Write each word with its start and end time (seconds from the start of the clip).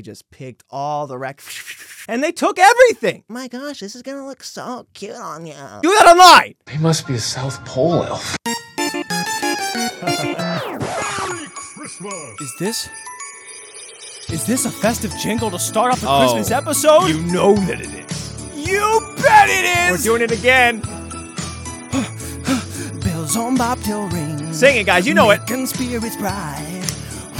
He 0.00 0.02
just 0.02 0.30
picked 0.30 0.64
all 0.70 1.06
the 1.06 1.18
rec, 1.18 1.42
and 2.08 2.24
they 2.24 2.32
took 2.32 2.58
everything. 2.58 3.22
My 3.28 3.48
gosh, 3.48 3.80
this 3.80 3.94
is 3.94 4.00
gonna 4.00 4.26
look 4.26 4.42
so 4.42 4.86
cute 4.94 5.14
on 5.14 5.44
you. 5.44 5.52
Do 5.82 5.94
that 5.98 6.06
online. 6.06 6.54
He 6.70 6.78
must 6.78 7.06
be 7.06 7.16
a 7.16 7.20
South 7.20 7.62
Pole 7.66 8.02
elf. 8.04 8.34
Is 12.40 12.54
this? 12.58 12.88
Is 14.30 14.46
this 14.46 14.64
a 14.64 14.70
festive 14.70 15.12
jingle 15.18 15.50
to 15.50 15.58
start 15.58 15.92
off 15.92 16.00
the 16.00 16.08
Oh, 16.08 16.20
Christmas 16.20 16.50
episode? 16.50 17.08
You 17.08 17.20
know 17.24 17.54
that 17.66 17.82
it 17.82 17.92
is. 18.10 18.56
You 18.56 19.14
bet 19.18 19.50
it 19.50 19.66
is. 19.92 19.98
We're 19.98 20.04
doing 20.18 20.22
it 20.22 20.30
again. 20.30 20.80
Bells 23.02 23.36
on 23.36 23.54
bobtail 23.56 24.08
ring. 24.08 24.54
Sing 24.54 24.78
it, 24.78 24.86
guys. 24.86 25.06
You 25.06 25.12
know 25.12 25.28
it. 25.28 25.40
Making 25.40 25.66
spirits 25.66 26.16
bright. 26.16 26.69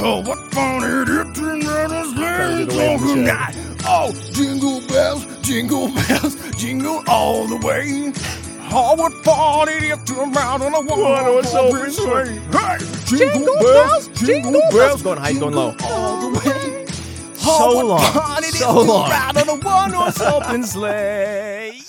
Oh, 0.03 0.23
what 0.23 0.39
fun 0.53 0.83
it 0.83 1.09
is 1.09 1.37
to 1.39 1.45
ride 1.45 1.91
a 1.91 2.05
sleigh 2.07 2.65
the 2.65 2.77
way 2.77 2.93
we 2.97 2.99
through 2.99 3.09
should. 3.09 3.19
the 3.19 3.23
night. 3.23 3.57
Oh, 3.85 4.13
jingle 4.33 4.81
bells, 4.89 5.27
jingle 5.43 5.89
bells, 5.95 6.37
jingle 6.57 7.03
all 7.07 7.47
the 7.47 7.57
way. 7.67 8.13
Oh, 8.73 8.95
what 8.95 9.13
fun 9.25 9.69
it 9.69 9.83
is 9.83 10.03
to 10.05 10.15
ride 10.15 10.63
on 10.63 10.75
a 10.75 10.81
one-horse 10.81 11.55
open 11.55 11.91
sleigh. 11.91 12.39
Hey, 12.51 12.79
jingle, 13.07 13.57
bells, 13.61 14.09
jingle 14.09 14.63
bells, 14.71 15.03
Going 15.03 15.19
high, 15.19 15.33
going 15.35 15.55
low. 15.55 15.75
all 15.83 16.31
the 16.31 16.39
way. 16.39 16.87
So 17.35 17.51
Oh, 17.53 17.75
what 17.77 17.87
long. 17.87 18.13
fun 18.13 18.45
it 18.45 18.55
is 18.55 18.59
So 18.61 18.81
long. 18.81 19.11
Ride 19.11 19.37
on 19.37 19.49
a 19.49 19.55
one-horse 19.57 20.21
open 20.21 20.63
sleigh. 20.65 21.81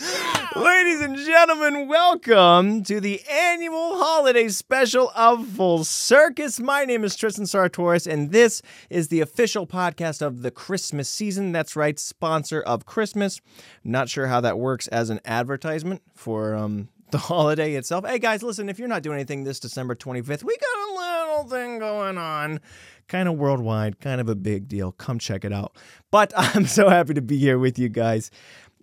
Ladies 0.55 0.99
and 0.99 1.15
gentlemen, 1.15 1.87
welcome 1.87 2.83
to 2.83 2.99
the 2.99 3.21
annual 3.29 3.97
holiday 3.97 4.49
special 4.49 5.09
of 5.15 5.47
Full 5.47 5.85
Circus. 5.85 6.59
My 6.59 6.83
name 6.83 7.05
is 7.05 7.15
Tristan 7.15 7.45
Sartoris, 7.45 8.05
and 8.05 8.31
this 8.31 8.61
is 8.89 9.07
the 9.07 9.21
official 9.21 9.65
podcast 9.65 10.21
of 10.21 10.41
the 10.41 10.51
Christmas 10.51 11.07
season. 11.07 11.53
That's 11.53 11.77
right, 11.77 11.97
sponsor 11.97 12.61
of 12.61 12.85
Christmas. 12.85 13.39
Not 13.85 14.09
sure 14.09 14.27
how 14.27 14.41
that 14.41 14.59
works 14.59 14.87
as 14.89 15.09
an 15.09 15.21
advertisement 15.23 16.01
for 16.15 16.53
um, 16.53 16.89
the 17.11 17.17
holiday 17.17 17.75
itself. 17.75 18.05
Hey 18.05 18.19
guys, 18.19 18.43
listen, 18.43 18.67
if 18.67 18.77
you're 18.77 18.89
not 18.89 19.03
doing 19.03 19.15
anything 19.15 19.45
this 19.45 19.59
December 19.59 19.95
25th, 19.95 20.43
we 20.43 20.57
got 20.57 20.89
a 20.89 20.93
little 20.93 21.49
thing 21.49 21.79
going 21.79 22.17
on. 22.17 22.59
Kind 23.07 23.29
of 23.29 23.35
worldwide, 23.37 24.01
kind 24.01 24.19
of 24.19 24.27
a 24.27 24.35
big 24.35 24.67
deal. 24.67 24.91
Come 24.91 25.17
check 25.17 25.45
it 25.45 25.53
out. 25.53 25.77
But 26.11 26.33
I'm 26.37 26.65
so 26.65 26.89
happy 26.89 27.13
to 27.13 27.21
be 27.21 27.37
here 27.37 27.57
with 27.57 27.79
you 27.79 27.87
guys 27.87 28.31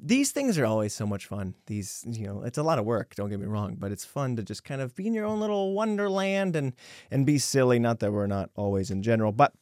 these 0.00 0.30
things 0.30 0.58
are 0.58 0.66
always 0.66 0.94
so 0.94 1.06
much 1.06 1.27
fun. 1.27 1.54
These, 1.66 2.04
you 2.08 2.27
know, 2.27 2.42
it's 2.42 2.58
a 2.58 2.62
lot 2.62 2.78
of 2.78 2.84
work, 2.84 3.14
don't 3.14 3.30
get 3.30 3.41
me 3.41 3.46
wrong, 3.46 3.77
but 3.78 3.92
it's 3.92 4.04
fun 4.04 4.36
to 4.36 4.42
just 4.42 4.64
kind 4.64 4.80
of 4.80 4.94
be 4.94 5.06
in 5.06 5.14
your 5.14 5.24
own 5.24 5.41
little 5.41 5.74
wonderland 5.74 6.56
and 6.56 6.74
and 7.10 7.27
be 7.27 7.38
silly. 7.38 7.78
Not 7.78 8.00
that 8.00 8.12
we're 8.12 8.26
not 8.26 8.50
always 8.54 8.91
in 8.91 9.02
general, 9.02 9.32
but 9.32 9.52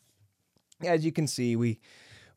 as 0.85 1.05
you 1.05 1.13
can 1.13 1.27
see, 1.27 1.57
we 1.57 1.79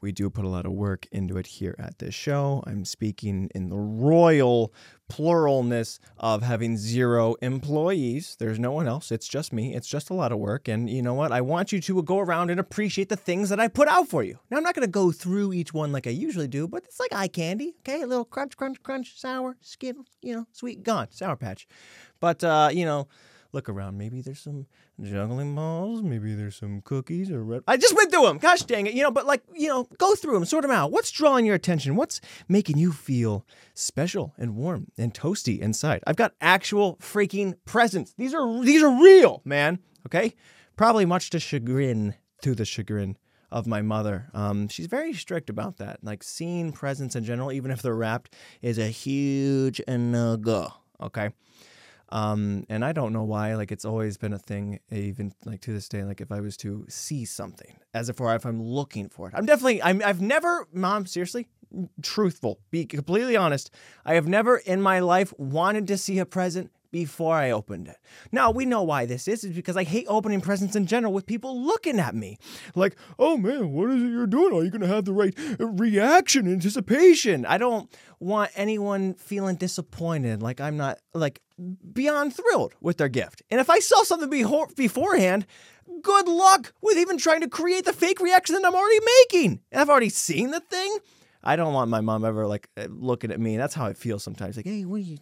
we 0.02 0.11
do 0.11 0.30
put 0.30 0.45
a 0.45 0.50
lot 0.50 0.66
of 0.66 0.72
work 0.72 1.08
into 1.11 1.38
it 1.38 1.47
here 1.47 1.75
at 1.78 2.00
this 2.00 2.16
show. 2.16 2.64
I'm 2.66 2.86
speaking 2.86 3.50
in 3.53 3.69
the 3.69 3.78
royal 3.78 4.73
pluralness 5.09 6.00
of 6.17 6.44
having 6.44 6.78
zero 6.78 7.36
employees. 7.42 8.38
There's 8.39 8.59
no 8.59 8.72
one 8.72 8.88
else. 8.88 9.11
It's 9.11 9.27
just 9.27 9.52
me. 9.52 9.75
It's 9.75 9.88
just 9.88 10.09
a 10.09 10.14
lot 10.14 10.31
of 10.31 10.38
work. 10.38 10.67
And 10.67 10.89
you 10.89 11.02
know 11.02 11.14
what? 11.14 11.31
I 11.31 11.42
want 11.42 11.72
you 11.72 11.81
to 11.81 12.03
go 12.03 12.20
around 12.20 12.50
and 12.50 12.59
appreciate 12.59 13.09
the 13.09 13.16
things 13.16 13.50
that 13.50 13.59
I 13.59 13.67
put 13.67 13.88
out 13.88 14.08
for 14.08 14.23
you. 14.23 14.39
Now, 14.50 14.58
I'm 14.58 14.64
not 14.64 14.75
going 14.75 14.88
to 14.88 14.92
go 14.92 15.11
through 15.11 15.53
each 15.53 15.73
one 15.73 15.92
like 15.92 16.08
I 16.08 16.11
usually 16.11 16.47
do, 16.47 16.67
but 16.67 16.83
it's 16.86 17.00
like 17.00 17.14
eye 17.14 17.27
candy. 17.27 17.75
Okay. 17.80 18.02
A 18.02 18.08
little 18.08 18.25
crunch, 18.25 18.55
crunch, 18.55 18.81
crunch, 18.83 19.20
sour, 19.20 19.58
Skittles, 19.61 20.08
you 20.22 20.33
know, 20.36 20.45
sweet, 20.52 20.83
gone, 20.83 21.08
Sour 21.11 21.36
Patch. 21.36 21.67
But, 22.20 22.44
uh, 22.44 22.70
you 22.72 22.86
know, 22.86 23.08
look 23.52 23.69
around. 23.69 23.97
Maybe 23.97 24.22
there's 24.22 24.39
some 24.39 24.67
juggling 25.02 25.55
balls. 25.55 26.02
Maybe 26.02 26.33
there's 26.33 26.55
some 26.55 26.81
cookies 26.81 27.31
or 27.31 27.44
red. 27.44 27.64
I 27.67 27.78
just 27.78 27.95
went 27.95 28.11
through 28.11 28.23
them. 28.23 28.38
Gosh 28.38 28.61
dang 28.61 28.88
it. 28.88 28.94
You 28.94 29.03
know, 29.03 29.11
but 29.11 29.25
like, 29.25 29.44
you 29.53 29.67
know, 29.67 29.88
go 29.97 30.16
through 30.16 30.33
them, 30.33 30.45
sort 30.45 30.61
them 30.61 30.72
out. 30.72 30.92
What's 30.92 31.11
drawing 31.11 31.45
your 31.45 31.55
attention? 31.55 31.95
What's 31.95 32.22
making 32.47 32.77
you 32.77 32.92
feel 32.92 33.45
special 33.73 34.33
and 34.38 34.55
warm 34.55 34.88
and 34.97 35.14
toasty 35.14 35.59
inside? 35.59 36.03
I've 36.05 36.16
got 36.16 36.33
actual 36.42 36.97
freaking 36.97 37.55
presents. 37.66 38.14
These 38.17 38.33
are 38.33 38.64
these 38.64 38.83
are 38.83 39.02
real, 39.02 39.42
man. 39.45 39.80
Okay, 40.05 40.36
probably 40.76 41.05
much 41.05 41.30
to 41.32 41.39
chagrin 41.39 42.15
to 42.42 42.55
the 42.55 42.65
chagrin 42.65 43.17
of 43.52 43.65
my 43.67 43.82
mother. 43.82 44.30
Um, 44.33 44.67
she's 44.67 44.86
very 44.88 45.14
strict 45.14 45.49
about 45.49 45.77
that. 45.77 46.04
Like 46.04 46.23
seeing 46.23 46.71
presents 46.71 47.15
in 47.15 47.23
general, 47.23 47.52
even 47.52 47.71
if 47.71 47.82
they're 47.82 47.95
wrapped, 47.95 48.36
is 48.61 48.77
a 48.77 48.88
huge 48.88 49.82
no 49.88 50.38
go. 50.38 50.71
Okay. 51.02 51.30
Um, 52.11 52.65
and 52.70 52.83
I 52.83 52.92
don't 52.92 53.14
know 53.14 53.23
why. 53.23 53.55
Like 53.55 53.71
it's 53.71 53.86
always 53.86 54.17
been 54.17 54.33
a 54.33 54.39
thing, 54.39 54.80
even 54.92 55.33
like 55.45 55.61
to 55.61 55.73
this 55.73 55.87
day. 55.87 56.03
Like 56.03 56.21
if 56.21 56.31
I 56.31 56.39
was 56.39 56.58
to 56.58 56.86
see 56.89 57.25
something, 57.25 57.77
as 57.93 58.09
if 58.09 58.20
or 58.20 58.33
if 58.36 58.45
I'm 58.45 58.61
looking 58.61 59.09
for 59.09 59.27
it, 59.27 59.36
I'm 59.36 59.45
definitely. 59.45 59.81
I'm. 59.83 60.02
I've 60.03 60.21
never, 60.21 60.67
mom. 60.73 61.05
Seriously, 61.05 61.47
truthful. 62.02 62.59
Be 62.71 62.86
completely 62.86 63.37
honest. 63.37 63.71
I 64.05 64.15
have 64.15 64.27
never 64.27 64.58
in 64.58 64.81
my 64.81 64.99
life 64.99 65.33
wanted 65.37 65.87
to 65.87 65.97
see 65.97 66.20
a 66.20 66.25
present 66.25 66.71
before 66.92 67.36
I 67.36 67.52
opened 67.52 67.88
it. 67.88 67.98
Now 68.32 68.52
we 68.52 68.66
know 68.66 68.83
why 68.83 69.05
this 69.05 69.27
is. 69.27 69.44
Is 69.44 69.55
because 69.55 69.77
I 69.77 69.83
hate 69.83 70.05
opening 70.08 70.42
presents 70.42 70.76
in 70.76 70.86
general 70.86 71.14
with 71.14 71.26
people 71.26 71.61
looking 71.61 72.00
at 72.00 72.16
me 72.16 72.38
like, 72.76 72.95
"Oh 73.17 73.38
man, 73.38 73.72
what 73.72 73.89
is 73.89 74.02
it 74.04 74.08
you're 74.08 74.27
doing? 74.27 74.54
Are 74.54 74.64
you 74.64 74.72
gonna 74.72 74.88
have 74.88 75.05
the 75.05 75.14
right 75.14 75.33
reaction, 75.60 76.52
anticipation?" 76.52 77.45
I 77.45 77.58
don't 77.58 77.89
want 78.20 78.52
anyone 78.55 79.14
feeling 79.16 79.55
disappointed. 79.55 80.42
Like 80.42 80.60
I'm 80.60 80.77
not 80.77 81.00
like 81.14 81.42
beyond 81.94 82.36
thrilled 82.36 82.73
with 82.82 82.98
their 82.98 83.10
gift. 83.10 83.42
And 83.50 83.60
if 83.60 83.70
I 83.70 83.80
saw 83.80 84.04
something 84.04 84.30
beho- 84.30 84.76
beforehand, 84.76 85.45
good 86.02 86.27
luck 86.27 86.73
with 86.82 86.98
even 86.98 87.17
trying 87.17 87.42
to 87.42 87.50
create 87.50 87.86
the 87.86 87.94
fake 87.94 88.20
reaction 88.20 88.56
that 88.56 88.66
I'm 88.66 88.76
already 88.76 89.00
making. 89.23 89.61
I've 89.73 89.89
already 89.89 90.10
seen 90.10 90.52
the 90.52 90.60
thing. 90.60 90.98
I 91.44 91.56
don't 91.56 91.73
want 91.73 91.89
my 91.89 92.02
mom 92.02 92.26
ever 92.26 92.48
like 92.48 92.70
uh, 92.77 92.88
looking 92.89 93.32
at 93.32 93.39
me. 93.39 93.58
That's 93.58 93.73
how 93.73 93.86
I 93.86 93.94
feel 93.94 94.20
sometimes. 94.20 94.58
Like, 94.58 94.66
hey, 94.66 94.83
what 94.86 94.98
are 94.98 95.00
you? 95.00 95.17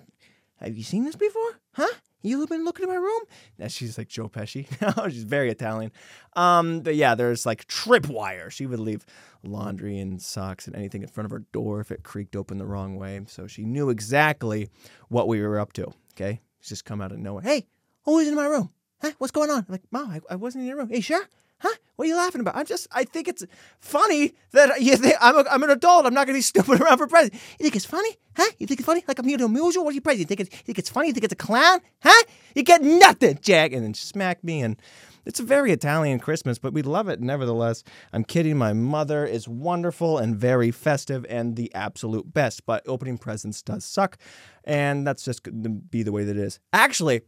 Have 0.60 0.78
you 0.78 0.84
seen 0.84 1.04
this 1.04 1.16
before? 1.16 1.60
Huh? 1.74 1.94
You 2.24 2.40
have 2.40 2.50
been 2.50 2.66
looking 2.66 2.84
at 2.84 2.90
my 2.90 2.96
room? 2.96 3.22
And 3.60 3.72
she's 3.72 3.98
like 3.98 4.08
Joe 4.08 4.28
Pesci. 4.28 4.68
No, 4.82 5.08
she's 5.10 5.24
very 5.24 5.50
Italian. 5.52 5.92
Um, 6.34 6.82
but 6.82 6.96
yeah, 6.96 7.16
there's 7.16 7.46
like 7.46 7.68
tripwire. 7.68 8.50
She 8.50 8.66
would 8.66 8.80
leave 8.80 9.06
laundry 9.44 10.00
and 10.00 10.22
socks 10.22 10.66
and 10.68 10.76
anything 10.76 11.04
in 11.04 11.08
front 11.10 11.26
of 11.26 11.32
her 11.32 11.44
door 11.52 11.80
if 11.80 11.92
it 11.92 12.04
creaked 12.04 12.36
open 12.36 12.58
the 12.58 12.66
wrong 12.66 12.96
way. 12.98 13.22
So 13.28 13.46
she 13.46 13.64
knew 13.66 13.90
exactly 13.90 14.70
what 15.10 15.28
we 15.28 15.42
were 15.42 15.60
up 15.60 15.74
to. 15.74 15.94
Okay, 16.16 16.42
she's 16.60 16.70
just 16.70 16.86
come 16.86 17.02
out 17.02 17.12
of 17.12 17.20
nowhere. 17.20 17.44
Hey, 17.44 17.68
who 18.04 18.18
is 18.18 18.28
in 18.28 18.36
my 18.36 18.48
room? 18.48 18.72
Huh? 19.02 19.12
What's 19.20 19.32
going 19.32 19.52
on? 19.52 19.60
I'm 19.60 19.66
like, 19.70 19.84
Mom, 19.92 20.10
I, 20.10 20.22
I 20.30 20.36
wasn't 20.38 20.64
in 20.64 20.68
your 20.68 20.78
room. 20.78 20.90
Hey, 20.90 21.02
sure? 21.02 21.28
Huh? 21.60 21.74
What 21.96 22.06
are 22.06 22.08
you 22.08 22.16
laughing 22.16 22.42
about? 22.42 22.56
I'm 22.56 22.66
just, 22.66 22.88
I 22.92 23.04
think 23.04 23.28
it's 23.28 23.44
funny 23.80 24.36
that 24.52 24.82
you 24.82 24.96
think 24.96 25.16
I'm, 25.20 25.38
a, 25.38 25.46
I'm 25.50 25.64
an 25.64 25.72
adult. 25.72 26.06
I'm 26.06 26.14
not 26.14 26.28
going 26.28 26.36
to 26.36 26.38
be 26.38 26.42
stupid 26.64 26.80
around 26.82 26.98
for 26.98 27.08
present. 27.08 27.34
You 27.34 27.64
think 27.64 27.76
it's 27.76 27.86
funny? 27.86 28.16
Huh? 28.36 28.52
You 28.60 28.68
think 28.68 28.80
it's 28.80 28.86
funny? 28.86 29.04
Like 29.08 29.18
I'm 29.18 29.28
here 29.28 29.38
to 29.40 29.46
amuse 29.46 29.76
you? 29.76 29.82
What 29.82 29.92
are 29.92 29.96
you 29.96 30.02
present? 30.02 30.20
You 30.20 30.26
think 30.26 30.42
it's, 30.42 30.52
you 30.52 30.64
think 30.64 30.78
it's 30.78 30.90
funny? 30.90 31.08
You 31.08 31.14
think 31.14 31.24
it's 31.24 31.34
a 31.34 31.38
clown? 31.38 31.80
Huh? 32.04 32.24
You 32.54 32.64
get 32.64 32.82
nothing, 32.84 33.40
Jack. 33.42 33.74
And 33.74 33.84
then 33.84 33.94
smack 33.96 34.44
me. 34.44 34.62
And 34.62 34.80
it's 35.26 35.40
a 35.40 35.44
very 35.44 35.72
Italian 35.72 36.20
Christmas, 36.20 36.60
but 36.60 36.74
we 36.74 36.84
love 36.84 37.10
it 37.10 37.20
nevertheless. 37.20 37.84
I'm 38.14 38.24
kidding. 38.24 38.58
My 38.58 38.74
mother 38.74 39.26
is 39.26 39.48
wonderful 39.48 40.20
and 40.20 40.36
very 40.36 40.72
festive 40.72 41.26
and 41.28 41.56
the 41.56 41.74
absolute 41.74 42.34
best, 42.34 42.66
but 42.66 42.82
opening 42.88 43.18
presents 43.18 43.62
does 43.62 43.84
suck. 43.84 44.18
And 44.64 45.06
that's 45.06 45.24
just 45.24 45.44
going 45.44 45.64
to 45.64 45.70
be 45.70 46.04
the 46.04 46.12
way 46.12 46.24
that 46.24 46.38
it 46.38 46.42
is. 46.42 46.60
Actually, 46.72 47.22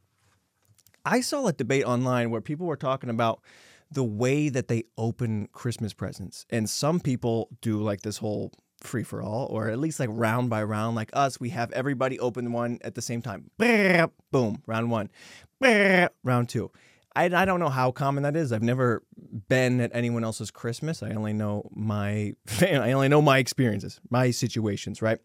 I 1.04 1.22
saw 1.22 1.48
a 1.48 1.54
debate 1.54 1.86
online 1.86 2.30
where 2.30 2.40
people 2.40 2.68
were 2.68 2.78
talking 2.78 3.10
about 3.10 3.42
the 3.92 4.04
way 4.04 4.50
that 4.50 4.68
they 4.68 4.84
open 4.98 5.48
Christmas 5.52 5.94
presents. 5.94 6.46
And 6.50 6.70
some 6.70 7.00
people 7.00 7.50
do 7.62 7.82
like 7.82 8.02
this 8.02 8.18
whole 8.18 8.52
free 8.82 9.04
for 9.04 9.22
all, 9.22 9.48
or 9.48 9.70
at 9.70 9.80
least 9.80 10.00
like 10.00 10.10
round 10.12 10.50
by 10.50 10.64
round, 10.64 10.96
like 10.96 11.10
us. 11.14 11.40
We 11.40 11.50
have 11.50 11.72
everybody 11.72 12.20
open 12.20 12.52
one 12.52 12.80
at 12.82 12.96
the 12.96 13.02
same 13.02 13.22
time. 13.22 13.50
Boom, 13.58 14.62
round 14.66 14.92
one. 14.92 15.10
Round 16.24 16.50
two. 16.50 16.72
I, 17.16 17.26
I 17.26 17.46
don't 17.46 17.60
know 17.60 17.70
how 17.70 17.92
common 17.92 18.24
that 18.24 18.36
is. 18.36 18.54
I've 18.54 18.64
never 18.64 19.04
been 19.50 19.82
at 19.82 19.92
anyone 19.94 20.24
else's 20.24 20.52
Christmas. 20.52 21.04
I 21.04 21.12
only 21.12 21.34
know 21.34 21.70
my 21.74 22.34
I 22.62 22.92
only 22.92 23.10
know 23.10 23.22
my 23.22 23.40
experiences, 23.40 24.00
my 24.10 24.32
situations, 24.32 25.02
right? 25.02 25.20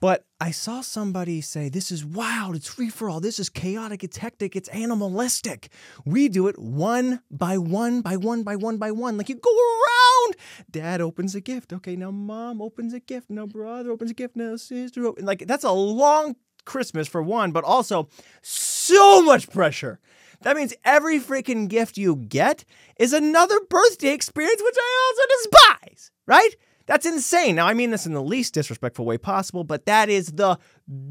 But 0.00 0.24
I 0.40 0.50
saw 0.50 0.80
somebody 0.80 1.42
say, 1.42 1.68
This 1.68 1.92
is 1.92 2.04
wild. 2.04 2.56
It's 2.56 2.68
free 2.68 2.88
for 2.88 3.10
all. 3.10 3.20
This 3.20 3.38
is 3.38 3.50
chaotic. 3.50 4.02
It's 4.02 4.16
hectic. 4.16 4.56
It's 4.56 4.68
animalistic. 4.70 5.70
We 6.06 6.28
do 6.28 6.48
it 6.48 6.58
one 6.58 7.20
by 7.30 7.58
one, 7.58 8.00
by 8.00 8.16
one, 8.16 8.42
by 8.42 8.56
one, 8.56 8.78
by 8.78 8.90
one. 8.90 9.18
Like 9.18 9.28
you 9.28 9.34
go 9.34 9.50
around. 9.50 10.36
Dad 10.70 11.02
opens 11.02 11.34
a 11.34 11.40
gift. 11.40 11.72
Okay, 11.74 11.96
now 11.96 12.10
mom 12.10 12.62
opens 12.62 12.94
a 12.94 13.00
gift. 13.00 13.28
Now 13.28 13.46
brother 13.46 13.90
opens 13.90 14.10
a 14.10 14.14
gift. 14.14 14.36
Now 14.36 14.56
sister. 14.56 15.06
Opens. 15.06 15.26
Like 15.26 15.46
that's 15.46 15.64
a 15.64 15.72
long 15.72 16.36
Christmas 16.64 17.06
for 17.06 17.22
one, 17.22 17.52
but 17.52 17.64
also 17.64 18.08
so 18.40 19.22
much 19.22 19.50
pressure. 19.50 20.00
That 20.42 20.56
means 20.56 20.72
every 20.84 21.20
freaking 21.20 21.68
gift 21.68 21.98
you 21.98 22.16
get 22.16 22.64
is 22.98 23.12
another 23.12 23.60
birthday 23.68 24.14
experience, 24.14 24.62
which 24.62 24.76
I 24.78 25.12
also 25.12 25.22
despise, 25.28 26.10
right? 26.26 26.50
That's 26.90 27.06
insane. 27.06 27.54
Now, 27.54 27.68
I 27.68 27.74
mean 27.74 27.92
this 27.92 28.04
in 28.04 28.14
the 28.14 28.20
least 28.20 28.52
disrespectful 28.52 29.04
way 29.04 29.16
possible, 29.16 29.62
but 29.62 29.86
that 29.86 30.08
is 30.08 30.32
the 30.32 30.58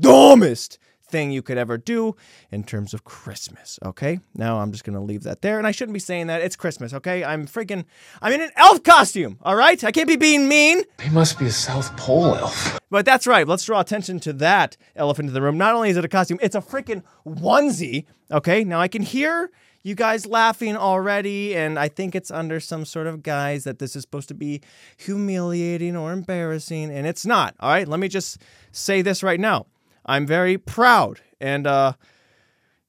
dumbest 0.02 0.78
thing 1.06 1.32
you 1.32 1.42
could 1.42 1.58
ever 1.58 1.78
do 1.78 2.18
in 2.52 2.66
terms 2.66 2.94
of 2.94 3.06
Christmas. 3.06 3.80
Okay, 3.86 4.20
now 4.36 4.60
I'm 4.60 4.74
just 4.74 4.84
gonna 4.84 5.02
leave 5.02 5.24
that 5.24 5.42
there, 5.42 5.58
and 5.58 5.66
I 5.66 5.72
shouldn't 5.72 5.94
be 5.94 6.02
saying 6.02 6.28
that. 6.28 6.42
It's 6.42 6.58
Christmas. 6.58 6.94
Okay, 6.94 7.24
I'm 7.24 7.48
freaking. 7.48 7.86
I'm 8.22 8.34
in 8.34 8.42
an 8.42 8.52
elf 8.58 8.84
costume. 8.84 9.40
All 9.42 9.56
right, 9.56 9.82
I 9.82 9.94
can't 9.94 10.10
be 10.10 10.18
being 10.18 10.50
mean. 10.50 10.84
He 11.02 11.10
must 11.12 11.40
be 11.40 11.46
a 11.46 11.52
South 11.52 11.96
Pole 11.96 12.36
elf. 12.36 12.78
But 12.90 13.06
that's 13.06 13.26
right. 13.26 13.48
Let's 13.48 13.64
draw 13.64 13.80
attention 13.80 14.20
to 14.20 14.34
that 14.34 14.76
elephant 14.98 15.30
in 15.30 15.34
the 15.34 15.42
room. 15.42 15.58
Not 15.58 15.76
only 15.76 15.92
is 15.92 15.96
it 15.96 16.04
a 16.04 16.10
costume, 16.10 16.40
it's 16.42 16.56
a 16.56 16.62
freaking 16.62 17.04
onesie. 17.26 18.04
Okay, 18.30 18.66
now 18.66 18.82
I 18.82 18.90
can 18.90 19.02
hear 19.02 19.50
you 19.84 19.96
guys 19.96 20.26
laughing 20.26 20.76
already, 20.76 21.56
and 21.56 21.80
I 21.80 21.88
think 21.88 22.16
it's 22.16 22.32
under 22.32 22.60
some 22.60 22.86
sort 22.86 23.08
of 23.08 23.24
guise 23.24 23.64
that 23.64 23.80
this 23.80 23.96
is 23.96 24.02
supposed 24.02 24.28
to 24.30 24.34
be 24.34 24.62
humiliating 24.98 25.96
or 25.96 26.12
embarrassing, 26.12 26.92
and 26.92 27.08
it's 27.08 27.26
not. 27.26 27.56
All 27.60 27.70
right, 27.70 27.88
let 27.88 28.00
me 28.00 28.08
just 28.08 28.42
say 28.72 29.02
this 29.02 29.24
right 29.24 29.40
now. 29.40 29.68
I'm 30.06 30.26
very 30.26 30.58
proud 30.58 31.22
and, 31.40 31.68
uh, 31.68 31.94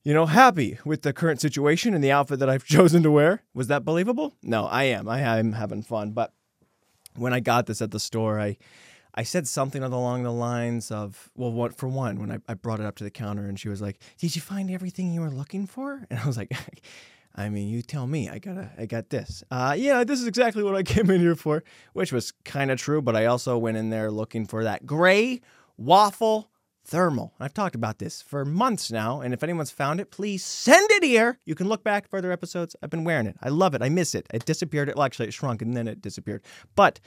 you 0.02 0.14
know, 0.14 0.26
happy 0.26 0.78
with 0.84 1.02
the 1.02 1.12
current 1.12 1.40
situation 1.40 1.94
and 1.94 2.02
the 2.02 2.10
outfit 2.10 2.38
that 2.38 2.48
I've 2.48 2.64
chosen 2.76 3.02
to 3.02 3.10
wear. 3.10 3.42
Was 3.54 3.68
that 3.68 3.84
believable? 3.84 4.34
No, 4.42 4.66
I 4.66 4.84
am. 4.84 5.08
I 5.08 5.20
am 5.20 5.52
having 5.52 5.82
fun. 5.82 6.12
But 6.12 6.32
when 7.16 7.32
I 7.32 7.40
got 7.40 7.66
this 7.66 7.82
at 7.82 7.90
the 7.90 8.00
store, 8.00 8.40
I 8.40 8.56
I 9.14 9.22
said 9.22 9.48
something 9.48 9.82
along 9.82 10.22
the 10.22 10.32
lines 10.32 10.90
of, 10.90 11.30
well, 11.34 11.52
what 11.52 11.76
for 11.76 11.88
one, 11.88 12.20
when 12.20 12.30
I, 12.30 12.38
I 12.48 12.54
brought 12.54 12.80
it 12.80 12.86
up 12.86 12.96
to 12.96 13.04
the 13.04 13.10
counter 13.10 13.46
and 13.46 13.58
she 13.58 13.68
was 13.68 13.80
like, 13.80 13.98
Did 14.18 14.34
you 14.34 14.42
find 14.42 14.70
everything 14.70 15.12
you 15.12 15.20
were 15.20 15.30
looking 15.30 15.66
for? 15.66 16.06
And 16.10 16.18
I 16.18 16.26
was 16.26 16.36
like, 16.36 16.52
I 17.34 17.48
mean, 17.48 17.68
you 17.68 17.82
tell 17.82 18.06
me. 18.06 18.28
I 18.28 18.38
got 18.38 18.70
I 18.76 18.86
got 18.86 19.10
this. 19.10 19.44
Uh, 19.50 19.74
yeah, 19.78 20.04
this 20.04 20.20
is 20.20 20.26
exactly 20.26 20.62
what 20.62 20.74
I 20.74 20.82
came 20.94 21.10
in 21.10 21.20
here 21.20 21.36
for, 21.36 21.62
which 21.92 22.12
was 22.12 22.32
kind 22.44 22.70
of 22.70 22.78
true. 22.78 23.00
But 23.00 23.16
I 23.16 23.26
also 23.26 23.56
went 23.56 23.76
in 23.76 23.90
there 23.90 24.10
looking 24.10 24.46
for 24.46 24.64
that 24.64 24.86
gray 24.86 25.40
waffle 25.76 26.50
thermal. 26.84 27.34
I've 27.38 27.54
talked 27.54 27.74
about 27.74 27.98
this 27.98 28.20
for 28.20 28.44
months 28.44 28.90
now, 28.90 29.20
and 29.20 29.32
if 29.32 29.42
anyone's 29.42 29.70
found 29.70 30.00
it, 30.00 30.10
please 30.10 30.44
send 30.44 30.90
it 30.90 31.04
here. 31.04 31.38
You 31.44 31.54
can 31.54 31.68
look 31.68 31.84
back 31.84 32.08
further 32.08 32.32
episodes. 32.32 32.74
I've 32.82 32.90
been 32.90 33.04
wearing 33.04 33.26
it. 33.26 33.36
I 33.40 33.48
love 33.48 33.74
it. 33.74 33.82
I 33.82 33.88
miss 33.88 34.14
it. 34.14 34.26
It 34.34 34.44
disappeared. 34.44 34.92
Well, 34.94 35.04
actually, 35.04 35.28
it 35.28 35.34
shrunk 35.34 35.62
and 35.62 35.76
then 35.76 35.86
it 35.86 36.02
disappeared. 36.02 36.42
But 36.74 36.98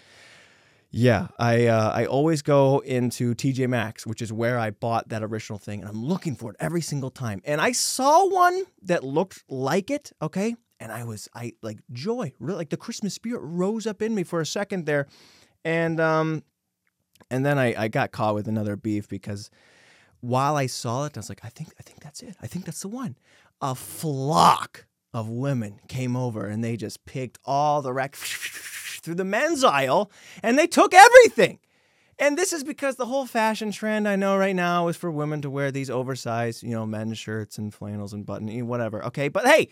yeah, 0.95 1.29
I 1.39 1.65
uh, 1.65 1.89
I 1.89 2.05
always 2.05 2.43
go 2.43 2.77
into 2.81 3.33
TJ 3.33 3.67
Maxx, 3.67 4.05
which 4.05 4.21
is 4.21 4.31
where 4.31 4.59
I 4.59 4.69
bought 4.69 5.09
that 5.09 5.23
original 5.23 5.57
thing, 5.57 5.81
and 5.81 5.89
I'm 5.89 6.05
looking 6.05 6.35
for 6.35 6.51
it 6.51 6.57
every 6.59 6.81
single 6.81 7.09
time. 7.09 7.41
And 7.45 7.59
I 7.59 7.71
saw 7.71 8.29
one 8.29 8.65
that 8.83 9.03
looked 9.03 9.43
like 9.49 9.89
it, 9.89 10.11
okay, 10.21 10.55
and 10.79 10.91
I 10.91 11.03
was 11.03 11.27
I 11.33 11.53
like 11.63 11.79
joy, 11.91 12.33
really 12.39 12.59
like 12.59 12.69
the 12.69 12.77
Christmas 12.77 13.15
spirit 13.15 13.39
rose 13.39 13.87
up 13.87 14.03
in 14.03 14.13
me 14.13 14.21
for 14.21 14.39
a 14.39 14.45
second 14.45 14.85
there, 14.85 15.07
and 15.65 15.99
um, 15.99 16.43
and 17.31 17.43
then 17.43 17.57
I 17.57 17.73
I 17.75 17.87
got 17.87 18.11
caught 18.11 18.35
with 18.35 18.47
another 18.47 18.75
beef 18.75 19.09
because 19.09 19.49
while 20.21 20.55
I 20.55 20.67
saw 20.67 21.05
it, 21.05 21.17
I 21.17 21.21
was 21.21 21.29
like, 21.29 21.43
I 21.43 21.49
think 21.49 21.69
I 21.79 21.81
think 21.81 22.01
that's 22.01 22.21
it. 22.21 22.35
I 22.39 22.45
think 22.45 22.65
that's 22.65 22.81
the 22.81 22.87
one. 22.87 23.17
A 23.61 23.73
flock 23.73 24.85
of 25.11 25.27
women 25.27 25.79
came 25.87 26.15
over 26.15 26.45
and 26.45 26.63
they 26.63 26.77
just 26.77 27.03
picked 27.05 27.39
all 27.45 27.81
the 27.81 27.93
rack 27.93 28.15
through 29.03 29.15
the 29.15 29.25
men's 29.25 29.63
aisle 29.63 30.09
and 30.41 30.57
they 30.57 30.67
took 30.67 30.93
everything. 30.93 31.59
And 32.19 32.37
this 32.37 32.53
is 32.53 32.63
because 32.63 32.95
the 32.95 33.07
whole 33.07 33.25
fashion 33.25 33.71
trend 33.71 34.07
I 34.07 34.15
know 34.15 34.37
right 34.37 34.55
now 34.55 34.87
is 34.87 34.95
for 34.95 35.11
women 35.11 35.41
to 35.41 35.49
wear 35.49 35.71
these 35.71 35.89
oversized, 35.89 36.63
you 36.63 36.71
know, 36.71 36.85
men's 36.85 37.17
shirts 37.17 37.57
and 37.57 37.73
flannels 37.73 38.13
and 38.13 38.25
button, 38.25 38.67
whatever. 38.67 39.03
Okay, 39.05 39.27
but 39.27 39.45
hey, 39.45 39.69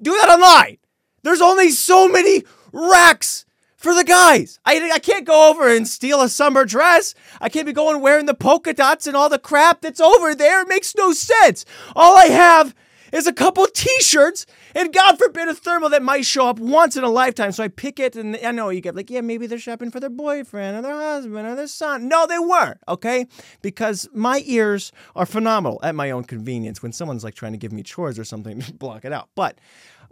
do 0.00 0.12
that 0.12 0.28
online. 0.28 0.78
There's 1.22 1.40
only 1.40 1.70
so 1.70 2.08
many 2.08 2.44
racks 2.72 3.44
for 3.76 3.94
the 3.94 4.04
guys. 4.04 4.60
I, 4.64 4.90
I 4.92 4.98
can't 4.98 5.26
go 5.26 5.50
over 5.50 5.68
and 5.74 5.88
steal 5.88 6.20
a 6.20 6.28
summer 6.28 6.66
dress. 6.66 7.14
I 7.40 7.48
can't 7.48 7.66
be 7.66 7.72
going 7.72 8.02
wearing 8.02 8.26
the 8.26 8.34
polka 8.34 8.74
dots 8.74 9.06
and 9.06 9.16
all 9.16 9.30
the 9.30 9.38
crap 9.38 9.80
that's 9.80 10.00
over 10.00 10.34
there. 10.34 10.62
It 10.62 10.68
makes 10.68 10.94
no 10.94 11.12
sense. 11.12 11.64
All 11.96 12.16
I 12.16 12.26
have 12.26 12.74
is 13.10 13.26
a 13.26 13.32
couple 13.32 13.66
t-shirts 13.66 14.44
and 14.74 14.92
God 14.92 15.18
forbid 15.18 15.48
a 15.48 15.54
thermal 15.54 15.88
that 15.90 16.02
might 16.02 16.24
show 16.24 16.48
up 16.48 16.58
once 16.58 16.96
in 16.96 17.04
a 17.04 17.08
lifetime. 17.08 17.52
So 17.52 17.64
I 17.64 17.68
pick 17.68 17.98
it 17.98 18.16
and 18.16 18.36
I 18.44 18.50
know 18.50 18.70
you 18.70 18.80
get 18.80 18.94
like, 18.94 19.10
yeah, 19.10 19.20
maybe 19.20 19.46
they're 19.46 19.58
shopping 19.58 19.90
for 19.90 20.00
their 20.00 20.10
boyfriend 20.10 20.78
or 20.78 20.82
their 20.82 20.94
husband 20.94 21.46
or 21.46 21.54
their 21.54 21.66
son. 21.66 22.08
No, 22.08 22.26
they 22.26 22.38
weren't, 22.38 22.78
okay? 22.88 23.26
Because 23.62 24.08
my 24.12 24.42
ears 24.46 24.92
are 25.16 25.26
phenomenal 25.26 25.80
at 25.82 25.94
my 25.94 26.10
own 26.10 26.24
convenience. 26.24 26.82
When 26.82 26.92
someone's 26.92 27.24
like 27.24 27.34
trying 27.34 27.52
to 27.52 27.58
give 27.58 27.72
me 27.72 27.82
chores 27.82 28.18
or 28.18 28.24
something, 28.24 28.62
block 28.78 29.04
it 29.04 29.12
out. 29.12 29.28
But 29.34 29.58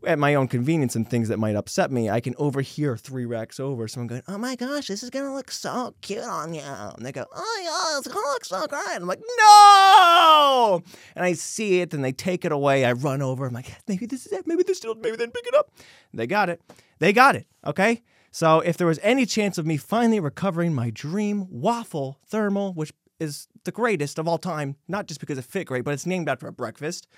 at 0.07 0.19
my 0.19 0.35
own 0.35 0.49
convenience 0.49 0.95
and 0.97 1.09
things 1.09 1.29
that 1.29 1.39
might 1.39 1.57
upset 1.57 1.91
me, 1.91 2.09
I 2.11 2.21
can 2.21 2.35
overhear 2.39 2.97
three 2.97 3.25
racks 3.25 3.59
over 3.59 3.89
someone 3.89 4.07
going, 4.09 4.23
"Oh 4.29 4.39
my 4.39 4.57
gosh, 4.57 4.89
this 4.89 5.03
is 5.03 5.11
gonna 5.11 5.35
look 5.35 5.51
so 5.51 5.95
cute 6.01 6.25
on 6.25 6.55
you," 6.55 6.61
and 6.63 7.05
they 7.05 7.13
go, 7.13 7.27
"Oh 7.35 7.61
yeah, 7.63 7.99
it's 7.99 8.09
gonna 8.09 8.27
look 8.27 8.45
so 8.45 8.67
great." 8.67 8.83
I'm 8.97 9.07
like, 9.07 9.23
"No!" 9.39 10.83
And 11.17 11.25
I 11.25 11.33
see 11.33 11.81
it, 11.81 11.93
and 11.95 12.05
they 12.05 12.13
take 12.13 12.45
it 12.45 12.53
away. 12.53 12.85
I 12.85 12.93
run 12.93 13.23
over. 13.23 13.47
I'm 13.47 13.55
like, 13.55 13.73
"Maybe 13.87 14.07
this 14.07 14.27
is 14.27 14.33
it. 14.33 14.47
Maybe 14.47 14.63
this 14.63 14.79
still. 14.79 14.95
Maybe 14.95 15.17
they 15.17 15.27
pick 15.27 15.47
it 15.47 15.55
up." 15.55 15.71
They 16.15 16.27
got 16.27 16.49
it. 16.49 16.61
They 16.99 17.13
got 17.13 17.37
it. 17.37 17.47
Okay. 17.67 18.03
So 18.31 18.61
if 18.61 18.77
there 18.77 18.87
was 18.87 19.01
any 19.03 19.27
chance 19.27 19.59
of 19.59 19.67
me 19.67 19.77
finally 19.77 20.21
recovering 20.21 20.75
my 20.75 20.91
dream 20.91 21.47
waffle 21.51 22.19
thermal, 22.27 22.75
which 22.75 22.93
is 23.19 23.49
the 23.65 23.73
greatest 23.73 24.19
of 24.19 24.29
all 24.29 24.39
time, 24.39 24.77
not 24.87 25.07
just 25.07 25.19
because 25.19 25.39
it 25.39 25.45
fit 25.45 25.67
great, 25.67 25.83
but 25.85 25.95
it's 25.95 26.07
named 26.07 26.29
after 26.29 26.47
a 26.47 26.53
breakfast. 26.53 27.09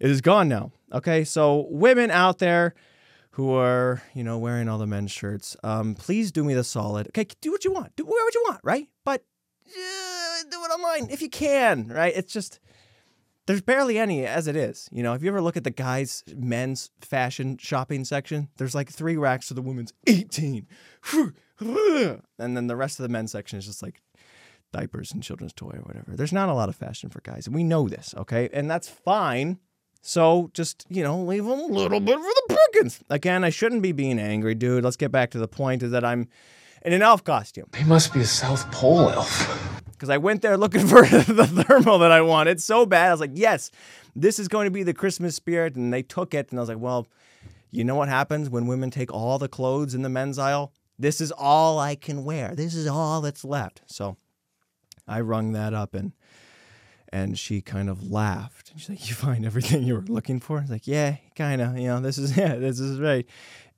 It 0.00 0.10
is 0.10 0.20
gone 0.20 0.48
now. 0.48 0.72
Okay, 0.92 1.24
so 1.24 1.66
women 1.70 2.10
out 2.10 2.38
there 2.38 2.74
who 3.32 3.52
are, 3.52 4.02
you 4.14 4.22
know, 4.22 4.38
wearing 4.38 4.68
all 4.68 4.78
the 4.78 4.86
men's 4.86 5.10
shirts, 5.10 5.56
um, 5.64 5.94
please 5.94 6.30
do 6.30 6.44
me 6.44 6.54
the 6.54 6.64
solid. 6.64 7.08
Okay, 7.08 7.26
do 7.40 7.50
what 7.50 7.64
you 7.64 7.72
want. 7.72 7.96
Do 7.96 8.04
wear 8.04 8.24
what 8.24 8.34
you 8.34 8.44
want, 8.48 8.60
right? 8.62 8.88
But 9.04 9.24
uh, 9.66 10.42
do 10.50 10.62
it 10.62 10.70
online 10.70 11.10
if 11.10 11.20
you 11.20 11.28
can, 11.28 11.88
right? 11.88 12.12
It's 12.14 12.32
just 12.32 12.60
there's 13.46 13.60
barely 13.60 13.98
any 13.98 14.24
as 14.24 14.46
it 14.46 14.56
is. 14.56 14.88
You 14.92 15.02
know, 15.02 15.14
if 15.14 15.22
you 15.22 15.28
ever 15.28 15.42
look 15.42 15.56
at 15.56 15.64
the 15.64 15.70
guys' 15.70 16.24
men's 16.34 16.90
fashion 17.00 17.58
shopping 17.58 18.04
section, 18.04 18.48
there's 18.56 18.74
like 18.74 18.90
three 18.90 19.16
racks 19.16 19.48
for 19.48 19.54
the 19.54 19.62
women's 19.62 19.92
18. 20.06 20.66
And 21.60 22.56
then 22.56 22.66
the 22.66 22.74
rest 22.74 22.98
of 22.98 23.04
the 23.04 23.08
men's 23.08 23.30
section 23.30 23.60
is 23.60 23.66
just 23.66 23.80
like 23.80 24.02
diapers 24.72 25.12
and 25.12 25.22
children's 25.22 25.52
toy 25.52 25.70
or 25.76 25.82
whatever. 25.82 26.16
There's 26.16 26.32
not 26.32 26.48
a 26.48 26.54
lot 26.54 26.68
of 26.68 26.74
fashion 26.74 27.10
for 27.10 27.20
guys. 27.20 27.46
And 27.46 27.54
we 27.54 27.62
know 27.62 27.88
this, 27.88 28.12
okay? 28.18 28.48
And 28.52 28.68
that's 28.68 28.88
fine. 28.88 29.60
So 30.06 30.50
just, 30.52 30.84
you 30.90 31.02
know, 31.02 31.18
leave 31.22 31.44
them 31.44 31.58
a 31.58 31.66
little 31.66 31.98
bit 31.98 32.16
for 32.18 32.22
the 32.22 32.58
pickings. 32.72 33.00
Again, 33.08 33.42
I 33.42 33.48
shouldn't 33.48 33.80
be 33.80 33.92
being 33.92 34.18
angry, 34.18 34.54
dude. 34.54 34.84
Let's 34.84 34.98
get 34.98 35.10
back 35.10 35.30
to 35.30 35.38
the 35.38 35.48
point 35.48 35.82
is 35.82 35.92
that 35.92 36.04
I'm 36.04 36.28
in 36.84 36.92
an 36.92 37.00
elf 37.00 37.24
costume. 37.24 37.70
He 37.74 37.84
must 37.84 38.12
be 38.12 38.20
a 38.20 38.26
South 38.26 38.70
Pole 38.70 39.08
elf. 39.08 39.82
Because 39.92 40.10
I 40.10 40.18
went 40.18 40.42
there 40.42 40.58
looking 40.58 40.86
for 40.86 41.06
the 41.06 41.46
thermal 41.46 41.98
that 42.00 42.12
I 42.12 42.20
wanted 42.20 42.60
so 42.60 42.84
bad. 42.84 43.08
I 43.08 43.10
was 43.12 43.20
like, 43.20 43.30
yes, 43.32 43.70
this 44.14 44.38
is 44.38 44.46
going 44.46 44.66
to 44.66 44.70
be 44.70 44.82
the 44.82 44.92
Christmas 44.92 45.36
spirit. 45.36 45.74
And 45.74 45.90
they 45.90 46.02
took 46.02 46.34
it. 46.34 46.50
And 46.50 46.58
I 46.58 46.62
was 46.62 46.68
like, 46.68 46.78
well, 46.78 47.08
you 47.70 47.82
know 47.82 47.94
what 47.94 48.10
happens 48.10 48.50
when 48.50 48.66
women 48.66 48.90
take 48.90 49.10
all 49.10 49.38
the 49.38 49.48
clothes 49.48 49.94
in 49.94 50.02
the 50.02 50.10
men's 50.10 50.38
aisle? 50.38 50.74
This 50.98 51.18
is 51.18 51.32
all 51.32 51.78
I 51.78 51.94
can 51.94 52.24
wear. 52.24 52.54
This 52.54 52.74
is 52.74 52.86
all 52.86 53.22
that's 53.22 53.42
left. 53.42 53.80
So 53.86 54.18
I 55.08 55.22
rung 55.22 55.52
that 55.52 55.72
up 55.72 55.94
and 55.94 56.12
and 57.14 57.38
she 57.38 57.60
kind 57.62 57.88
of 57.88 58.10
laughed. 58.10 58.72
And 58.72 58.80
She's 58.80 58.90
like, 58.90 59.08
"You 59.08 59.14
find 59.14 59.46
everything 59.46 59.84
you 59.84 59.94
were 59.94 60.02
looking 60.02 60.40
for?" 60.40 60.58
I 60.58 60.62
was 60.62 60.70
like, 60.70 60.88
"Yeah, 60.88 61.16
kind 61.36 61.62
of. 61.62 61.78
You 61.78 61.86
know, 61.86 62.00
this 62.00 62.18
is 62.18 62.36
yeah, 62.36 62.56
this 62.56 62.80
is 62.80 62.98
right." 63.00 63.24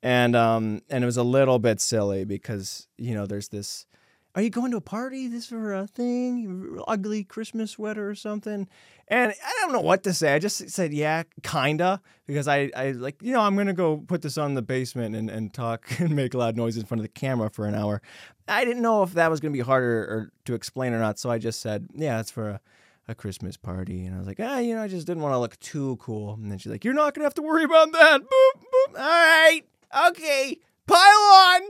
And 0.02 0.34
um, 0.34 0.80
and 0.88 1.04
it 1.04 1.06
was 1.06 1.18
a 1.18 1.22
little 1.22 1.58
bit 1.58 1.80
silly 1.80 2.24
because 2.24 2.88
you 2.96 3.14
know, 3.14 3.26
there's 3.26 3.48
this. 3.48 3.86
Are 4.34 4.42
you 4.42 4.50
going 4.50 4.70
to 4.70 4.78
a 4.78 4.82
party? 4.82 5.28
This 5.28 5.46
for 5.46 5.74
a 5.74 5.86
thing? 5.86 6.78
Ugly 6.88 7.24
Christmas 7.24 7.72
sweater 7.72 8.08
or 8.08 8.14
something? 8.14 8.68
And 9.08 9.32
I 9.32 9.52
don't 9.60 9.72
know 9.72 9.80
what 9.80 10.02
to 10.04 10.12
say. 10.12 10.34
I 10.34 10.38
just 10.38 10.68
said, 10.68 10.92
yeah, 10.92 11.22
kinda, 11.42 12.02
because 12.26 12.46
I, 12.46 12.70
I 12.76 12.90
like, 12.90 13.22
you 13.22 13.32
know, 13.32 13.40
I'm 13.40 13.56
gonna 13.56 13.72
go 13.72 13.98
put 13.98 14.20
this 14.20 14.36
on 14.36 14.52
the 14.52 14.60
basement 14.60 15.14
and, 15.14 15.30
and 15.30 15.54
talk 15.54 15.86
and 16.00 16.14
make 16.14 16.34
loud 16.34 16.56
noises 16.56 16.80
in 16.80 16.86
front 16.86 17.00
of 17.00 17.04
the 17.04 17.20
camera 17.20 17.48
for 17.48 17.66
an 17.66 17.74
hour. 17.74 18.02
I 18.48 18.64
didn't 18.64 18.82
know 18.82 19.02
if 19.02 19.12
that 19.12 19.30
was 19.30 19.40
gonna 19.40 19.52
be 19.52 19.60
harder 19.60 20.00
or 20.02 20.32
to 20.46 20.54
explain 20.54 20.92
or 20.92 20.98
not, 20.98 21.18
so 21.18 21.30
I 21.30 21.38
just 21.38 21.60
said, 21.60 21.88
yeah, 21.94 22.20
it's 22.20 22.30
for 22.30 22.50
a 22.50 22.60
a 23.08 23.14
Christmas 23.14 23.56
party. 23.56 24.04
And 24.04 24.14
I 24.14 24.18
was 24.18 24.26
like, 24.26 24.40
ah, 24.40 24.58
you 24.58 24.74
know, 24.74 24.82
I 24.82 24.88
just 24.88 25.06
didn't 25.06 25.22
want 25.22 25.34
to 25.34 25.38
look 25.38 25.58
too 25.58 25.96
cool. 26.00 26.34
And 26.34 26.50
then 26.50 26.58
she's 26.58 26.72
like, 26.72 26.84
you're 26.84 26.94
not 26.94 27.14
going 27.14 27.22
to 27.22 27.26
have 27.26 27.34
to 27.34 27.42
worry 27.42 27.64
about 27.64 27.92
that. 27.92 28.20
Boop, 28.20 28.60
boop. 28.60 28.98
All 28.98 29.04
right. 29.04 29.62
Okay. 30.08 30.58
Pile 30.86 30.98
on. 30.98 31.62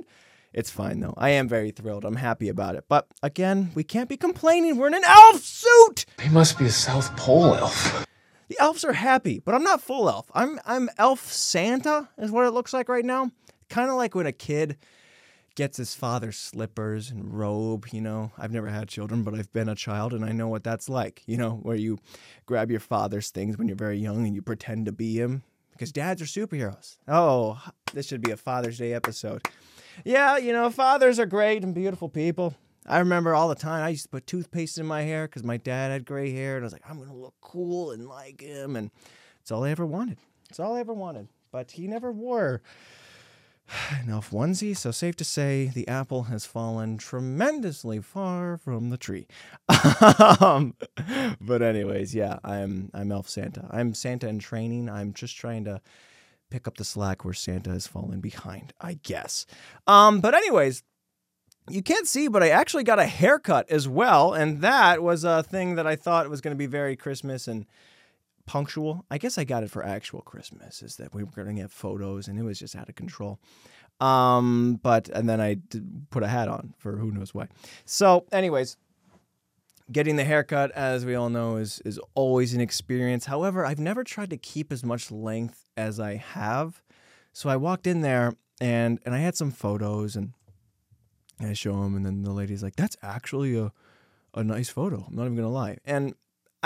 It's 0.52 0.70
fine, 0.70 1.00
though. 1.00 1.14
I 1.18 1.30
am 1.30 1.48
very 1.48 1.70
thrilled. 1.70 2.04
I'm 2.04 2.16
happy 2.16 2.48
about 2.48 2.76
it. 2.76 2.84
But 2.88 3.08
again, 3.22 3.72
we 3.74 3.84
can't 3.84 4.08
be 4.08 4.16
complaining. 4.16 4.76
We're 4.76 4.86
in 4.86 4.94
an 4.94 5.04
elf 5.04 5.42
suit. 5.42 6.06
He 6.22 6.30
must 6.30 6.58
be 6.58 6.64
a 6.64 6.70
South 6.70 7.14
Pole 7.16 7.54
elf. 7.54 8.06
The 8.48 8.58
elves 8.58 8.84
are 8.84 8.92
happy, 8.92 9.40
but 9.44 9.54
I'm 9.54 9.64
not 9.64 9.82
full 9.82 10.08
elf. 10.08 10.30
I'm 10.32 10.60
I'm 10.64 10.88
elf 10.98 11.30
Santa 11.30 12.08
is 12.16 12.30
what 12.30 12.46
it 12.46 12.52
looks 12.52 12.72
like 12.72 12.88
right 12.88 13.04
now. 13.04 13.32
Kind 13.68 13.90
of 13.90 13.96
like 13.96 14.14
when 14.14 14.26
a 14.26 14.32
kid 14.32 14.76
gets 15.56 15.78
his 15.78 15.94
father's 15.94 16.36
slippers 16.36 17.10
and 17.10 17.36
robe, 17.36 17.86
you 17.90 18.00
know. 18.00 18.30
I've 18.38 18.52
never 18.52 18.68
had 18.68 18.88
children, 18.88 19.24
but 19.24 19.34
I've 19.34 19.52
been 19.52 19.68
a 19.68 19.74
child 19.74 20.12
and 20.12 20.24
I 20.24 20.30
know 20.30 20.48
what 20.48 20.62
that's 20.62 20.88
like, 20.88 21.22
you 21.26 21.36
know, 21.36 21.52
where 21.62 21.74
you 21.74 21.98
grab 22.44 22.70
your 22.70 22.80
father's 22.80 23.30
things 23.30 23.58
when 23.58 23.66
you're 23.66 23.76
very 23.76 23.98
young 23.98 24.26
and 24.26 24.34
you 24.34 24.42
pretend 24.42 24.86
to 24.86 24.92
be 24.92 25.18
him 25.18 25.42
because 25.72 25.92
dads 25.92 26.22
are 26.22 26.26
superheroes. 26.26 26.98
Oh, 27.08 27.60
this 27.92 28.06
should 28.06 28.20
be 28.22 28.30
a 28.30 28.36
Father's 28.36 28.78
Day 28.78 28.92
episode. 28.92 29.42
Yeah, 30.04 30.36
you 30.36 30.52
know, 30.52 30.70
fathers 30.70 31.18
are 31.18 31.26
great 31.26 31.64
and 31.64 31.74
beautiful 31.74 32.08
people. 32.08 32.54
I 32.86 32.98
remember 32.98 33.34
all 33.34 33.48
the 33.48 33.54
time 33.54 33.82
I 33.82 33.88
used 33.88 34.04
to 34.04 34.08
put 34.10 34.26
toothpaste 34.26 34.78
in 34.78 34.86
my 34.86 35.02
hair 35.02 35.26
because 35.26 35.42
my 35.42 35.56
dad 35.56 35.90
had 35.90 36.04
gray 36.04 36.32
hair, 36.32 36.56
and 36.56 36.64
I 36.64 36.66
was 36.66 36.72
like, 36.72 36.88
I'm 36.88 36.98
gonna 36.98 37.14
look 37.14 37.34
cool 37.40 37.90
and 37.90 38.06
like 38.06 38.40
him, 38.40 38.76
and 38.76 38.90
it's 39.40 39.50
all 39.50 39.64
I 39.64 39.70
ever 39.70 39.86
wanted. 39.86 40.18
It's 40.50 40.60
all 40.60 40.76
I 40.76 40.80
ever 40.80 40.94
wanted. 40.94 41.28
But 41.50 41.72
he 41.72 41.88
never 41.88 42.12
wore 42.12 42.62
elf 44.08 44.30
onesie, 44.30 44.76
so 44.76 44.90
safe 44.90 45.16
to 45.16 45.24
say 45.24 45.70
the 45.74 45.88
apple 45.88 46.24
has 46.24 46.44
fallen 46.44 46.98
tremendously 46.98 48.00
far 48.00 48.56
from 48.56 48.90
the 48.90 48.96
tree. 48.96 49.26
um, 50.40 50.74
but 51.40 51.62
anyways, 51.62 52.14
yeah, 52.14 52.38
I'm 52.44 52.90
I'm 52.94 53.12
Elf 53.12 53.28
Santa. 53.28 53.68
I'm 53.70 53.94
Santa 53.94 54.28
in 54.28 54.38
training. 54.38 54.88
I'm 54.88 55.12
just 55.12 55.36
trying 55.36 55.64
to 55.64 55.80
pick 56.50 56.68
up 56.68 56.76
the 56.76 56.84
slack 56.84 57.24
where 57.24 57.34
Santa 57.34 57.70
has 57.70 57.86
fallen 57.86 58.20
behind, 58.20 58.72
I 58.80 58.98
guess. 59.02 59.46
Um, 59.86 60.20
but 60.20 60.34
anyways, 60.34 60.82
you 61.68 61.82
can't 61.82 62.06
see, 62.06 62.28
but 62.28 62.42
I 62.42 62.50
actually 62.50 62.84
got 62.84 63.00
a 63.00 63.06
haircut 63.06 63.68
as 63.70 63.88
well, 63.88 64.32
and 64.32 64.60
that 64.62 65.02
was 65.02 65.24
a 65.24 65.42
thing 65.42 65.74
that 65.74 65.86
I 65.86 65.96
thought 65.96 66.30
was 66.30 66.40
going 66.40 66.54
to 66.54 66.58
be 66.58 66.66
very 66.66 66.94
Christmas 66.94 67.48
and 67.48 67.66
punctual. 68.46 69.04
I 69.10 69.18
guess 69.18 69.38
I 69.38 69.44
got 69.44 69.62
it 69.62 69.70
for 69.70 69.84
actual 69.84 70.22
Christmas, 70.22 70.82
is 70.82 70.96
that 70.96 71.14
we 71.14 71.24
were 71.24 71.30
going 71.32 71.54
to 71.54 71.62
get 71.62 71.70
photos, 71.70 72.28
and 72.28 72.38
it 72.38 72.42
was 72.42 72.58
just 72.58 72.76
out 72.76 72.88
of 72.88 72.94
control. 72.94 73.38
Um, 74.00 74.78
but 74.82 75.08
and 75.08 75.28
then 75.28 75.40
I 75.40 75.56
put 76.10 76.22
a 76.22 76.28
hat 76.28 76.48
on 76.48 76.74
for 76.78 76.96
who 76.96 77.10
knows 77.10 77.34
why. 77.34 77.48
So, 77.84 78.26
anyways, 78.30 78.76
getting 79.90 80.16
the 80.16 80.24
haircut, 80.24 80.70
as 80.72 81.04
we 81.04 81.14
all 81.14 81.30
know, 81.30 81.56
is 81.56 81.80
is 81.84 81.98
always 82.14 82.54
an 82.54 82.60
experience. 82.60 83.26
However, 83.26 83.64
I've 83.64 83.78
never 83.78 84.04
tried 84.04 84.30
to 84.30 84.36
keep 84.36 84.72
as 84.72 84.84
much 84.84 85.10
length 85.10 85.70
as 85.76 85.98
I 85.98 86.16
have. 86.16 86.82
So 87.32 87.48
I 87.48 87.56
walked 87.56 87.86
in 87.86 88.00
there 88.00 88.34
and 88.60 88.98
and 89.04 89.14
I 89.14 89.18
had 89.18 89.36
some 89.36 89.50
photos 89.50 90.16
and 90.16 90.32
I 91.40 91.52
show 91.52 91.82
them, 91.82 91.96
and 91.96 92.04
then 92.04 92.22
the 92.22 92.32
lady's 92.32 92.62
like, 92.62 92.76
"That's 92.76 92.96
actually 93.02 93.58
a 93.58 93.72
a 94.34 94.44
nice 94.44 94.68
photo." 94.68 95.04
I'm 95.08 95.14
not 95.14 95.24
even 95.24 95.36
gonna 95.36 95.50
lie, 95.50 95.78
and 95.84 96.14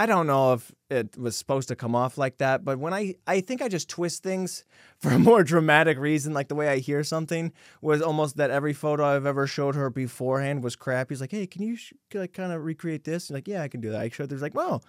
I 0.00 0.06
don't 0.06 0.26
know 0.26 0.54
if 0.54 0.72
it 0.88 1.14
was 1.18 1.36
supposed 1.36 1.68
to 1.68 1.76
come 1.76 1.94
off 1.94 2.16
like 2.16 2.38
that, 2.38 2.64
but 2.64 2.78
when 2.78 2.94
I 2.94 3.16
I 3.26 3.42
think 3.42 3.60
I 3.60 3.68
just 3.68 3.90
twist 3.90 4.22
things 4.22 4.64
for 4.98 5.10
a 5.10 5.18
more 5.18 5.44
dramatic 5.44 5.98
reason, 5.98 6.32
like 6.32 6.48
the 6.48 6.54
way 6.54 6.70
I 6.70 6.78
hear 6.78 7.04
something 7.04 7.52
was 7.82 8.00
almost 8.00 8.38
that 8.38 8.50
every 8.50 8.72
photo 8.72 9.04
I've 9.04 9.26
ever 9.26 9.46
showed 9.46 9.74
her 9.74 9.90
beforehand 9.90 10.64
was 10.64 10.74
crap. 10.74 11.10
He's 11.10 11.20
like, 11.20 11.32
"Hey, 11.32 11.46
can 11.46 11.60
you 11.62 11.76
sh- 11.76 11.92
like 12.14 12.32
kind 12.32 12.50
of 12.50 12.64
recreate 12.64 13.04
this?" 13.04 13.28
And 13.28 13.34
like, 13.34 13.46
"Yeah, 13.46 13.60
I 13.60 13.68
can 13.68 13.82
do 13.82 13.90
that." 13.90 14.00
I 14.00 14.08
showed. 14.08 14.30
There's 14.30 14.40
like, 14.40 14.54
"Wow." 14.54 14.80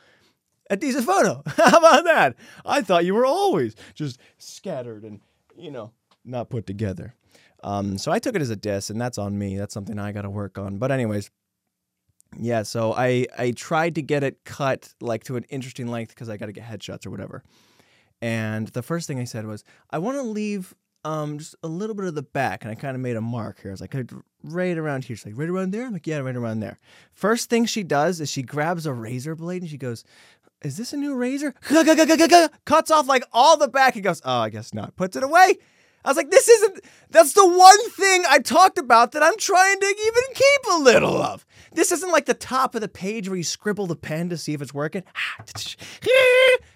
A 0.69 0.77
decent 0.77 1.05
photo. 1.05 1.43
How 1.57 1.77
about 1.79 2.05
that? 2.05 2.37
I 2.65 2.81
thought 2.81 3.03
you 3.03 3.13
were 3.13 3.25
always 3.25 3.75
just 3.93 4.17
scattered 4.37 5.03
and, 5.03 5.19
you 5.57 5.71
know, 5.71 5.91
not 6.23 6.49
put 6.49 6.65
together. 6.65 7.15
Um, 7.61 7.97
so 7.97 8.13
I 8.13 8.19
took 8.19 8.37
it 8.37 8.41
as 8.41 8.49
a 8.49 8.55
diss, 8.55 8.89
and 8.89 9.01
that's 9.01 9.17
on 9.17 9.37
me. 9.37 9.57
That's 9.57 9.73
something 9.73 9.99
I 9.99 10.13
got 10.13 10.21
to 10.21 10.29
work 10.29 10.57
on. 10.57 10.77
But 10.77 10.91
anyways, 10.91 11.29
yeah. 12.37 12.63
So 12.63 12.93
I 12.93 13.27
I 13.37 13.51
tried 13.51 13.95
to 13.95 14.01
get 14.01 14.23
it 14.23 14.43
cut 14.45 14.93
like 15.01 15.23
to 15.25 15.35
an 15.35 15.43
interesting 15.49 15.87
length 15.87 16.09
because 16.09 16.29
I 16.29 16.37
got 16.37 16.47
to 16.47 16.51
get 16.51 16.63
headshots 16.63 17.05
or 17.05 17.09
whatever. 17.09 17.43
And 18.21 18.67
the 18.69 18.83
first 18.83 19.07
thing 19.07 19.19
I 19.19 19.23
said 19.23 19.45
was, 19.45 19.63
I 19.89 19.97
want 19.97 20.17
to 20.17 20.23
leave 20.23 20.73
um 21.03 21.39
just 21.39 21.55
a 21.63 21.67
little 21.67 21.95
bit 21.95 22.05
of 22.05 22.15
the 22.15 22.21
back, 22.21 22.63
and 22.63 22.71
I 22.71 22.75
kind 22.75 22.95
of 22.95 23.01
made 23.01 23.15
a 23.15 23.21
mark 23.21 23.61
here. 23.61 23.71
I 23.71 23.73
was 23.73 23.81
like, 23.81 23.95
right 24.43 24.77
around 24.77 25.05
here. 25.05 25.15
She's 25.15 25.25
like, 25.25 25.37
right 25.37 25.49
around 25.49 25.71
there. 25.71 25.85
I'm 25.85 25.93
like, 25.93 26.07
yeah, 26.07 26.19
right 26.19 26.35
around 26.35 26.59
there. 26.59 26.79
First 27.13 27.49
thing 27.49 27.65
she 27.65 27.83
does 27.83 28.21
is 28.21 28.29
she 28.29 28.43
grabs 28.43 28.85
a 28.85 28.93
razor 28.93 29.35
blade 29.35 29.61
and 29.61 29.71
she 29.71 29.77
goes. 29.77 30.03
Is 30.63 30.77
this 30.77 30.93
a 30.93 30.97
new 30.97 31.15
razor? 31.15 31.55
Cuts 32.65 32.91
off 32.91 33.07
like 33.07 33.23
all 33.33 33.57
the 33.57 33.67
back. 33.67 33.95
He 33.95 34.01
goes, 34.01 34.21
Oh, 34.23 34.41
I 34.41 34.49
guess 34.49 34.75
not. 34.75 34.95
Puts 34.95 35.15
it 35.15 35.23
away. 35.23 35.57
I 36.03 36.09
was 36.09 36.17
like, 36.17 36.31
this 36.31 36.47
isn't, 36.47 36.79
that's 37.09 37.33
the 37.33 37.47
one 37.47 37.89
thing 37.91 38.23
I 38.29 38.39
talked 38.39 38.77
about 38.77 39.11
that 39.11 39.23
I'm 39.23 39.37
trying 39.37 39.79
to 39.79 39.85
even 39.85 40.23
keep 40.33 40.61
a 40.73 40.79
little 40.79 41.21
of. 41.21 41.45
This 41.73 41.91
isn't 41.91 42.11
like 42.11 42.25
the 42.25 42.33
top 42.33 42.75
of 42.75 42.81
the 42.81 42.87
page 42.87 43.29
where 43.29 43.37
you 43.37 43.43
scribble 43.43 43.87
the 43.87 43.95
pen 43.95 44.29
to 44.29 44.37
see 44.37 44.53
if 44.53 44.61
it's 44.61 44.73
working. 44.73 45.03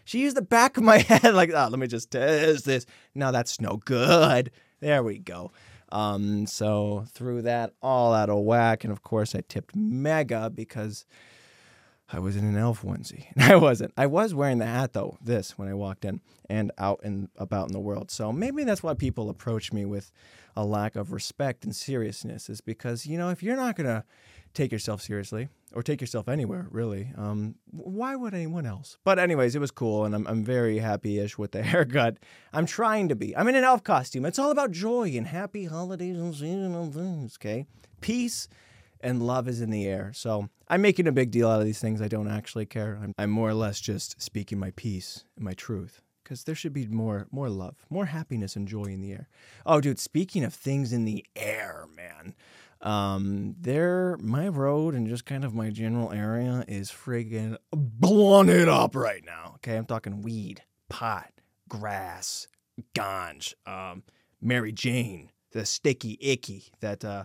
She 0.08 0.22
used 0.22 0.38
the 0.38 0.44
back 0.44 0.78
of 0.78 0.84
my 0.84 0.98
head, 1.00 1.34
like, 1.34 1.50
oh, 1.52 1.68
let 1.70 1.80
me 1.80 1.88
just 1.88 2.12
test 2.12 2.66
this. 2.66 2.86
No, 3.16 3.32
that's 3.32 3.60
no 3.60 3.78
good. 3.78 4.52
There 4.80 5.04
we 5.04 5.18
go. 5.18 5.52
Um, 5.92 6.46
so 6.46 7.06
threw 7.10 7.42
that 7.42 7.74
all 7.82 8.14
out 8.14 8.30
of 8.30 8.44
whack. 8.44 8.84
And 8.84 8.94
of 8.94 9.02
course, 9.02 9.34
I 9.34 9.42
tipped 9.48 9.76
mega 9.76 10.52
because 10.52 11.06
I 12.12 12.20
was 12.20 12.36
in 12.36 12.46
an 12.46 12.58
elf 12.58 12.82
onesie. 12.84 13.26
I 13.38 13.56
wasn't. 13.56 13.94
I 13.98 14.06
was 14.08 14.34
wearing 14.34 14.60
the 14.60 14.66
hat 14.66 14.94
though, 14.94 15.18
this 15.22 15.58
when 15.58 15.68
I 15.68 15.74
walked 15.74 16.06
in 16.06 16.22
and 16.50 16.72
out 16.78 17.02
and 17.04 17.30
about 17.38 17.68
in 17.68 17.74
the 17.74 17.80
world. 17.80 18.12
So 18.12 18.32
maybe 18.32 18.64
that's 18.64 18.84
why 18.84 18.94
people 18.94 19.30
approach 19.30 19.74
me 19.74 19.86
with 19.86 20.12
a 20.56 20.66
lack 20.66 20.96
of 20.96 21.12
respect 21.12 21.64
and 21.66 21.76
seriousness 21.76 22.50
is 22.50 22.62
because, 22.62 23.06
you 23.06 23.18
know, 23.18 23.30
if 23.30 23.44
you're 23.44 23.56
not 23.56 23.76
going 23.76 23.88
to 23.88 24.04
take 24.54 24.72
yourself 24.72 25.02
seriously 25.02 25.50
or 25.74 25.84
take 25.84 26.00
yourself 26.00 26.30
anywhere, 26.30 26.68
really, 26.72 27.12
um, 27.18 27.56
why 27.72 28.16
would 28.16 28.34
anyone 28.34 28.66
else? 28.66 28.98
But 29.04 29.20
anyways, 29.20 29.56
it 29.56 29.60
was 29.60 29.72
cool 29.72 30.06
and 30.06 30.16
I'm, 30.16 30.26
I'm 30.28 30.44
very 30.46 30.78
happy-ish 30.78 31.38
with 31.38 31.52
the 31.52 31.64
haircut. 31.72 32.18
I'm 32.54 32.66
trying 32.66 33.10
to 33.10 33.16
be. 33.16 33.36
I'm 33.36 33.48
in 33.48 33.56
an 33.56 33.64
elf 33.64 33.84
costume. 33.84 34.26
It's 34.26 34.40
all 34.40 34.52
about 34.52 34.72
joy 34.72 35.12
and 35.16 35.28
happy 35.28 35.66
holidays 35.66 36.18
and 36.18 36.34
seasonal 36.34 36.92
things, 36.92 37.38
okay? 37.40 37.66
Peace 38.00 38.48
and 39.06 39.22
love 39.22 39.48
is 39.48 39.62
in 39.62 39.70
the 39.70 39.86
air. 39.86 40.12
So 40.14 40.50
I'm 40.68 40.82
making 40.82 41.08
a 41.08 41.12
big 41.12 41.32
deal 41.32 41.48
out 41.48 41.60
of 41.60 41.66
these 41.66 41.80
things. 41.80 42.02
I 42.02 42.08
don't 42.08 42.28
actually 42.28 42.66
care. 42.66 43.00
I'm, 43.02 43.14
I'm 43.18 43.30
more 43.30 43.50
or 43.50 43.54
less 43.54 43.80
just 43.80 44.22
speaking 44.22 44.60
my 44.60 44.72
peace 44.76 45.24
and 45.36 45.46
my 45.46 45.54
truth 45.54 46.02
because 46.24 46.44
there 46.44 46.56
should 46.56 46.74
be 46.74 46.88
more 46.88 47.28
more 47.32 47.50
love, 47.50 47.86
more 47.90 48.08
happiness 48.08 48.56
and 48.56 48.68
joy 48.68 48.86
in 48.86 49.02
the 49.02 49.14
air. 49.14 49.30
Oh, 49.66 49.80
dude, 49.80 50.00
speaking 50.00 50.44
of 50.44 50.54
things 50.54 50.92
in 50.92 51.06
the 51.06 51.24
air, 51.36 51.86
man. 51.96 52.34
Um, 52.82 53.56
there, 53.60 54.18
my 54.20 54.48
road 54.48 54.94
and 54.94 55.08
just 55.08 55.26
kind 55.26 55.44
of 55.44 55.56
my 55.56 55.70
general 55.70 56.12
area 56.12 56.66
is 56.68 56.92
friggin' 56.92 57.58
blowing 57.72 58.50
it 58.50 58.68
up 58.68 58.96
right 58.96 59.24
now. 59.26 59.54
Okay, 59.56 59.76
I'm 59.76 59.86
talking 59.86 60.22
weed, 60.22 60.62
pot, 60.90 61.32
grass, 61.70 62.48
ganj, 62.94 63.54
um, 63.66 64.04
Mary 64.42 64.72
Jane, 64.72 65.32
the 65.52 65.66
sticky 65.66 66.18
icky 66.22 66.66
that 66.82 67.06
uh 67.06 67.24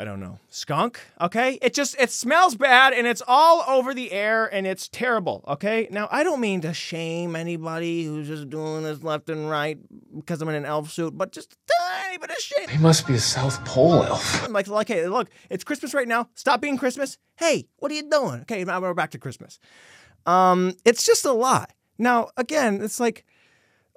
I 0.00 0.04
don't 0.04 0.20
know, 0.20 0.38
skunk. 0.48 1.00
Okay, 1.20 1.58
it 1.60 1.74
just 1.74 2.00
it 2.00 2.12
smells 2.12 2.54
bad 2.54 2.92
and 2.92 3.04
it's 3.04 3.20
all 3.26 3.64
over 3.66 3.92
the 3.92 4.12
air 4.12 4.46
and 4.46 4.64
it's 4.64 4.88
terrible. 4.88 5.44
Okay, 5.48 5.88
now 5.90 6.06
I 6.12 6.22
don't 6.22 6.38
mean 6.38 6.60
to 6.60 6.72
shame 6.72 7.34
anybody 7.34 8.04
who's 8.04 8.28
just 8.28 8.48
doing 8.48 8.84
this 8.84 9.02
left 9.02 9.28
and 9.28 9.50
right 9.50 9.76
because 10.14 10.40
I'm 10.40 10.48
in 10.50 10.54
an 10.54 10.64
elf 10.64 10.92
suit, 10.92 11.18
but 11.18 11.32
just 11.32 11.54
a 11.54 11.72
tiny 11.82 12.18
bit 12.18 12.30
of 12.30 12.36
shame. 12.36 12.68
He 12.68 12.78
must 12.78 13.08
be 13.08 13.14
a 13.14 13.18
South 13.18 13.64
Pole 13.64 14.04
elf. 14.04 14.44
I'm 14.44 14.52
like, 14.52 14.68
like, 14.68 14.86
hey, 14.86 15.08
look, 15.08 15.30
it's 15.50 15.64
Christmas 15.64 15.92
right 15.92 16.06
now. 16.06 16.28
Stop 16.34 16.60
being 16.60 16.78
Christmas. 16.78 17.18
Hey, 17.34 17.66
what 17.78 17.90
are 17.90 17.96
you 17.96 18.08
doing? 18.08 18.42
Okay, 18.42 18.62
now 18.62 18.80
we're 18.80 18.94
back 18.94 19.10
to 19.10 19.18
Christmas. 19.18 19.58
Um, 20.26 20.74
it's 20.84 21.04
just 21.04 21.24
a 21.24 21.32
lot. 21.32 21.72
Now, 21.98 22.28
again, 22.36 22.82
it's 22.82 23.00
like. 23.00 23.24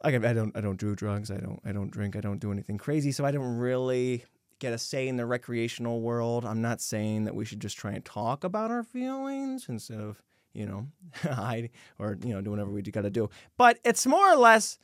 I 0.04 0.10
don't 0.10 0.58
I 0.58 0.62
don't 0.62 0.80
do 0.80 0.96
drugs. 0.96 1.30
I 1.30 1.38
don't 1.38 1.60
I 1.64 1.72
don't 1.72 1.92
drink. 1.92 2.16
I 2.16 2.22
don't 2.22 2.40
do 2.40 2.52
anything 2.52 2.80
crazy. 2.80 3.12
So 3.12 3.24
I 3.24 3.30
don't 3.30 3.58
really 3.58 4.26
get 4.62 4.72
a 4.72 4.78
say 4.78 5.08
in 5.08 5.18
the 5.18 5.26
recreational 5.26 6.00
world. 6.00 6.46
I'm 6.46 6.62
not 6.62 6.80
saying 6.80 7.26
that 7.26 7.36
we 7.36 7.44
should 7.44 7.60
just 7.60 7.78
try 7.78 7.92
and 7.92 8.06
talk 8.06 8.46
about 8.46 8.72
our 8.72 8.84
feelings 8.84 9.66
instead 9.68 10.00
of, 10.00 10.22
you 10.54 10.66
know, 10.66 10.88
hide 11.16 11.72
or, 12.00 12.18
you 12.24 12.34
know, 12.34 12.40
do 12.40 12.52
whatever 12.52 12.72
we 12.72 12.82
got 12.84 13.02
to 13.02 13.10
do. 13.10 13.30
But 13.58 13.80
it's 13.84 14.06
more 14.06 14.32
or 14.32 14.38
less 14.38 14.78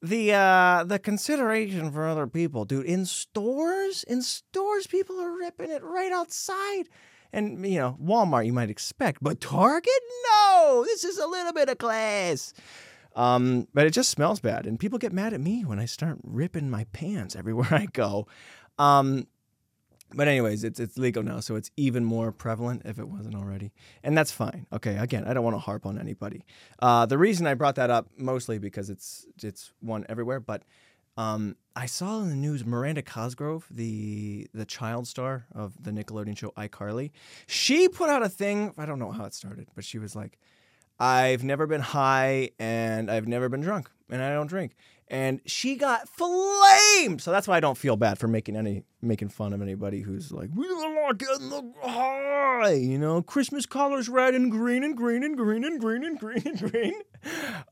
the 0.00 0.32
uh 0.32 0.84
the 0.84 0.98
consideration 0.98 1.92
for 1.92 2.08
other 2.08 2.26
people. 2.26 2.64
Dude, 2.64 2.86
in 2.86 3.04
stores, 3.04 4.02
in 4.04 4.22
stores 4.22 4.86
people 4.86 5.20
are 5.20 5.36
ripping 5.36 5.70
it 5.70 5.84
right 5.84 6.10
outside. 6.10 6.84
And 7.32 7.64
you 7.66 7.78
know, 7.78 7.98
Walmart 8.02 8.46
you 8.46 8.52
might 8.54 8.70
expect, 8.70 9.22
but 9.22 9.40
Target? 9.40 9.92
No. 10.30 10.84
This 10.86 11.04
is 11.04 11.18
a 11.18 11.26
little 11.26 11.52
bit 11.52 11.68
of 11.68 11.78
class. 11.78 12.54
Um, 13.18 13.66
but 13.74 13.84
it 13.84 13.90
just 13.90 14.10
smells 14.10 14.38
bad, 14.38 14.64
and 14.64 14.78
people 14.78 14.98
get 14.98 15.12
mad 15.12 15.32
at 15.32 15.40
me 15.40 15.64
when 15.64 15.80
I 15.80 15.86
start 15.86 16.18
ripping 16.22 16.70
my 16.70 16.84
pants 16.92 17.34
everywhere 17.34 17.66
I 17.72 17.86
go. 17.86 18.28
Um, 18.78 19.26
but 20.14 20.26
anyways, 20.26 20.64
it's 20.64 20.80
it's 20.80 20.96
legal 20.96 21.22
now, 21.22 21.40
so 21.40 21.54
it's 21.56 21.70
even 21.76 22.04
more 22.04 22.32
prevalent 22.32 22.82
if 22.86 22.98
it 22.98 23.08
wasn't 23.08 23.34
already, 23.34 23.72
and 24.02 24.16
that's 24.16 24.32
fine. 24.32 24.66
Okay, 24.72 24.96
again, 24.96 25.24
I 25.26 25.34
don't 25.34 25.44
want 25.44 25.56
to 25.56 25.60
harp 25.60 25.84
on 25.84 25.98
anybody. 25.98 26.44
Uh, 26.78 27.04
the 27.04 27.18
reason 27.18 27.46
I 27.46 27.54
brought 27.54 27.74
that 27.74 27.90
up 27.90 28.08
mostly 28.16 28.58
because 28.58 28.88
it's 28.88 29.26
it's 29.42 29.72
one 29.80 30.06
everywhere, 30.08 30.40
but 30.40 30.62
um, 31.18 31.56
I 31.76 31.86
saw 31.86 32.20
in 32.20 32.30
the 32.30 32.36
news 32.36 32.64
Miranda 32.64 33.02
Cosgrove, 33.02 33.66
the 33.70 34.48
the 34.54 34.64
child 34.64 35.06
star 35.06 35.46
of 35.54 35.82
the 35.82 35.90
Nickelodeon 35.90 36.38
show 36.38 36.52
iCarly, 36.56 37.10
she 37.46 37.88
put 37.88 38.08
out 38.08 38.22
a 38.22 38.28
thing. 38.30 38.72
I 38.78 38.86
don't 38.86 38.98
know 38.98 39.12
how 39.12 39.26
it 39.26 39.34
started, 39.34 39.68
but 39.74 39.84
she 39.84 39.98
was 39.98 40.16
like, 40.16 40.38
"I've 40.98 41.44
never 41.44 41.66
been 41.66 41.82
high 41.82 42.50
and 42.58 43.10
I've 43.10 43.28
never 43.28 43.50
been 43.50 43.60
drunk, 43.60 43.90
and 44.08 44.22
I 44.22 44.32
don't 44.32 44.46
drink." 44.46 44.74
And 45.10 45.40
she 45.46 45.76
got 45.76 46.08
flamed. 46.08 47.20
So 47.22 47.30
that's 47.30 47.48
why 47.48 47.56
I 47.56 47.60
don't 47.60 47.78
feel 47.78 47.96
bad 47.96 48.18
for 48.18 48.28
making 48.28 48.56
any 48.56 48.84
making 49.00 49.28
fun 49.28 49.52
of 49.52 49.62
anybody 49.62 50.00
who's 50.00 50.32
like, 50.32 50.50
we 50.54 50.66
are 50.66 50.94
not 50.94 51.18
getting 51.18 51.50
the 51.50 51.72
high, 51.82 52.72
you 52.72 52.98
know, 52.98 53.22
Christmas 53.22 53.64
colors 53.64 54.08
red 54.08 54.34
and 54.34 54.50
green 54.50 54.82
and 54.82 54.96
green 54.96 55.22
and 55.22 55.36
green 55.36 55.62
and 55.64 55.80
green 55.80 56.04
and 56.04 56.18
green 56.18 56.42
and 56.44 56.58
green. 56.58 56.94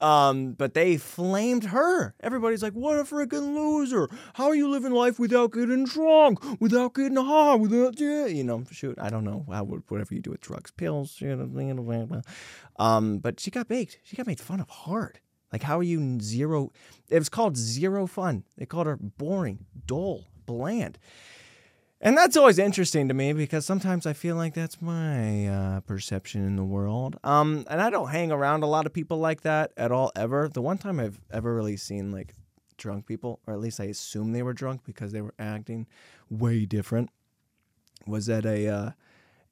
um, 0.00 0.52
but 0.52 0.75
they 0.75 0.97
flamed 0.97 1.64
her. 1.64 2.14
Everybody's 2.21 2.62
like, 2.62 2.75
"What 2.75 2.99
a 2.99 3.05
freaking 3.05 3.55
loser! 3.55 4.09
How 4.35 4.47
are 4.47 4.55
you 4.55 4.69
living 4.69 4.93
life 4.93 5.19
without 5.19 5.52
getting 5.52 5.85
drunk, 5.85 6.61
without 6.61 6.95
getting 6.95 7.16
high, 7.16 7.57
without 7.57 7.99
you 7.99 8.45
know, 8.45 8.64
shoot, 8.71 8.99
I 9.00 9.11
don't 9.11 9.25
know 9.25 9.47
how 9.50 9.64
whatever 9.64 10.14
you 10.14 10.21
do 10.21 10.31
with 10.31 10.40
drugs, 10.40 10.71
pills, 10.71 11.21
you 11.21 11.35
know, 11.35 12.23
um, 12.78 13.19
but 13.19 13.40
she 13.40 13.50
got 13.50 13.69
baked. 13.69 13.99
She 14.05 14.16
got 14.16 14.26
made 14.26 14.40
fun 14.40 14.61
of 14.61 14.69
hard. 14.69 15.21
Like, 15.53 15.62
how 15.62 15.79
are 15.79 15.83
you 15.83 16.19
zero? 16.21 16.73
It 17.09 17.19
was 17.19 17.29
called 17.29 17.57
zero 17.57 18.07
fun. 18.07 18.45
They 18.59 18.67
called 18.67 18.87
her 18.87 18.97
boring, 18.97 19.67
dull, 19.87 20.25
bland. 20.45 20.99
And 22.00 22.17
that's 22.17 22.37
always 22.37 22.59
interesting 22.59 23.09
to 23.09 23.15
me 23.15 23.33
because 23.33 23.65
sometimes 23.65 24.07
I 24.07 24.12
feel 24.12 24.37
like 24.37 24.53
that's 24.53 24.83
my 24.83 25.49
uh, 25.49 25.81
perception 25.81 26.47
in 26.47 26.57
the 26.57 26.65
world. 26.65 27.19
Um, 27.25 27.65
and 27.71 27.81
I 27.81 27.88
don't 27.88 28.09
hang 28.09 28.31
around 28.31 28.62
a 28.62 28.67
lot 28.67 28.85
of 28.85 28.93
people 28.93 29.19
like 29.19 29.43
that 29.43 29.73
at 29.76 29.91
all, 29.91 30.12
ever. 30.15 30.49
The 30.49 30.61
one 30.61 30.76
time 30.76 31.00
I've 31.00 31.21
ever 31.31 31.55
really 31.55 31.79
seen 31.79 32.12
like 32.12 32.35
drunk 32.76 33.07
people, 33.07 33.41
or 33.47 33.55
at 33.55 33.61
least 33.61 33.81
I 33.81 33.85
assume 33.85 34.33
they 34.33 34.43
were 34.43 34.53
drunk 34.53 34.83
because 34.85 35.12
they 35.12 35.23
were 35.23 35.35
acting 35.38 35.87
way 36.29 36.67
different, 36.67 37.09
was 38.07 38.29
at 38.29 38.45
a 38.45 38.69
uh, 38.69 38.91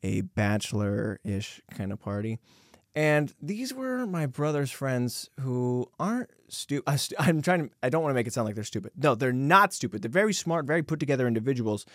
a 0.03 0.21
bachelor 0.21 1.21
ish 1.25 1.63
kind 1.71 1.93
of 1.93 1.99
party. 2.01 2.39
And 2.97 3.35
these 3.43 3.75
were 3.75 4.07
my 4.07 4.27
brother's 4.27 4.71
friends 4.71 5.29
who 5.41 5.91
aren't 5.99 6.31
stupid. 6.49 7.01
I'm 7.19 7.43
trying 7.43 7.69
to, 7.69 7.75
I 7.83 7.89
don't 7.89 8.03
want 8.03 8.11
to 8.11 8.15
make 8.15 8.29
it 8.29 8.33
sound 8.33 8.47
like 8.47 8.55
they're 8.55 8.63
stupid. 8.63 8.93
No, 8.97 9.17
they're 9.17 9.33
not 9.33 9.75
stupid. 9.75 10.03
They're 10.03 10.11
very 10.11 10.33
smart, 10.33 10.65
very 10.65 10.83
put 10.83 11.01
together 11.01 11.27
individuals. 11.27 11.87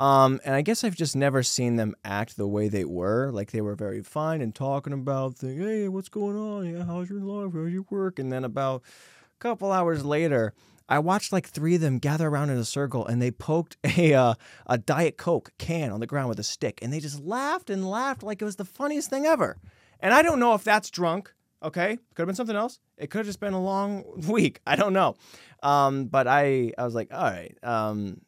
Um, 0.00 0.40
and 0.44 0.56
I 0.56 0.62
guess 0.62 0.82
I've 0.82 0.96
just 0.96 1.14
never 1.14 1.44
seen 1.44 1.76
them 1.76 1.94
act 2.04 2.36
the 2.36 2.48
way 2.48 2.68
they 2.68 2.84
were. 2.84 3.30
Like 3.30 3.52
they 3.52 3.60
were 3.60 3.76
very 3.76 4.02
fine 4.02 4.40
and 4.40 4.52
talking 4.52 4.92
about 4.92 5.36
things. 5.36 5.60
Hey, 5.62 5.88
what's 5.88 6.08
going 6.08 6.36
on? 6.36 6.66
Yeah, 6.66 6.84
how's 6.84 7.08
your 7.08 7.20
life? 7.20 7.52
How's 7.54 7.70
your 7.70 7.84
work? 7.88 8.18
And 8.18 8.32
then 8.32 8.44
about 8.44 8.82
a 8.82 9.38
couple 9.38 9.70
hours 9.70 10.04
later, 10.04 10.54
I 10.88 10.98
watched 10.98 11.32
like 11.32 11.46
three 11.46 11.76
of 11.76 11.82
them 11.82 11.98
gather 11.98 12.26
around 12.26 12.50
in 12.50 12.58
a 12.58 12.64
circle 12.64 13.06
and 13.06 13.22
they 13.22 13.30
poked 13.30 13.76
a 13.96 14.14
uh, 14.14 14.34
a 14.66 14.78
Diet 14.78 15.18
Coke 15.18 15.52
can 15.58 15.92
on 15.92 16.00
the 16.00 16.06
ground 16.06 16.30
with 16.30 16.40
a 16.40 16.44
stick 16.44 16.80
and 16.82 16.92
they 16.92 16.98
just 16.98 17.20
laughed 17.20 17.70
and 17.70 17.88
laughed 17.88 18.24
like 18.24 18.42
it 18.42 18.44
was 18.44 18.56
the 18.56 18.64
funniest 18.64 19.08
thing 19.08 19.24
ever. 19.24 19.58
And 20.00 20.14
I 20.14 20.22
don't 20.22 20.38
know 20.40 20.54
if 20.54 20.64
that's 20.64 20.90
drunk. 20.90 21.32
Okay, 21.62 21.96
could 22.14 22.22
have 22.22 22.26
been 22.28 22.36
something 22.36 22.54
else. 22.54 22.78
It 22.96 23.10
could 23.10 23.18
have 23.18 23.26
just 23.26 23.40
been 23.40 23.52
a 23.52 23.62
long 23.62 24.04
week. 24.28 24.60
I 24.66 24.76
don't 24.76 24.92
know. 24.92 25.16
Um, 25.62 26.06
but 26.06 26.28
I, 26.28 26.72
I 26.78 26.84
was 26.84 26.94
like, 26.94 27.12
all 27.12 27.22
right. 27.22 27.56
Um, 27.64 28.20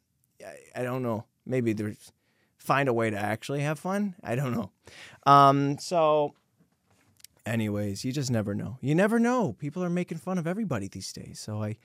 I, 0.45 0.81
I 0.81 0.83
don't 0.83 1.03
know. 1.03 1.25
Maybe 1.47 1.73
there's 1.73 2.12
find 2.57 2.89
a 2.89 2.93
way 2.93 3.11
to 3.11 3.19
actually 3.19 3.61
have 3.61 3.79
fun. 3.79 4.15
I 4.23 4.35
don't 4.35 4.53
know. 4.53 4.71
Um, 5.27 5.79
so, 5.79 6.35
anyways, 7.47 8.05
you 8.05 8.12
just 8.12 8.31
never 8.31 8.55
know. 8.55 8.79
You 8.81 8.95
never 8.95 9.19
know. 9.19 9.55
People 9.59 9.83
are 9.83 9.91
making 9.91 10.19
fun 10.19 10.37
of 10.39 10.47
everybody 10.47 10.89
these 10.89 11.12
days. 11.12 11.41
So 11.41 11.62
I, 11.62 11.77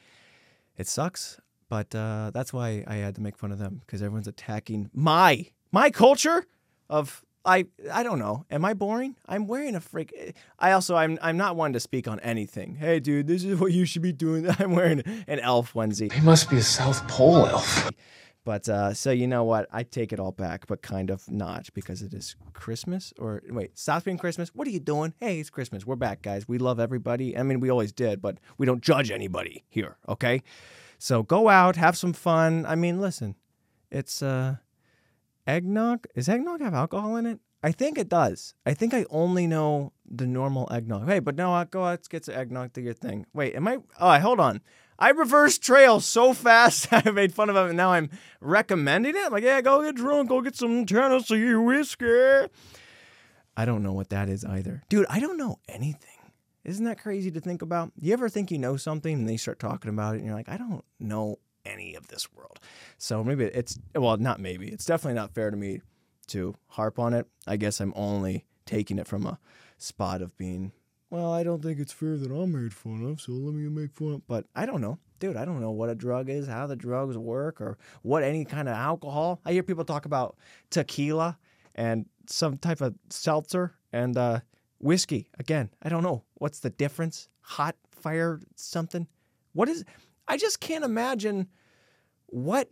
it 0.78 0.88
sucks. 0.88 1.40
But 1.70 1.96
uh, 1.96 2.32
that's 2.34 2.54
why 2.54 2.84
I 2.88 2.96
had 2.96 3.16
to 3.16 3.22
make 3.22 3.38
fun 3.38 3.52
of 3.52 3.58
them 3.58 3.82
because 3.86 4.02
everyone's 4.02 4.28
attacking 4.28 4.90
my 4.94 5.48
my 5.72 5.90
culture 5.90 6.46
of 6.90 7.25
I 7.46 7.66
I 7.92 8.04
don't 8.04 8.20
know. 8.20 8.46
Am 8.50 8.66
I 8.66 8.74
boring? 8.74 9.16
I'm 9.28 9.48
wearing 9.48 9.76
a 9.76 9.82
freak. 9.82 10.36
I 10.60 10.72
also 10.72 10.96
I'm 10.96 11.20
I'm 11.22 11.38
not 11.38 11.56
one 11.56 11.74
to 11.74 11.80
speak 11.80 12.08
on 12.08 12.20
anything. 12.22 12.76
Hey, 12.76 13.00
dude, 13.00 13.28
this 13.28 13.44
is 13.44 13.60
what 13.60 13.72
you 13.72 13.86
should 13.86 14.02
be 14.02 14.12
doing. 14.12 14.50
I'm 14.60 14.76
wearing 14.76 15.04
an 15.28 15.40
elf 15.40 15.74
onesie. 15.74 16.12
He 16.12 16.22
must 16.22 16.50
be 16.50 16.58
a 16.58 16.64
South 16.64 17.08
Pole 17.08 17.46
elf. 17.46 17.92
But 18.44 18.70
uh, 18.70 18.94
so 18.94 19.10
you 19.10 19.26
know 19.26 19.44
what? 19.44 19.68
I 19.72 19.82
take 19.82 20.14
it 20.14 20.20
all 20.20 20.32
back, 20.32 20.68
but 20.68 20.84
kind 20.84 21.10
of 21.10 21.30
not 21.30 21.68
because 21.74 22.04
it 22.04 22.14
is 22.14 22.36
Christmas. 22.54 23.12
Or 23.18 23.42
wait, 23.50 23.78
South 23.78 24.06
being 24.06 24.20
Christmas. 24.20 24.50
What 24.54 24.68
are 24.68 24.72
you 24.72 24.80
doing? 24.80 25.14
Hey, 25.20 25.40
it's 25.40 25.50
Christmas. 25.50 25.86
We're 25.86 25.96
back, 25.96 26.22
guys. 26.22 26.48
We 26.48 26.60
love 26.60 26.80
everybody. 26.80 27.36
I 27.36 27.42
mean, 27.42 27.60
we 27.60 27.70
always 27.70 27.92
did, 27.92 28.22
but 28.22 28.38
we 28.60 28.68
don't 28.68 28.82
judge 28.82 29.10
anybody 29.10 29.64
here. 29.68 29.98
Okay, 30.08 30.44
so 31.00 31.24
go 31.24 31.50
out, 31.50 31.76
have 31.76 31.98
some 31.98 32.14
fun. 32.14 32.68
I 32.68 32.76
mean, 32.76 33.02
listen, 33.02 33.36
it's 33.90 34.22
uh 34.22 34.58
eggnog. 35.48 36.08
Does 36.16 36.30
eggnog 36.30 36.62
have 36.62 36.74
alcohol 36.74 37.16
in 37.18 37.26
it? 37.26 37.40
I 37.64 37.72
think 37.72 37.98
it 37.98 38.10
does. 38.10 38.54
I 38.66 38.74
think 38.76 38.94
I 38.94 39.06
only 39.10 39.48
know 39.48 39.92
the 40.06 40.28
normal 40.28 40.68
eggnog. 40.72 41.08
Hey, 41.08 41.20
but 41.20 41.36
no, 41.36 41.54
uh, 41.54 41.64
go 41.64 41.84
let's 41.84 42.08
get 42.08 42.26
some 42.26 42.36
eggnog, 42.36 42.74
do 42.74 42.82
your 42.82 42.94
thing. 42.94 43.26
Wait, 43.34 43.56
am 43.56 43.68
I? 43.68 43.78
Oh, 44.00 44.08
I 44.08 44.20
hold 44.20 44.40
on. 44.40 44.62
I 45.00 45.10
reversed 45.10 45.64
trail 45.64 46.00
so 46.00 46.34
fast. 46.34 46.88
I 46.92 47.10
made 47.10 47.34
fun 47.34 47.50
of 47.50 47.56
it, 47.56 47.70
and 47.70 47.78
now 47.78 47.92
I'm 47.92 48.10
recommending 48.40 49.16
it. 49.16 49.32
Like, 49.32 49.44
yeah, 49.44 49.62
go 49.62 49.82
get 49.82 49.96
drunk, 49.96 50.30
go 50.30 50.42
get 50.42 50.56
some 50.56 50.86
Tennessee 50.86 51.56
whiskey. 51.56 52.48
I 53.58 53.66
don't 53.66 53.84
know 53.84 53.94
what 53.94 54.10
that 54.10 54.30
is 54.30 54.46
either, 54.46 54.84
dude. 54.90 55.08
I 55.10 55.20
don't 55.20 55.38
know 55.38 55.60
anything. 55.68 56.12
Isn't 56.66 56.86
that 56.86 57.00
crazy 57.00 57.32
to 57.32 57.40
think 57.40 57.62
about? 57.62 57.92
You 58.00 58.14
ever 58.14 58.28
think 58.28 58.52
you 58.52 58.58
know 58.58 58.76
something 58.76 59.14
and 59.14 59.30
they 59.30 59.38
start 59.38 59.60
talking 59.60 59.90
about 59.90 60.16
it 60.16 60.18
and 60.18 60.26
you're 60.26 60.36
like, 60.36 60.50
I 60.50 60.58
don't 60.58 60.84
know 61.00 61.38
any 61.66 61.96
of 61.96 62.08
this 62.08 62.32
world. 62.34 62.60
So 62.98 63.24
maybe 63.24 63.46
it's 63.46 63.80
well, 63.96 64.18
not 64.18 64.40
maybe. 64.40 64.68
It's 64.68 64.86
definitely 64.86 65.16
not 65.16 65.34
fair 65.34 65.52
to 65.52 65.58
me 65.58 65.82
to 66.28 66.56
harp 66.68 67.00
on 67.00 67.14
it. 67.14 67.28
I 67.48 67.58
guess 67.58 67.80
I'm 67.80 67.94
only 67.96 68.46
taking 68.66 68.98
it 69.00 69.08
from 69.08 69.26
a 69.26 69.40
spot 69.78 70.22
of 70.22 70.36
being, 70.38 70.72
well, 71.10 71.32
I 71.32 71.44
don't 71.44 71.62
think 71.62 71.80
it's 71.80 71.94
fair 71.94 72.18
that 72.18 72.32
I'm 72.32 72.52
made 72.52 72.74
fun 72.74 73.06
of, 73.06 73.22
so 73.22 73.32
let 73.32 73.54
me 73.54 73.70
make 73.70 73.92
fun 73.92 74.14
of. 74.14 74.28
But 74.28 74.46
I 74.56 74.66
don't 74.66 74.82
know. 74.82 74.98
Dude, 75.20 75.38
I 75.38 75.46
don't 75.46 75.62
know 75.62 75.72
what 75.72 75.90
a 75.90 75.96
drug 75.96 76.30
is, 76.30 76.48
how 76.48 76.68
the 76.68 76.76
drugs 76.76 77.18
work, 77.18 77.62
or 77.62 77.78
what 78.02 78.24
any 78.24 78.44
kind 78.44 78.68
of 78.68 78.76
alcohol. 78.76 79.40
I 79.46 79.54
hear 79.54 79.64
people 79.64 79.86
talk 79.86 80.06
about 80.06 80.36
tequila 80.70 81.38
and 81.74 82.06
some 82.28 82.58
type 82.58 82.82
of 82.82 82.96
seltzer 83.10 83.76
and 83.94 84.18
uh, 84.18 84.40
whiskey. 84.80 85.30
Again, 85.40 85.70
I 85.82 85.90
don't 85.90 86.04
know. 86.04 86.24
What's 86.36 86.60
the 86.60 86.70
difference? 86.70 87.30
Hot 87.42 87.76
fire 87.92 88.42
something? 88.56 89.08
What 89.54 89.70
is. 89.70 89.86
I 90.28 90.38
just 90.38 90.60
can't 90.60 90.86
imagine 90.86 91.48
what 92.28 92.70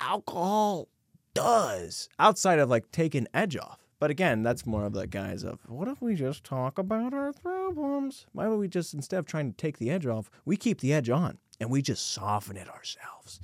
alcohol 0.00 0.88
does 1.34 2.08
outside 2.18 2.58
of 2.58 2.68
like 2.68 2.90
taking 2.92 3.26
edge 3.32 3.56
off. 3.56 3.78
But 3.98 4.10
again, 4.10 4.42
that's 4.42 4.66
more 4.66 4.84
of 4.84 4.94
the 4.94 5.06
guys 5.06 5.44
of 5.44 5.60
what 5.68 5.86
if 5.86 6.02
we 6.02 6.16
just 6.16 6.42
talk 6.42 6.76
about 6.76 7.14
our 7.14 7.32
problems? 7.32 8.26
Why 8.32 8.48
would 8.48 8.58
we 8.58 8.68
just 8.68 8.94
instead 8.94 9.18
of 9.18 9.26
trying 9.26 9.50
to 9.50 9.56
take 9.56 9.78
the 9.78 9.90
edge 9.90 10.06
off, 10.06 10.30
we 10.44 10.56
keep 10.56 10.80
the 10.80 10.92
edge 10.92 11.08
on 11.08 11.38
and 11.60 11.70
we 11.70 11.80
just 11.82 12.10
soften 12.10 12.56
it 12.56 12.68
ourselves. 12.68 13.40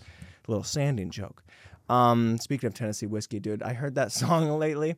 A 0.46 0.50
little 0.50 0.64
sanding 0.64 1.10
joke. 1.10 1.44
Um, 1.88 2.38
speaking 2.38 2.66
of 2.66 2.74
Tennessee 2.74 3.06
whiskey, 3.06 3.38
dude, 3.38 3.62
I 3.62 3.72
heard 3.72 3.94
that 3.94 4.12
song 4.12 4.50
lately, 4.58 4.96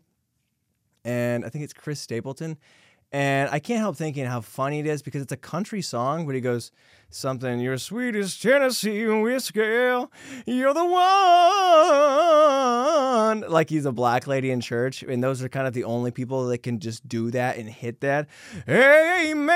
and 1.04 1.44
I 1.44 1.50
think 1.50 1.64
it's 1.64 1.72
Chris 1.72 2.00
Stapleton, 2.00 2.56
and 3.12 3.50
I 3.50 3.58
can't 3.58 3.80
help 3.80 3.96
thinking 3.96 4.24
how 4.24 4.40
funny 4.40 4.78
it 4.78 4.86
is 4.86 5.02
because 5.02 5.22
it's 5.22 5.32
a 5.32 5.36
country 5.36 5.82
song, 5.82 6.26
but 6.26 6.34
he 6.34 6.40
goes 6.40 6.70
something, 7.10 7.58
You're 7.58 7.76
sweet 7.78 8.14
as 8.14 8.38
Tennessee 8.38 9.04
whiskey, 9.06 9.58
you're 9.58 10.74
the 10.74 10.84
one. 10.84 11.00
Like 13.50 13.68
he's 13.68 13.84
a 13.84 13.92
black 13.92 14.28
lady 14.28 14.50
in 14.52 14.60
church, 14.60 15.02
and 15.02 15.22
those 15.24 15.42
are 15.42 15.48
kind 15.48 15.66
of 15.66 15.72
the 15.72 15.84
only 15.84 16.12
people 16.12 16.46
that 16.48 16.62
can 16.62 16.78
just 16.78 17.08
do 17.08 17.30
that 17.32 17.56
and 17.56 17.68
hit 17.68 18.00
that. 18.00 18.28
Amen. 18.68 19.48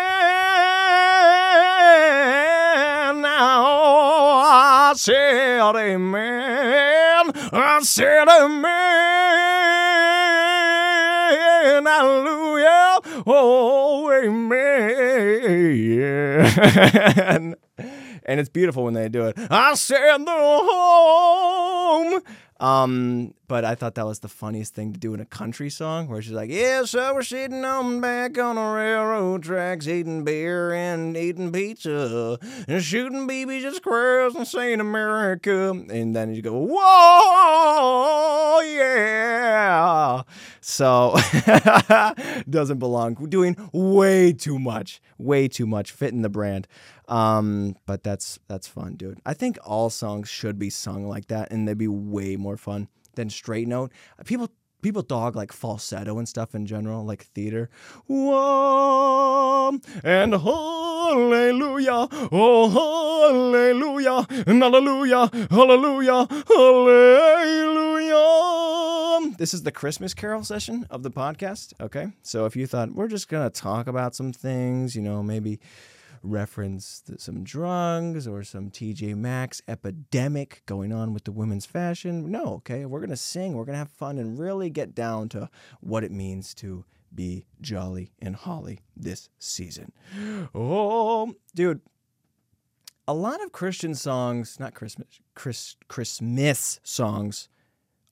Now 3.23 3.65
I 4.47 4.95
said 4.97 5.77
amen. 5.77 7.31
I 7.53 7.81
said 7.83 8.29
amen. 8.29 8.65
Hallelujah. 11.87 12.44
Oh, 13.27 14.11
amen. 14.13 14.55
and 18.25 18.41
it's 18.41 18.49
beautiful 18.49 18.85
when 18.85 18.95
they 18.95 19.09
do 19.09 19.27
it. 19.27 19.37
I 19.51 19.75
said 19.75 20.19
the 20.19 20.31
home. 20.31 22.23
Um, 22.61 23.35
but 23.49 23.65
I 23.65 23.75
thought 23.75 23.97
that 23.97 24.07
was 24.07 24.21
the 24.21 24.29
funniest 24.29 24.75
thing 24.75 24.93
to 24.93 25.01
do 25.01 25.13
in 25.13 25.21
a 25.21 25.25
country 25.25 25.71
song, 25.71 26.09
where 26.09 26.23
she's 26.23 26.33
like, 26.33 26.51
"Yeah, 26.51 26.85
so 26.85 27.15
we're 27.15 27.23
sitting 27.23 27.65
on 27.65 28.01
back 28.01 28.39
on 28.39 28.57
the 28.57 28.63
railroad 28.63 29.43
tracks, 29.43 29.89
eating 29.89 30.25
beer 30.25 30.73
and 30.73 31.17
eating 31.17 31.53
pizza, 31.53 32.39
and 32.69 32.83
shooting 32.83 33.27
babies 33.27 33.65
at 33.65 33.75
squirrels 33.75 34.37
and 34.37 34.47
saying 34.47 34.81
America." 34.81 35.71
And 35.71 36.15
then 36.15 36.35
you 36.35 36.43
go, 36.43 36.59
"Whoa, 36.59 38.61
yeah!" 38.61 40.23
So 40.61 41.17
doesn't 42.49 42.79
belong. 42.79 43.15
Doing 43.29 43.57
way 43.73 44.33
too 44.33 44.59
much, 44.59 45.01
way 45.19 45.49
too 45.49 45.67
much, 45.67 45.91
fitting 45.91 46.23
the 46.23 46.29
brand. 46.29 46.69
Um, 47.09 47.77
but 47.87 48.03
that's 48.03 48.39
that's 48.49 48.67
fun, 48.67 48.95
dude. 48.95 49.21
I 49.27 49.35
think 49.35 49.59
all 49.65 49.91
songs 49.91 50.29
should 50.29 50.59
be 50.59 50.71
sung 50.71 51.07
like 51.07 51.27
that, 51.29 51.51
and 51.51 51.69
they'd 51.69 51.77
be 51.77 51.89
way 51.89 52.37
more 52.37 52.44
fun 52.57 52.89
than 53.15 53.31
straight 53.31 53.69
note. 53.69 53.93
People 54.25 54.51
people 54.85 55.03
dog 55.03 55.35
like 55.35 55.51
falsetto 55.51 56.19
and 56.19 56.29
stuff 56.29 56.55
in 56.55 56.67
general, 56.67 57.05
like 57.05 57.25
theater. 57.25 57.71
Whoa, 58.07 59.79
and 60.05 60.35
hallelujah, 60.35 62.07
oh 62.31 62.69
hallelujah, 63.31 64.27
and 64.47 64.63
hallelujah, 64.63 65.31
hallelujah, 65.51 66.27
hallelujah. 66.47 67.85
This 69.39 69.55
is 69.55 69.63
the 69.63 69.73
Christmas 69.73 70.13
Carol 70.13 70.45
session 70.45 70.87
of 70.91 71.03
the 71.03 71.11
podcast. 71.11 71.73
Okay, 71.81 72.13
so 72.23 72.45
if 72.45 72.55
you 72.55 72.67
thought 72.67 72.93
we're 72.93 73.09
just 73.09 73.29
gonna 73.29 73.49
talk 73.51 73.87
about 73.87 74.15
some 74.15 74.33
things, 74.33 74.95
you 74.95 75.03
know, 75.03 75.23
maybe 75.23 75.61
reference 76.25 77.03
some 77.19 77.45
drugs 77.45 78.27
or 78.27 78.43
some 78.43 78.71
TJ 78.71 79.15
Maxx 79.17 79.63
epidemic 79.69 80.63
going 80.67 80.93
on 80.93 81.13
with 81.13 81.25
the 81.25 81.33
women's 81.33 81.67
fashion. 81.67 82.31
No, 82.31 82.55
okay, 82.55 82.87
we're 82.87 83.01
gonna 83.01 83.17
sing, 83.17 83.55
we're 83.55 83.65
gonna 83.65 83.79
have 83.79 83.91
fun, 83.91 84.19
and 84.19 84.39
really 84.39 84.71
get 84.71 84.95
down 84.95 85.29
to 85.31 85.49
what 85.81 86.05
it 86.05 86.11
means 86.11 86.55
to 86.55 86.85
be 87.15 87.47
jolly 87.61 88.13
and 88.21 88.35
holly 88.35 88.81
this 88.97 89.29
season. 89.39 89.93
Oh, 90.55 91.35
dude, 91.55 91.81
a 93.07 93.15
lot 93.15 93.43
of 93.43 93.53
Christian 93.53 93.95
songs, 93.95 94.59
not 94.59 94.75
Christmas, 94.75 95.21
Chris, 95.35 95.77
Christmas 95.89 96.81
songs, 96.83 97.49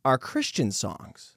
are 0.04 0.18
Christian 0.18 0.70
songs. 0.70 1.36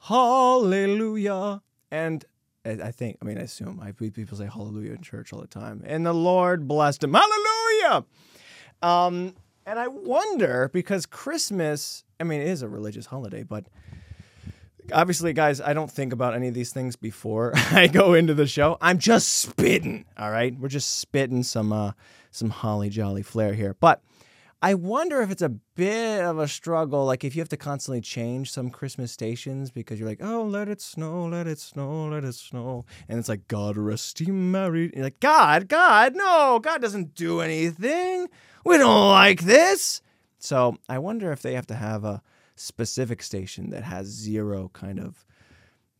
Hallelujah. 0.00 1.62
And 1.90 2.24
I 2.64 2.90
think, 2.92 3.18
I 3.20 3.24
mean, 3.26 3.38
I 3.38 3.42
assume 3.42 3.80
I 3.82 3.92
people 3.92 4.38
say 4.38 4.46
hallelujah 4.46 4.92
in 4.92 5.02
church 5.02 5.32
all 5.32 5.40
the 5.40 5.46
time. 5.46 5.82
And 5.84 6.06
the 6.06 6.14
Lord 6.14 6.66
blessed 6.66 7.04
him. 7.04 7.12
Hallelujah. 7.12 8.04
Um, 8.82 9.34
and 9.66 9.78
I 9.78 9.88
wonder 9.88 10.70
because 10.72 11.06
Christmas, 11.06 12.04
I 12.18 12.24
mean, 12.24 12.40
it 12.40 12.48
is 12.48 12.62
a 12.62 12.68
religious 12.68 13.06
holiday, 13.06 13.42
but 13.42 13.66
obviously, 14.92 15.32
guys, 15.32 15.60
I 15.60 15.72
don't 15.72 15.90
think 15.90 16.12
about 16.12 16.34
any 16.34 16.48
of 16.48 16.54
these 16.54 16.72
things 16.72 16.96
before 16.96 17.52
I 17.70 17.86
go 17.86 18.14
into 18.14 18.34
the 18.34 18.46
show. 18.46 18.78
I'm 18.80 18.98
just 18.98 19.28
spitting. 19.28 20.04
All 20.18 20.30
right, 20.30 20.58
we're 20.58 20.68
just 20.68 20.98
spitting 20.98 21.42
some 21.42 21.72
uh, 21.72 21.92
some 22.30 22.50
holly 22.50 22.90
jolly 22.90 23.22
flair 23.22 23.54
here. 23.54 23.76
But 23.78 24.02
I 24.62 24.74
wonder 24.74 25.20
if 25.20 25.30
it's 25.30 25.42
a 25.42 25.50
bit 25.50 26.24
of 26.24 26.38
a 26.38 26.48
struggle, 26.48 27.04
like 27.04 27.22
if 27.22 27.36
you 27.36 27.42
have 27.42 27.48
to 27.50 27.56
constantly 27.56 28.00
change 28.00 28.50
some 28.50 28.70
Christmas 28.70 29.12
stations 29.12 29.70
because 29.70 29.98
you're 29.98 30.08
like, 30.08 30.22
oh, 30.22 30.42
let 30.42 30.68
it 30.68 30.80
snow, 30.80 31.26
let 31.26 31.46
it 31.46 31.58
snow, 31.58 32.08
let 32.08 32.24
it 32.24 32.34
snow, 32.34 32.86
and 33.08 33.18
it's 33.18 33.28
like 33.28 33.46
God 33.48 33.76
rest 33.76 34.20
ye 34.20 34.30
married. 34.30 34.90
And 34.90 34.96
you're 34.96 35.04
like, 35.04 35.20
God, 35.20 35.68
God, 35.68 36.14
no, 36.16 36.60
God 36.62 36.80
doesn't 36.80 37.14
do 37.14 37.40
anything. 37.40 38.28
We 38.64 38.78
don't 38.78 39.10
like 39.10 39.42
this. 39.42 40.00
So 40.38 40.78
I 40.88 40.98
wonder 40.98 41.30
if 41.32 41.42
they 41.42 41.54
have 41.54 41.66
to 41.68 41.74
have 41.74 42.04
a 42.04 42.22
specific 42.56 43.22
station 43.22 43.70
that 43.70 43.82
has 43.82 44.06
zero 44.06 44.70
kind 44.72 44.98
of 44.98 45.26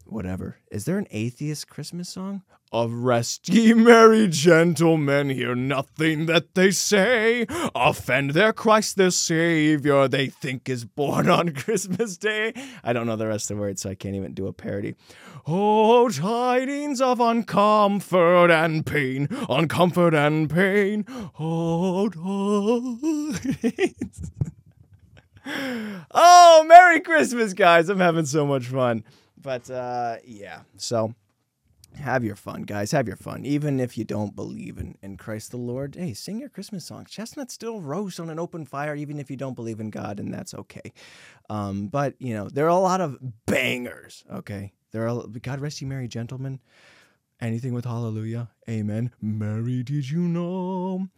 whatever. 0.06 0.58
Is 0.70 0.84
there 0.84 0.98
an 0.98 1.06
atheist 1.10 1.68
Christmas 1.68 2.08
song? 2.08 2.42
Of 2.72 2.92
rest 2.92 3.48
ye 3.48 3.72
merry 3.72 4.26
gentlemen, 4.26 5.30
hear 5.30 5.54
nothing 5.54 6.26
that 6.26 6.56
they 6.56 6.72
say. 6.72 7.46
Offend 7.72 8.30
their 8.30 8.52
Christ 8.52 8.96
their 8.96 9.12
Savior, 9.12 10.08
they 10.08 10.26
think 10.26 10.68
is 10.68 10.84
born 10.84 11.28
on 11.28 11.50
Christmas 11.54 12.16
Day. 12.16 12.52
I 12.82 12.92
don't 12.92 13.06
know 13.06 13.14
the 13.14 13.28
rest 13.28 13.48
of 13.50 13.56
the 13.56 13.60
words, 13.60 13.82
so 13.82 13.90
I 13.90 13.94
can't 13.94 14.16
even 14.16 14.34
do 14.34 14.48
a 14.48 14.52
parody. 14.52 14.96
Oh, 15.46 16.08
tidings 16.08 17.00
of 17.00 17.18
uncomfort 17.18 18.50
and 18.50 18.84
pain, 18.84 19.28
uncomfort 19.28 20.14
and 20.14 20.50
pain. 20.50 21.04
Oh, 21.38 22.08
tidings. 23.42 24.32
oh, 26.10 26.64
Merry 26.66 27.00
Christmas, 27.00 27.52
guys. 27.52 27.88
I'm 27.88 28.00
having 28.00 28.26
so 28.26 28.46
much 28.46 28.66
fun. 28.66 29.04
But 29.44 29.70
uh, 29.70 30.16
yeah, 30.24 30.60
so 30.78 31.14
have 31.96 32.24
your 32.24 32.34
fun, 32.34 32.62
guys. 32.62 32.90
Have 32.92 33.06
your 33.06 33.16
fun. 33.16 33.44
Even 33.44 33.78
if 33.78 33.96
you 33.96 34.04
don't 34.04 34.34
believe 34.34 34.78
in, 34.78 34.96
in 35.02 35.16
Christ 35.16 35.50
the 35.50 35.58
Lord, 35.58 35.94
hey, 35.94 36.14
sing 36.14 36.40
your 36.40 36.48
Christmas 36.48 36.84
songs. 36.84 37.10
Chestnuts 37.10 37.54
still 37.54 37.80
roast 37.80 38.18
on 38.18 38.30
an 38.30 38.38
open 38.38 38.64
fire, 38.64 38.94
even 38.96 39.20
if 39.20 39.30
you 39.30 39.36
don't 39.36 39.54
believe 39.54 39.80
in 39.80 39.90
God, 39.90 40.18
and 40.18 40.32
that's 40.32 40.54
okay. 40.54 40.92
Um, 41.50 41.88
but, 41.88 42.14
you 42.18 42.34
know, 42.34 42.48
there 42.48 42.64
are 42.64 42.70
a 42.70 42.76
lot 42.76 43.00
of 43.00 43.18
bangers, 43.46 44.24
okay? 44.32 44.72
There 44.92 45.08
are, 45.08 45.22
God 45.42 45.60
rest 45.60 45.80
you, 45.80 45.86
merry 45.86 46.08
gentlemen. 46.08 46.60
Anything 47.40 47.74
with 47.74 47.84
hallelujah, 47.84 48.48
amen. 48.68 49.10
Mary, 49.20 49.82
did 49.82 50.08
you 50.08 50.20
know? 50.20 51.08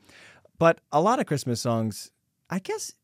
But 0.59 0.81
a 0.91 1.01
lot 1.01 1.21
of 1.21 1.27
Christmas 1.27 1.61
songs, 1.61 2.11
I 2.51 2.59
guess, 2.59 2.95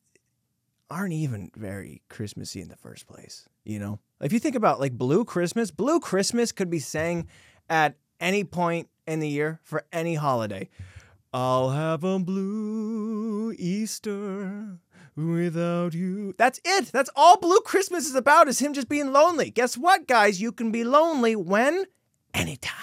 aren't 0.92 1.14
even 1.14 1.50
very 1.56 2.02
Christmassy 2.10 2.60
in 2.60 2.68
the 2.68 2.76
first 2.76 3.06
place. 3.06 3.48
You 3.64 3.78
know, 3.78 3.98
if 4.20 4.32
you 4.32 4.38
think 4.38 4.56
about 4.56 4.78
like 4.78 4.92
Blue 4.92 5.24
Christmas, 5.24 5.70
Blue 5.70 6.00
Christmas 6.00 6.52
could 6.52 6.68
be 6.68 6.78
sang 6.78 7.26
at 7.70 7.96
any 8.20 8.44
point 8.44 8.88
in 9.06 9.20
the 9.20 9.28
year 9.28 9.60
for 9.62 9.84
any 9.92 10.14
holiday. 10.14 10.68
I'll 11.32 11.70
have 11.70 12.04
a 12.04 12.18
blue 12.18 13.54
Easter 13.58 14.78
without 15.16 15.94
you. 15.94 16.34
That's 16.36 16.60
it. 16.62 16.92
That's 16.92 17.10
all 17.16 17.38
Blue 17.38 17.60
Christmas 17.60 18.06
is 18.06 18.14
about 18.14 18.48
is 18.48 18.58
him 18.58 18.74
just 18.74 18.88
being 18.88 19.12
lonely. 19.12 19.50
Guess 19.50 19.78
what, 19.78 20.06
guys? 20.06 20.42
You 20.42 20.52
can 20.52 20.70
be 20.70 20.84
lonely 20.84 21.34
when? 21.34 21.86
Anytime. 22.34 22.76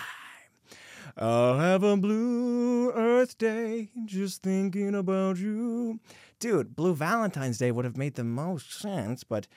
I'll 1.15 1.59
have 1.59 1.83
a 1.83 1.97
blue 1.97 2.91
Earth 2.91 3.37
Day 3.37 3.89
just 4.05 4.41
thinking 4.41 4.95
about 4.95 5.37
you. 5.37 5.99
Dude, 6.39 6.75
Blue 6.75 6.93
Valentine's 6.93 7.57
Day 7.57 7.71
would 7.71 7.85
have 7.85 7.97
made 7.97 8.15
the 8.15 8.23
most 8.23 8.79
sense, 8.79 9.23
but 9.23 9.47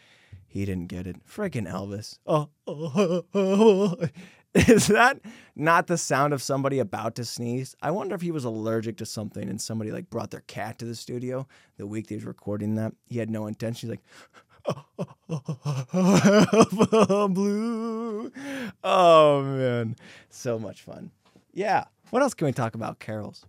he 0.46 0.64
didn't 0.64 0.88
get 0.88 1.06
it. 1.06 1.24
Freaking 1.26 1.70
Elvis. 1.70 2.18
Oh, 2.26 2.48
oh, 2.66 3.24
oh, 3.34 3.96
Is 4.54 4.88
that 4.88 5.18
not 5.56 5.86
the 5.86 5.96
sound 5.96 6.34
of 6.34 6.42
somebody 6.42 6.78
about 6.78 7.14
to 7.14 7.24
sneeze? 7.24 7.74
I 7.80 7.90
wonder 7.90 8.14
if 8.14 8.20
he 8.20 8.30
was 8.30 8.44
allergic 8.44 8.98
to 8.98 9.06
something 9.06 9.48
and 9.48 9.58
somebody 9.58 9.90
like 9.90 10.10
brought 10.10 10.30
their 10.30 10.42
cat 10.42 10.78
to 10.80 10.84
the 10.84 10.94
studio 10.94 11.46
the 11.78 11.86
week 11.86 12.08
they 12.08 12.16
was 12.16 12.26
recording 12.26 12.74
that. 12.74 12.92
He 13.08 13.18
had 13.18 13.30
no 13.30 13.46
intention. 13.46 13.88
He's 13.88 13.96
like, 13.96 14.04
blue. 17.30 18.30
Oh 18.84 19.42
man, 19.42 19.96
so 20.28 20.58
much 20.58 20.82
fun. 20.82 21.12
Yeah. 21.54 21.84
What 22.10 22.22
else 22.22 22.34
can 22.34 22.44
we 22.44 22.52
talk 22.52 22.74
about? 22.74 22.98
Carols. 22.98 23.46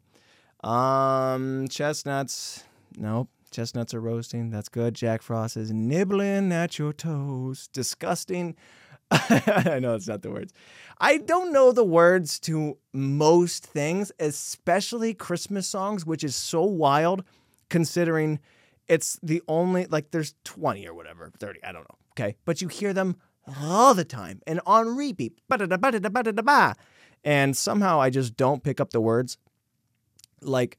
Um, 0.63 1.67
chestnuts. 1.67 2.63
Nope. 2.97 3.29
Chestnuts 3.51 3.93
are 3.93 4.01
roasting. 4.01 4.49
That's 4.49 4.69
good. 4.69 4.95
Jack 4.95 5.21
Frost 5.21 5.57
is 5.57 5.71
nibbling 5.71 6.51
at 6.51 6.79
your 6.79 6.91
toes. 6.91 7.69
Disgusting. 7.71 8.55
I 9.11 9.79
know 9.79 9.93
it's 9.93 10.07
not 10.07 10.23
the 10.23 10.31
words. 10.31 10.53
I 10.99 11.17
don't 11.17 11.53
know 11.53 11.71
the 11.71 11.83
words 11.83 12.39
to 12.41 12.77
most 12.93 13.65
things, 13.65 14.11
especially 14.19 15.13
Christmas 15.13 15.67
songs, 15.67 16.05
which 16.05 16.23
is 16.23 16.35
so 16.35 16.63
wild 16.63 17.23
considering 17.69 18.39
it's 18.87 19.19
the 19.21 19.41
only, 19.47 19.85
like, 19.85 20.11
there's 20.11 20.33
20 20.45 20.87
or 20.87 20.93
whatever, 20.93 21.31
30, 21.37 21.63
I 21.63 21.71
don't 21.71 21.83
know. 21.83 21.97
Okay. 22.11 22.35
But 22.45 22.61
you 22.61 22.67
hear 22.67 22.93
them 22.93 23.17
all 23.61 23.93
the 23.93 24.05
time 24.05 24.41
and 24.47 24.59
on 24.65 24.95
repeat. 24.95 25.37
And 27.23 27.55
somehow 27.55 28.01
I 28.01 28.09
just 28.09 28.35
don't 28.35 28.63
pick 28.63 28.79
up 28.79 28.89
the 28.91 29.01
words. 29.01 29.37
Like, 30.41 30.77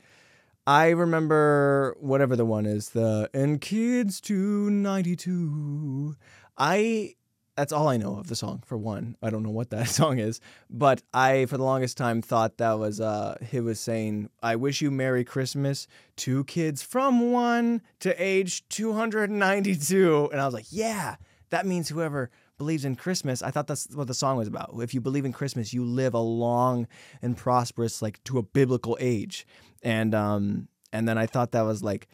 I 0.66 0.90
remember 0.90 1.94
whatever 2.00 2.36
the 2.36 2.46
one 2.46 2.64
is, 2.64 2.90
the 2.90 3.28
and 3.34 3.60
kids 3.60 4.20
to 4.22 4.70
92. 4.70 6.16
I 6.56 7.14
that's 7.56 7.72
all 7.72 7.86
I 7.86 7.98
know 7.98 8.16
of 8.16 8.28
the 8.28 8.34
song 8.34 8.62
for 8.66 8.76
one. 8.76 9.16
I 9.22 9.30
don't 9.30 9.42
know 9.42 9.50
what 9.50 9.70
that 9.70 9.88
song 10.00 10.18
is, 10.18 10.40
but 10.70 11.02
I 11.12 11.46
for 11.46 11.58
the 11.58 11.64
longest 11.64 11.98
time 11.98 12.22
thought 12.22 12.56
that 12.56 12.78
was 12.78 13.00
uh 13.00 13.36
he 13.50 13.60
was 13.60 13.78
saying 13.78 14.30
I 14.42 14.56
wish 14.56 14.80
you 14.80 14.90
merry 14.90 15.24
christmas 15.24 15.86
to 16.16 16.44
kids 16.44 16.82
from 16.82 17.30
1 17.30 17.82
to 18.00 18.22
age 18.22 18.66
292 18.70 20.30
and 20.32 20.40
I 20.40 20.46
was 20.46 20.54
like, 20.54 20.66
"Yeah, 20.70 21.16
that 21.50 21.66
means 21.66 21.90
whoever 21.90 22.30
believes 22.58 22.84
in 22.84 22.96
Christmas, 22.96 23.42
I 23.42 23.50
thought 23.50 23.66
that's 23.66 23.88
what 23.94 24.06
the 24.06 24.14
song 24.14 24.36
was 24.36 24.48
about. 24.48 24.74
If 24.80 24.94
you 24.94 25.00
believe 25.00 25.24
in 25.24 25.32
Christmas, 25.32 25.72
you 25.72 25.84
live 25.84 26.14
a 26.14 26.18
long 26.18 26.86
and 27.22 27.36
prosperous 27.36 28.02
like 28.02 28.22
to 28.24 28.38
a 28.38 28.42
biblical 28.42 28.96
age." 29.00 29.46
And 29.82 30.14
um 30.14 30.68
and 30.92 31.08
then 31.08 31.18
I 31.18 31.26
thought 31.26 31.52
that 31.52 31.62
was 31.62 31.82
like 31.82 32.08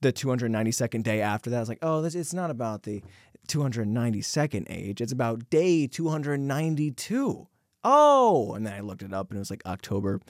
the 0.00 0.12
292nd 0.12 1.02
day 1.02 1.20
after 1.20 1.50
that. 1.50 1.56
I 1.56 1.60
was 1.60 1.68
like, 1.68 1.78
"Oh, 1.82 2.02
this 2.02 2.14
it's 2.14 2.34
not 2.34 2.50
about 2.50 2.84
the 2.84 3.02
292nd 3.46 4.66
age. 4.68 5.00
It's 5.00 5.12
about 5.12 5.48
day 5.50 5.86
292. 5.86 7.48
Oh, 7.84 8.54
and 8.54 8.66
then 8.66 8.74
I 8.74 8.80
looked 8.80 9.02
it 9.02 9.14
up 9.14 9.30
and 9.30 9.38
it 9.38 9.40
was 9.40 9.50
like 9.50 9.64
October 9.64 10.20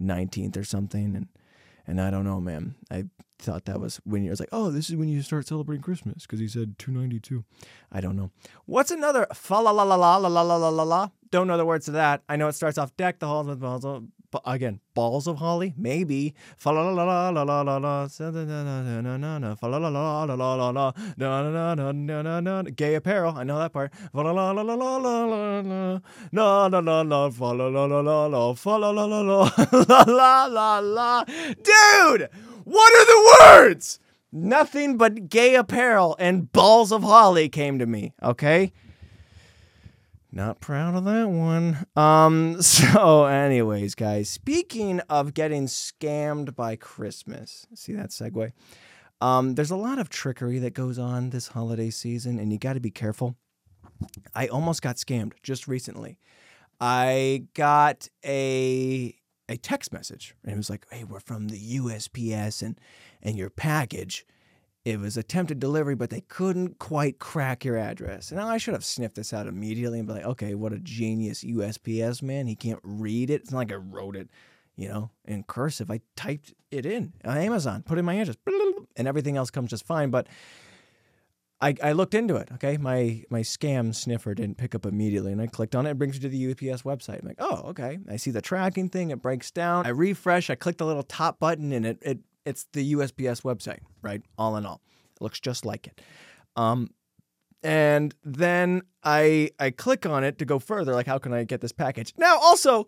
19th 0.00 0.56
or 0.56 0.64
something. 0.64 1.16
And 1.16 1.28
and 1.86 2.00
I 2.00 2.10
don't 2.10 2.24
know, 2.24 2.40
man. 2.40 2.74
I 2.90 3.04
thought 3.38 3.66
that 3.66 3.80
was 3.80 4.00
when 4.04 4.24
you 4.24 4.30
was 4.30 4.40
like, 4.40 4.48
oh, 4.52 4.70
this 4.70 4.88
is 4.90 4.96
when 4.96 5.08
you 5.08 5.22
start 5.22 5.46
celebrating 5.46 5.82
Christmas 5.82 6.22
because 6.22 6.40
he 6.40 6.48
said 6.48 6.78
292. 6.78 7.44
I 7.92 8.00
don't 8.00 8.16
know. 8.16 8.30
What's 8.64 8.90
another 8.90 9.26
fa 9.32 9.54
la 9.54 9.70
la 9.70 9.82
la 9.82 9.94
la 9.94 10.16
la 10.16 10.28
la 10.28 10.42
la 10.42 10.56
la 10.56 10.68
la 10.68 10.82
la? 10.82 11.08
Don't 11.30 11.46
know 11.46 11.56
the 11.56 11.66
words 11.66 11.86
to 11.86 11.92
that. 11.92 12.22
I 12.28 12.36
know 12.36 12.48
it 12.48 12.54
starts 12.54 12.78
off 12.78 12.96
deck 12.96 13.18
the 13.18 13.26
halls 13.26 13.46
with 13.46 13.60
again 14.44 14.80
balls 14.94 15.26
of 15.26 15.36
holly 15.38 15.74
maybe 15.76 16.34
gay 22.74 22.94
apparel 22.94 23.34
I 23.36 23.44
know 23.44 23.58
that 23.58 23.72
part 23.72 23.92
dude 31.62 32.28
what 32.64 32.92
are 32.94 33.06
the 33.06 33.36
words 33.40 33.98
nothing 34.32 34.96
but 34.96 35.28
gay 35.28 35.54
apparel 35.54 36.16
and 36.18 36.50
balls 36.52 36.92
of 36.92 37.02
holly 37.02 37.48
came 37.48 37.78
to 37.78 37.86
me 37.86 38.12
okay 38.22 38.72
Not 40.36 40.60
proud 40.60 40.94
of 40.94 41.04
that 41.06 41.30
one. 41.30 41.86
Um, 41.96 42.60
so, 42.60 43.24
anyways, 43.24 43.94
guys, 43.94 44.28
speaking 44.28 45.00
of 45.08 45.32
getting 45.32 45.64
scammed 45.64 46.54
by 46.54 46.76
Christmas, 46.76 47.66
see 47.74 47.94
that 47.94 48.10
segue? 48.10 48.52
Um, 49.22 49.54
there's 49.54 49.70
a 49.70 49.76
lot 49.76 49.98
of 49.98 50.10
trickery 50.10 50.58
that 50.58 50.74
goes 50.74 50.98
on 50.98 51.30
this 51.30 51.48
holiday 51.48 51.88
season, 51.88 52.38
and 52.38 52.52
you 52.52 52.58
got 52.58 52.74
to 52.74 52.80
be 52.80 52.90
careful. 52.90 53.34
I 54.34 54.48
almost 54.48 54.82
got 54.82 54.96
scammed 54.96 55.32
just 55.42 55.66
recently. 55.66 56.18
I 56.82 57.46
got 57.54 58.10
a 58.22 59.16
a 59.48 59.56
text 59.56 59.90
message, 59.90 60.34
and 60.44 60.52
it 60.52 60.56
was 60.58 60.68
like, 60.68 60.86
"Hey, 60.90 61.04
we're 61.04 61.18
from 61.20 61.48
the 61.48 61.78
USPS, 61.78 62.60
and 62.60 62.78
and 63.22 63.38
your 63.38 63.48
package." 63.48 64.26
It 64.86 65.00
was 65.00 65.16
attempted 65.16 65.58
delivery, 65.58 65.96
but 65.96 66.10
they 66.10 66.20
couldn't 66.20 66.78
quite 66.78 67.18
crack 67.18 67.64
your 67.64 67.76
address. 67.76 68.30
And 68.30 68.40
I 68.40 68.56
should 68.56 68.74
have 68.74 68.84
sniffed 68.84 69.16
this 69.16 69.32
out 69.32 69.48
immediately 69.48 69.98
and 69.98 70.06
be 70.06 70.14
like, 70.14 70.24
okay, 70.24 70.54
what 70.54 70.72
a 70.72 70.78
genius 70.78 71.42
USPS 71.42 72.22
man. 72.22 72.46
He 72.46 72.54
can't 72.54 72.78
read 72.84 73.28
it. 73.28 73.40
It's 73.42 73.50
not 73.50 73.58
like 73.58 73.72
I 73.72 73.76
wrote 73.76 74.14
it, 74.14 74.30
you 74.76 74.88
know, 74.88 75.10
in 75.24 75.42
cursive. 75.42 75.90
I 75.90 76.02
typed 76.14 76.54
it 76.70 76.86
in 76.86 77.14
on 77.24 77.36
Amazon, 77.36 77.82
put 77.82 77.98
in 77.98 78.04
my 78.04 78.14
address, 78.14 78.36
and 78.96 79.08
everything 79.08 79.36
else 79.36 79.50
comes 79.50 79.70
just 79.70 79.84
fine. 79.84 80.10
But 80.10 80.28
I, 81.60 81.74
I 81.82 81.90
looked 81.90 82.14
into 82.14 82.36
it. 82.36 82.50
Okay, 82.54 82.76
my 82.76 83.24
my 83.28 83.40
scam 83.40 83.92
sniffer 83.92 84.34
didn't 84.34 84.56
pick 84.56 84.76
up 84.76 84.86
immediately, 84.86 85.32
and 85.32 85.42
I 85.42 85.48
clicked 85.48 85.74
on 85.74 85.86
it. 85.86 85.90
It 85.90 85.98
brings 85.98 86.14
you 86.14 86.20
to 86.20 86.28
the 86.28 86.52
UPS 86.52 86.82
website. 86.82 87.22
I'm 87.22 87.26
like, 87.26 87.40
oh, 87.40 87.70
okay. 87.70 87.98
I 88.08 88.18
see 88.18 88.30
the 88.30 88.40
tracking 88.40 88.88
thing. 88.88 89.10
It 89.10 89.20
breaks 89.20 89.50
down. 89.50 89.84
I 89.84 89.88
refresh. 89.88 90.48
I 90.48 90.54
click 90.54 90.76
the 90.76 90.86
little 90.86 91.02
top 91.02 91.40
button, 91.40 91.72
and 91.72 91.84
it 91.84 91.98
it 92.02 92.18
it's 92.46 92.66
the 92.72 92.94
USPS 92.94 93.42
website, 93.42 93.80
right? 94.00 94.22
All 94.38 94.56
in 94.56 94.64
all, 94.64 94.80
it 95.14 95.22
looks 95.22 95.40
just 95.40 95.66
like 95.66 95.86
it. 95.86 96.00
Um, 96.56 96.90
and 97.62 98.14
then 98.24 98.82
I 99.02 99.50
I 99.58 99.70
click 99.70 100.06
on 100.06 100.24
it 100.24 100.38
to 100.38 100.44
go 100.44 100.58
further. 100.58 100.94
Like, 100.94 101.06
how 101.06 101.18
can 101.18 101.32
I 101.32 101.44
get 101.44 101.60
this 101.60 101.72
package? 101.72 102.14
Now, 102.16 102.38
also, 102.38 102.86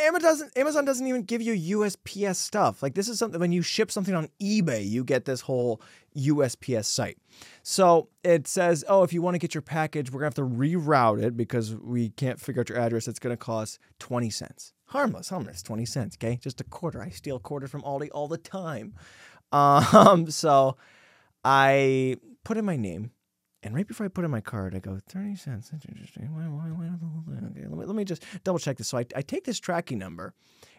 Amazon 0.00 0.20
doesn't 0.20 0.58
Amazon 0.58 0.84
doesn't 0.84 1.06
even 1.06 1.22
give 1.22 1.40
you 1.40 1.78
USPS 1.78 2.36
stuff. 2.36 2.82
Like 2.82 2.94
this 2.94 3.08
is 3.08 3.18
something 3.18 3.40
when 3.40 3.52
you 3.52 3.62
ship 3.62 3.90
something 3.90 4.14
on 4.14 4.28
eBay, 4.42 4.88
you 4.88 5.04
get 5.04 5.24
this 5.24 5.40
whole 5.40 5.80
USPS 6.16 6.86
site. 6.86 7.18
So 7.62 8.08
it 8.24 8.48
says, 8.48 8.84
oh, 8.88 9.04
if 9.04 9.12
you 9.12 9.22
want 9.22 9.34
to 9.34 9.38
get 9.38 9.54
your 9.54 9.62
package, 9.62 10.10
we're 10.10 10.20
gonna 10.20 10.26
have 10.26 10.34
to 10.34 10.42
reroute 10.42 11.22
it 11.22 11.36
because 11.36 11.74
we 11.74 12.10
can't 12.10 12.40
figure 12.40 12.60
out 12.60 12.68
your 12.68 12.78
address. 12.78 13.06
It's 13.06 13.20
gonna 13.20 13.36
cost 13.36 13.78
twenty 13.98 14.30
cents 14.30 14.72
harmless, 14.88 15.28
harmless, 15.28 15.62
20 15.62 15.86
cents, 15.86 16.16
okay? 16.16 16.38
Just 16.42 16.60
a 16.60 16.64
quarter. 16.64 17.02
I 17.02 17.10
steal 17.10 17.36
a 17.36 17.40
quarter 17.40 17.68
from 17.68 17.82
Aldi 17.82 18.08
all 18.12 18.28
the 18.28 18.38
time. 18.38 18.94
Um, 19.50 20.30
so 20.30 20.76
I 21.42 22.16
put 22.44 22.58
in 22.58 22.66
my 22.66 22.76
name, 22.76 23.12
and 23.62 23.74
right 23.74 23.88
before 23.88 24.04
I 24.04 24.10
put 24.10 24.26
in 24.26 24.30
my 24.30 24.42
card, 24.42 24.74
I 24.74 24.78
go, 24.78 24.98
30 25.08 25.36
cents. 25.36 25.70
That's 25.70 25.86
interesting. 25.86 26.28
Why, 26.34 26.42
why, 26.42 26.68
why, 26.68 26.84
okay, 27.50 27.62
let 27.66 27.78
me, 27.78 27.86
let 27.86 27.96
me 27.96 28.04
just 28.04 28.24
double 28.44 28.58
check 28.58 28.76
this. 28.76 28.88
So 28.88 28.98
I, 28.98 29.06
I 29.16 29.22
take 29.22 29.44
this 29.44 29.58
tracking 29.58 29.98
number. 29.98 30.34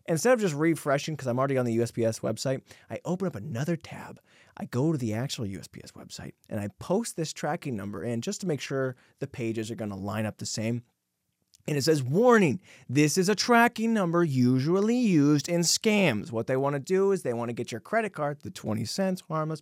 Instead 0.07 0.33
of 0.33 0.39
just 0.39 0.53
refreshing, 0.53 1.15
because 1.15 1.27
I'm 1.27 1.39
already 1.39 1.57
on 1.57 1.65
the 1.65 1.77
USPS 1.79 2.21
website, 2.21 2.61
I 2.89 2.99
open 3.05 3.27
up 3.27 3.35
another 3.35 3.75
tab. 3.75 4.19
I 4.57 4.65
go 4.65 4.91
to 4.91 4.97
the 4.97 5.13
actual 5.13 5.45
USPS 5.45 5.93
website 5.93 6.33
and 6.49 6.59
I 6.59 6.69
post 6.79 7.15
this 7.15 7.33
tracking 7.33 7.75
number 7.75 8.03
in 8.03 8.21
just 8.21 8.41
to 8.41 8.47
make 8.47 8.61
sure 8.61 8.95
the 9.19 9.27
pages 9.27 9.71
are 9.71 9.75
going 9.75 9.91
to 9.91 9.95
line 9.95 10.25
up 10.25 10.37
the 10.37 10.45
same. 10.45 10.83
And 11.67 11.77
it 11.77 11.83
says, 11.83 12.01
warning, 12.01 12.59
this 12.89 13.17
is 13.17 13.29
a 13.29 13.35
tracking 13.35 13.93
number 13.93 14.23
usually 14.23 14.97
used 14.97 15.47
in 15.47 15.61
scams. 15.61 16.31
What 16.31 16.47
they 16.47 16.57
want 16.57 16.73
to 16.73 16.79
do 16.79 17.11
is 17.11 17.21
they 17.21 17.33
want 17.33 17.49
to 17.49 17.53
get 17.53 17.71
your 17.71 17.81
credit 17.81 18.13
card, 18.13 18.39
the 18.41 18.49
20 18.49 18.85
cents, 18.85 19.23
harmless, 19.27 19.61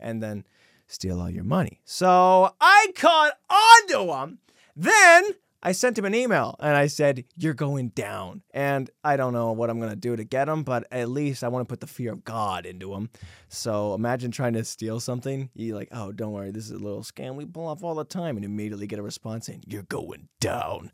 and 0.00 0.22
then 0.22 0.44
steal 0.86 1.20
all 1.20 1.30
your 1.30 1.44
money. 1.44 1.80
So 1.84 2.54
I 2.60 2.92
caught 2.94 3.32
onto 3.50 4.06
them. 4.06 4.38
Then 4.74 5.34
I 5.66 5.72
sent 5.72 5.98
him 5.98 6.04
an 6.04 6.14
email 6.14 6.54
and 6.60 6.76
I 6.76 6.86
said, 6.86 7.24
You're 7.36 7.52
going 7.52 7.88
down. 7.88 8.42
And 8.54 8.88
I 9.02 9.16
don't 9.16 9.32
know 9.32 9.50
what 9.50 9.68
I'm 9.68 9.80
going 9.80 9.90
to 9.90 9.96
do 9.96 10.14
to 10.14 10.22
get 10.22 10.48
him, 10.48 10.62
but 10.62 10.86
at 10.92 11.08
least 11.08 11.42
I 11.42 11.48
want 11.48 11.68
to 11.68 11.72
put 11.72 11.80
the 11.80 11.88
fear 11.88 12.12
of 12.12 12.22
God 12.22 12.66
into 12.66 12.94
him. 12.94 13.10
So 13.48 13.92
imagine 13.92 14.30
trying 14.30 14.52
to 14.52 14.64
steal 14.64 15.00
something. 15.00 15.50
You 15.54 15.74
like, 15.74 15.88
Oh, 15.90 16.12
don't 16.12 16.30
worry, 16.30 16.52
this 16.52 16.66
is 16.66 16.70
a 16.70 16.78
little 16.78 17.02
scam 17.02 17.34
we 17.34 17.46
pull 17.46 17.66
off 17.66 17.82
all 17.82 17.96
the 17.96 18.04
time. 18.04 18.36
And 18.36 18.44
immediately 18.44 18.86
get 18.86 19.00
a 19.00 19.02
response 19.02 19.46
saying, 19.46 19.64
You're 19.66 19.82
going 19.82 20.28
down. 20.38 20.92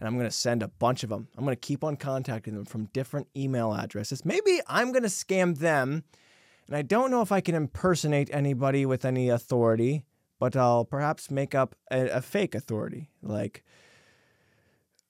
And 0.00 0.08
I'm 0.08 0.14
going 0.14 0.26
to 0.26 0.34
send 0.34 0.64
a 0.64 0.68
bunch 0.68 1.04
of 1.04 1.10
them. 1.10 1.28
I'm 1.36 1.44
going 1.44 1.56
to 1.56 1.60
keep 1.60 1.84
on 1.84 1.94
contacting 1.94 2.54
them 2.54 2.64
from 2.64 2.86
different 2.86 3.28
email 3.36 3.72
addresses. 3.72 4.24
Maybe 4.24 4.60
I'm 4.66 4.90
going 4.90 5.04
to 5.04 5.08
scam 5.08 5.58
them. 5.58 6.02
And 6.66 6.76
I 6.76 6.82
don't 6.82 7.12
know 7.12 7.22
if 7.22 7.30
I 7.30 7.40
can 7.40 7.54
impersonate 7.54 8.30
anybody 8.32 8.84
with 8.84 9.04
any 9.04 9.28
authority, 9.28 10.02
but 10.40 10.56
I'll 10.56 10.84
perhaps 10.84 11.30
make 11.30 11.54
up 11.54 11.76
a, 11.92 12.08
a 12.08 12.20
fake 12.20 12.56
authority. 12.56 13.10
Like, 13.22 13.62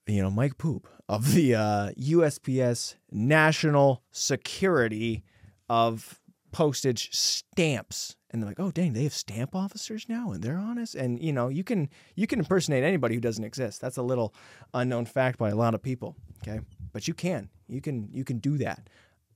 you 0.09 0.23
know, 0.23 0.31
Mike 0.31 0.59
Poop 0.59 0.89
of 1.09 1.35
the 1.35 1.55
uh, 1.55 1.91
USPS 1.99 2.95
National 3.11 4.03
Security 4.11 5.25
of 5.69 6.21
Postage 6.53 7.15
Stamps. 7.15 8.17
And 8.31 8.43
they're 8.43 8.49
like, 8.51 8.61
oh 8.61 8.71
dang, 8.71 8.93
they 8.93 9.05
have 9.05 9.15
stamp 9.15 9.55
officers 9.55 10.07
now 10.07 10.33
and 10.33 10.43
they're 10.43 10.59
honest. 10.59 10.95
And 10.95 11.23
you 11.23 11.33
know, 11.33 11.49
you 11.49 11.65
can 11.65 11.89
you 12.15 12.27
can 12.27 12.41
impersonate 12.41 12.85
anybody 12.85 13.15
who 13.15 13.21
doesn't 13.23 13.45
exist. 13.45 13.81
That's 13.81 13.97
a 13.97 14.03
little 14.03 14.35
unknown 14.75 15.07
fact 15.07 15.39
by 15.39 15.49
a 15.49 15.57
lot 15.57 15.75
of 15.75 15.83
people. 15.83 16.15
Okay. 16.43 16.61
But 16.93 17.09
you 17.09 17.15
can. 17.15 17.49
You 17.69 17.81
can 17.81 18.09
you 18.13 18.25
can 18.25 18.39
do 18.39 18.59
that. 18.59 18.89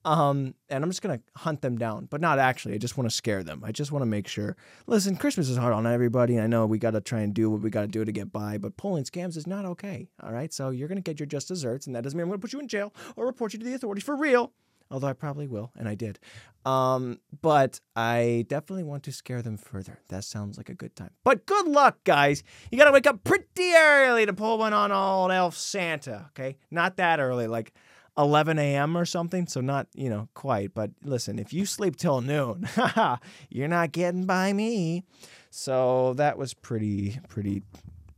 Um, 0.04 0.54
and 0.68 0.82
I'm 0.82 0.90
just 0.90 1.02
gonna 1.02 1.20
hunt 1.36 1.62
them 1.62 1.78
down, 1.78 2.06
but 2.10 2.20
not 2.20 2.38
actually. 2.38 2.74
I 2.74 2.78
just 2.78 2.96
want 2.96 3.08
to 3.08 3.14
scare 3.14 3.42
them. 3.44 3.62
I 3.64 3.72
just 3.72 3.92
want 3.92 4.02
to 4.02 4.06
make 4.06 4.26
sure. 4.26 4.56
Listen, 4.86 5.16
Christmas 5.16 5.48
is 5.48 5.56
hard 5.56 5.72
on 5.72 5.86
everybody. 5.86 6.40
I 6.40 6.46
know 6.46 6.66
we 6.66 6.78
got 6.78 6.92
to 6.92 7.00
try 7.00 7.20
and 7.20 7.32
do 7.32 7.50
what 7.50 7.60
we 7.60 7.70
got 7.70 7.82
to 7.82 7.88
do 7.88 8.04
to 8.04 8.12
get 8.12 8.32
by, 8.32 8.58
but 8.58 8.76
pulling 8.76 9.04
scams 9.04 9.36
is 9.36 9.46
not 9.46 9.64
okay. 9.64 10.08
All 10.22 10.32
right, 10.32 10.52
so 10.52 10.70
you're 10.70 10.88
gonna 10.88 11.00
get 11.00 11.20
your 11.20 11.26
just 11.26 11.48
desserts, 11.48 11.86
and 11.86 11.94
that 11.94 12.02
doesn't 12.02 12.16
mean 12.16 12.24
I'm 12.24 12.30
gonna 12.30 12.40
put 12.40 12.52
you 12.52 12.60
in 12.60 12.68
jail 12.68 12.92
or 13.16 13.26
report 13.26 13.52
you 13.52 13.58
to 13.60 13.64
the 13.64 13.74
authorities 13.74 14.04
for 14.04 14.16
real. 14.16 14.52
Although 14.90 15.06
I 15.06 15.14
probably 15.14 15.46
will, 15.46 15.72
and 15.74 15.88
I 15.88 15.94
did. 15.94 16.18
Um, 16.66 17.18
but 17.40 17.80
I 17.96 18.44
definitely 18.48 18.82
want 18.84 19.04
to 19.04 19.12
scare 19.12 19.40
them 19.40 19.56
further. 19.56 19.98
That 20.08 20.22
sounds 20.22 20.58
like 20.58 20.68
a 20.68 20.74
good 20.74 20.94
time. 20.94 21.10
But 21.24 21.46
good 21.46 21.66
luck, 21.66 21.96
guys. 22.04 22.42
You 22.70 22.76
gotta 22.76 22.92
wake 22.92 23.06
up 23.06 23.24
pretty 23.24 23.72
early 23.74 24.26
to 24.26 24.34
pull 24.34 24.58
one 24.58 24.74
on 24.74 24.92
old 24.92 25.30
Elf 25.30 25.56
Santa. 25.56 26.26
Okay, 26.30 26.58
not 26.70 26.98
that 26.98 27.20
early, 27.20 27.46
like 27.46 27.72
11 28.18 28.59
a.m. 28.59 28.96
or 28.96 29.05
something. 29.05 29.46
So 29.46 29.61
not, 29.61 29.88
you 29.94 30.11
know, 30.11 30.29
quite. 30.35 30.75
But 30.75 30.90
listen, 31.03 31.38
if 31.38 31.53
you 31.53 31.66
sleep 31.66 31.96
till 31.96 32.20
noon, 32.20 32.68
you're 33.51 33.68
not 33.68 33.92
getting 33.92 34.27
by 34.27 34.53
me. 34.53 35.05
So 35.51 36.14
that 36.14 36.38
was 36.38 36.55
pretty, 36.55 37.18
pretty 37.29 37.62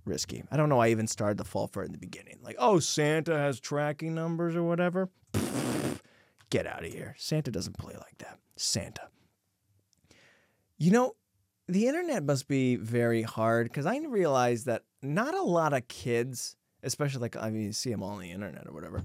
risky. 0.04 0.42
I 0.50 0.56
don't 0.56 0.68
know. 0.68 0.80
I 0.80 0.88
even 0.88 1.06
started 1.06 1.38
to 1.38 1.44
fall 1.44 1.66
for 1.66 1.82
it 1.82 1.86
in 1.86 1.92
the 1.92 1.98
beginning. 1.98 2.38
Like, 2.42 2.56
oh, 2.58 2.78
Santa 2.78 3.36
has 3.36 3.60
tracking 3.60 4.14
numbers 4.14 4.56
or 4.56 4.62
whatever. 4.62 5.08
Get 6.50 6.66
out 6.66 6.84
of 6.84 6.92
here. 6.92 7.14
Santa 7.18 7.50
doesn't 7.50 7.78
play 7.78 7.94
like 7.94 8.18
that. 8.18 8.38
Santa. 8.56 9.08
You 10.78 10.90
know, 10.90 11.16
the 11.68 11.86
internet 11.86 12.24
must 12.24 12.46
be 12.46 12.76
very 12.76 13.22
hard 13.22 13.68
because 13.68 13.86
I 13.86 13.98
realize 13.98 14.64
that 14.64 14.82
not 15.02 15.34
a 15.34 15.42
lot 15.42 15.72
of 15.72 15.88
kids, 15.88 16.56
especially 16.82 17.22
like, 17.22 17.36
I 17.36 17.50
mean, 17.50 17.62
you 17.62 17.72
see 17.72 17.90
them 17.90 18.02
all 18.02 18.10
on 18.10 18.20
the 18.20 18.30
internet 18.30 18.66
or 18.66 18.72
whatever 18.72 19.04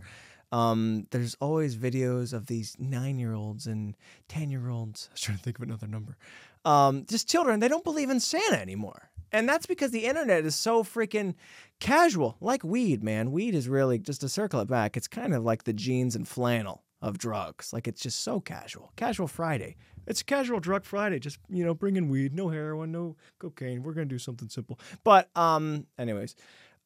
um, 0.52 1.08
there's 1.12 1.36
always 1.40 1.76
videos 1.76 2.34
of 2.34 2.48
these 2.48 2.76
nine 2.80 3.20
year 3.20 3.34
olds 3.34 3.68
and 3.68 3.96
10 4.28 4.50
year 4.50 4.70
olds. 4.70 5.10
I 5.10 5.14
was 5.14 5.22
trying 5.22 5.38
to 5.38 5.44
think 5.44 5.58
of 5.58 5.64
another 5.64 5.88
number. 5.88 6.18
Um, 6.66 7.06
just 7.08 7.30
children, 7.30 7.60
they 7.60 7.68
don't 7.68 7.84
believe 7.84 8.10
in 8.10 8.20
Santa 8.20 8.60
anymore. 8.60 9.10
And 9.32 9.48
that's 9.48 9.68
because 9.68 9.92
the 9.92 10.06
internet 10.06 10.44
is 10.44 10.56
so 10.56 10.84
freaking 10.84 11.36
casual, 11.80 12.36
like 12.42 12.64
weed, 12.64 13.04
man. 13.04 13.32
Weed 13.32 13.54
is 13.54 13.70
really, 13.70 14.00
just 14.00 14.22
to 14.22 14.30
circle 14.30 14.60
it 14.60 14.68
back, 14.68 14.98
it's 14.98 15.08
kind 15.08 15.36
of 15.36 15.44
like 15.44 15.64
the 15.64 15.74
jeans 15.74 16.16
and 16.16 16.28
flannel 16.28 16.84
of 17.02 17.18
drugs. 17.18 17.72
Like 17.72 17.88
it's 17.88 18.02
just 18.02 18.22
so 18.22 18.40
casual. 18.40 18.92
Casual 18.96 19.28
Friday. 19.28 19.76
It's 20.08 20.22
a 20.22 20.26
casual 20.26 20.60
drug 20.60 20.84
Friday. 20.84 21.20
Just, 21.20 21.38
you 21.48 21.64
know, 21.64 21.76
bring 21.76 21.96
in 21.96 22.10
weed, 22.10 22.34
no 22.34 22.50
heroin, 22.50 22.92
no 22.92 23.16
cocaine. 23.38 23.84
We're 23.84 23.94
to 23.94 24.06
do 24.06 24.18
something 24.18 24.50
simple. 24.50 24.80
But, 25.04 25.30
um, 25.36 25.86
anyways, 26.00 26.36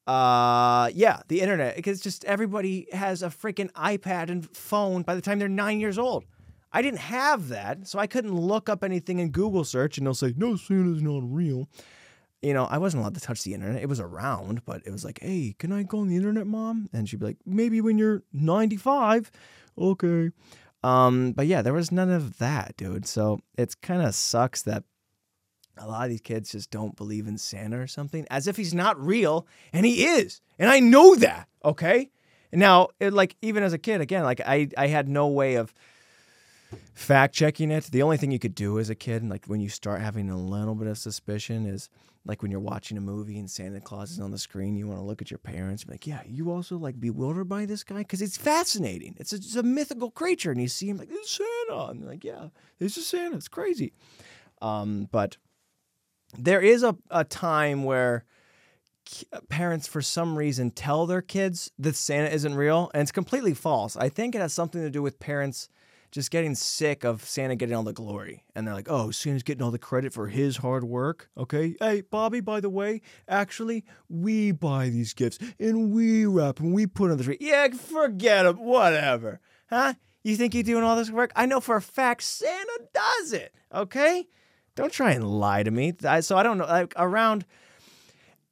uh 0.06 0.90
yeah 0.94 1.20
the 1.28 1.40
internet 1.40 1.76
because 1.76 1.98
just 1.98 2.24
everybody 2.26 2.86
has 2.92 3.22
a 3.22 3.28
freaking 3.28 3.70
ipad 3.72 4.28
and 4.28 4.54
phone 4.54 5.02
by 5.02 5.14
the 5.14 5.22
time 5.22 5.38
they're 5.38 5.48
nine 5.48 5.80
years 5.80 5.98
old. 5.98 6.24
I 6.72 6.82
didn't 6.82 7.00
have 7.00 7.48
that 7.48 7.88
so 7.88 7.98
i 7.98 8.06
couldn't 8.06 8.34
look 8.34 8.68
up 8.68 8.84
anything 8.84 9.18
in 9.18 9.30
google 9.30 9.64
search 9.64 9.96
and 9.96 10.06
they'll 10.06 10.14
say 10.14 10.34
no 10.36 10.56
santa's 10.56 11.00
not 11.02 11.22
real. 11.24 11.68
You 12.42 12.52
know 12.52 12.64
i 12.64 12.76
wasn't 12.76 13.00
allowed 13.00 13.14
to 13.14 13.20
touch 13.20 13.44
the 13.44 13.54
internet. 13.54 13.82
It 13.82 13.88
was 13.88 14.00
around 14.00 14.64
but 14.66 14.82
it 14.84 14.90
was 14.90 15.04
like 15.06 15.20
hey 15.22 15.54
can 15.58 15.72
i 15.72 15.82
go 15.82 16.00
on 16.00 16.08
the 16.08 16.16
internet 16.16 16.46
mom? 16.46 16.90
And 16.92 17.08
she'd 17.08 17.20
be 17.20 17.26
like 17.26 17.38
maybe 17.46 17.80
when 17.80 17.96
you're 17.96 18.22
95 18.34 19.30
okay. 19.78 20.30
Um 20.82 21.32
but 21.32 21.46
yeah 21.46 21.62
there 21.62 21.72
was 21.72 21.90
none 21.90 22.10
of 22.10 22.36
that 22.38 22.76
dude. 22.76 23.06
So 23.06 23.40
it's 23.56 23.74
kind 23.74 24.02
of 24.02 24.14
sucks 24.14 24.60
that 24.62 24.84
a 25.76 25.86
lot 25.86 26.04
of 26.04 26.10
these 26.10 26.20
kids 26.20 26.52
just 26.52 26.70
don't 26.70 26.96
believe 26.96 27.26
in 27.26 27.38
Santa 27.38 27.78
or 27.78 27.86
something, 27.86 28.26
as 28.30 28.46
if 28.46 28.56
he's 28.56 28.74
not 28.74 29.00
real, 29.00 29.46
and 29.72 29.84
he 29.84 30.04
is, 30.04 30.40
and 30.58 30.70
I 30.70 30.80
know 30.80 31.14
that. 31.16 31.48
Okay, 31.64 32.10
now, 32.52 32.88
it, 33.00 33.12
like 33.12 33.36
even 33.42 33.62
as 33.62 33.72
a 33.72 33.78
kid, 33.78 34.00
again, 34.00 34.22
like 34.22 34.40
I, 34.40 34.68
I 34.76 34.86
had 34.86 35.08
no 35.08 35.28
way 35.28 35.56
of 35.56 35.74
fact 36.94 37.34
checking 37.34 37.70
it. 37.70 37.84
The 37.84 38.02
only 38.02 38.16
thing 38.16 38.30
you 38.30 38.38
could 38.38 38.54
do 38.54 38.78
as 38.78 38.90
a 38.90 38.94
kid, 38.94 39.28
like 39.28 39.46
when 39.46 39.60
you 39.60 39.68
start 39.68 40.00
having 40.00 40.30
a 40.30 40.38
little 40.38 40.74
bit 40.74 40.88
of 40.88 40.98
suspicion, 40.98 41.66
is 41.66 41.88
like 42.26 42.42
when 42.42 42.50
you're 42.50 42.60
watching 42.60 42.96
a 42.96 43.00
movie 43.00 43.38
and 43.38 43.50
Santa 43.50 43.80
Claus 43.80 44.12
is 44.12 44.20
on 44.20 44.30
the 44.30 44.38
screen, 44.38 44.76
you 44.76 44.86
want 44.86 44.98
to 44.98 45.04
look 45.04 45.20
at 45.20 45.30
your 45.30 45.38
parents 45.38 45.82
and 45.82 45.88
be 45.88 45.94
like, 45.94 46.06
yeah, 46.06 46.22
you 46.26 46.50
also 46.50 46.76
like 46.76 46.98
bewildered 46.98 47.48
by 47.48 47.66
this 47.66 47.84
guy? 47.84 47.98
Because 47.98 48.22
it's 48.22 48.36
fascinating. 48.36 49.14
It's 49.18 49.32
a, 49.32 49.36
it's 49.36 49.56
a 49.56 49.62
mythical 49.62 50.10
creature. 50.10 50.50
And 50.50 50.60
you 50.60 50.68
see 50.68 50.88
him 50.88 50.96
like, 50.96 51.10
it's 51.10 51.38
Santa. 51.38 51.86
And 51.90 52.06
like, 52.06 52.24
yeah, 52.24 52.48
this 52.78 52.96
is 52.96 53.06
Santa. 53.06 53.36
It's 53.36 53.48
crazy. 53.48 53.92
Um, 54.62 55.08
but 55.12 55.36
there 56.38 56.60
is 56.60 56.82
a, 56.82 56.96
a 57.10 57.24
time 57.24 57.84
where 57.84 58.24
uh, 59.32 59.40
parents, 59.48 59.86
for 59.86 60.02
some 60.02 60.36
reason, 60.36 60.70
tell 60.70 61.06
their 61.06 61.22
kids 61.22 61.70
that 61.78 61.96
Santa 61.96 62.30
isn't 62.30 62.54
real. 62.54 62.90
And 62.94 63.02
it's 63.02 63.12
completely 63.12 63.54
false. 63.54 63.96
I 63.96 64.08
think 64.08 64.34
it 64.34 64.40
has 64.40 64.52
something 64.52 64.80
to 64.80 64.90
do 64.90 65.02
with 65.02 65.20
parents 65.20 65.68
just 66.14 66.30
getting 66.30 66.54
sick 66.54 67.04
of 67.04 67.24
Santa 67.24 67.56
getting 67.56 67.74
all 67.74 67.82
the 67.82 67.92
glory. 67.92 68.44
And 68.54 68.66
they're 68.66 68.74
like, 68.74 68.88
oh, 68.88 69.10
Santa's 69.10 69.42
getting 69.42 69.62
all 69.62 69.72
the 69.72 69.80
credit 69.80 70.12
for 70.12 70.28
his 70.28 70.58
hard 70.58 70.84
work. 70.84 71.28
Okay. 71.36 71.74
Hey, 71.80 72.02
Bobby, 72.02 72.40
by 72.40 72.60
the 72.60 72.70
way, 72.70 73.00
actually, 73.26 73.84
we 74.08 74.52
buy 74.52 74.90
these 74.90 75.12
gifts 75.12 75.38
and 75.58 75.92
we 75.92 76.24
wrap 76.24 76.60
and 76.60 76.72
we 76.72 76.86
put 76.86 77.10
on 77.10 77.18
the 77.18 77.24
tree. 77.24 77.38
Yeah, 77.40 77.66
forget 77.68 78.46
it. 78.46 78.56
Whatever. 78.58 79.40
Huh? 79.68 79.94
You 80.22 80.36
think 80.36 80.54
you're 80.54 80.62
doing 80.62 80.84
all 80.84 80.94
this 80.94 81.10
work? 81.10 81.32
I 81.34 81.46
know 81.46 81.60
for 81.60 81.74
a 81.76 81.82
fact 81.82 82.22
Santa 82.22 82.80
does 82.92 83.32
it. 83.32 83.52
Okay. 83.74 84.28
Don't 84.74 84.92
try 84.92 85.12
and 85.12 85.24
lie 85.28 85.62
to 85.62 85.70
me. 85.70 85.92
I- 86.04 86.20
So 86.20 86.36
I 86.36 86.42
don't 86.42 86.58
know. 86.58 86.66
Like 86.66 86.92
around 86.96 87.44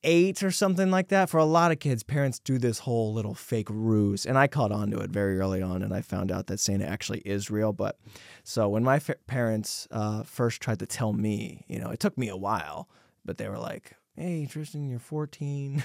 eight 0.04 0.42
or 0.42 0.50
something 0.50 0.90
like 0.90 1.08
that. 1.08 1.30
For 1.30 1.38
a 1.38 1.44
lot 1.44 1.70
of 1.72 1.78
kids, 1.78 2.02
parents 2.02 2.38
do 2.40 2.58
this 2.58 2.80
whole 2.80 3.12
little 3.12 3.34
fake 3.34 3.68
ruse, 3.70 4.26
and 4.26 4.36
I 4.36 4.46
caught 4.48 4.72
on 4.72 4.90
to 4.90 4.98
it 4.98 5.10
very 5.10 5.38
early 5.38 5.62
on, 5.62 5.82
and 5.82 5.94
I 5.94 6.00
found 6.00 6.32
out 6.32 6.48
that 6.48 6.58
Santa 6.58 6.84
actually 6.86 7.20
is 7.20 7.50
real. 7.50 7.72
But 7.72 7.98
so 8.42 8.68
when 8.68 8.82
my 8.82 8.98
fa- 8.98 9.16
parents 9.26 9.86
uh, 9.92 10.22
first 10.24 10.60
tried 10.60 10.80
to 10.80 10.86
tell 10.86 11.12
me, 11.12 11.64
you 11.68 11.78
know, 11.78 11.90
it 11.90 12.00
took 12.00 12.18
me 12.18 12.28
a 12.28 12.36
while, 12.36 12.88
but 13.24 13.38
they 13.38 13.48
were 13.48 13.58
like, 13.58 13.92
"Hey, 14.16 14.46
Tristan, 14.46 14.88
you're 14.88 14.98
14." 14.98 15.84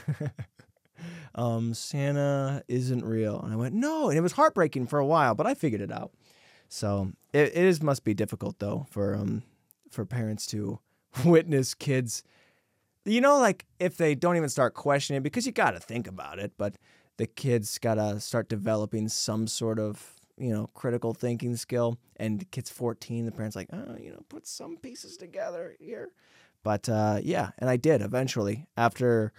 um, 1.36 1.73
Santa 1.76 2.63
isn't 2.67 3.06
real. 3.06 3.39
And 3.41 3.54
I 3.54 3.56
went, 3.56 3.76
no. 3.76 4.10
And 4.10 4.17
it 4.17 4.21
was 4.21 4.32
heartbreaking 4.34 4.88
for 4.88 4.97
a 5.00 5.06
while, 5.06 5.36
but 5.36 5.45
I 5.45 5.54
figured 5.54 5.82
it 5.82 5.91
out. 5.91 6.12
So 6.69 7.12
it, 7.34 7.50
it 7.50 7.56
is 7.56 7.82
must 7.84 8.04
be 8.04 8.13
difficult 8.15 8.58
though 8.60 8.88
for 8.89 9.15
um 9.15 9.43
for 9.89 10.06
parents 10.06 10.45
to 10.47 10.80
witness 11.26 11.73
kids 11.73 12.23
you 13.08 13.21
know, 13.21 13.39
like 13.39 13.65
if 13.80 13.97
they 13.97 14.15
don't 14.15 14.36
even 14.38 14.50
start 14.50 14.73
questioning, 14.73 15.21
because 15.21 15.45
you 15.45 15.52
got 15.52 15.71
to 15.71 15.80
think 15.80 16.08
about 16.08 16.39
it, 16.39 16.52
but 16.58 16.76
the 17.15 17.26
kids 17.26 17.78
got 17.78 17.95
to 17.95 18.19
start 18.19 18.50
developing 18.50 19.08
some 19.08 19.47
sort 19.47 19.80
of, 19.80 20.13
you 20.38 20.54
know, 20.54 20.69
critical 20.73 21.13
thinking 21.13 21.56
skill. 21.56 21.97
And 22.17 22.39
the 22.39 22.45
kid's 22.45 22.69
14, 22.69 23.26
the 23.26 23.32
parents 23.32 23.56
like, 23.56 23.69
oh, 23.71 23.95
you 24.00 24.12
know, 24.12 24.23
put 24.30 24.45
some 24.45 24.78
pieces 24.78 25.17
together 25.17 25.76
here. 25.80 26.10
But 26.63 26.89
uh, 26.89 27.19
yeah, 27.23 27.52
and 27.60 27.69
I 27.69 27.78
did 27.78 28.02
eventually 28.02 28.67
after 28.76 29.32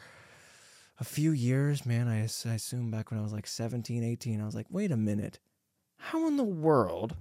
a 0.99 1.05
few 1.05 1.33
years, 1.33 1.85
man. 1.85 2.09
I, 2.09 2.23
I 2.23 2.55
assume 2.55 2.91
back 2.91 3.11
when 3.11 3.21
I 3.21 3.23
was 3.23 3.33
like 3.33 3.47
17, 3.47 4.03
18, 4.03 4.41
I 4.41 4.47
was 4.47 4.55
like, 4.55 4.67
wait 4.71 4.91
a 4.91 4.97
minute. 4.97 5.39
How 5.99 6.27
in 6.27 6.37
the 6.37 6.45
world 6.45 7.17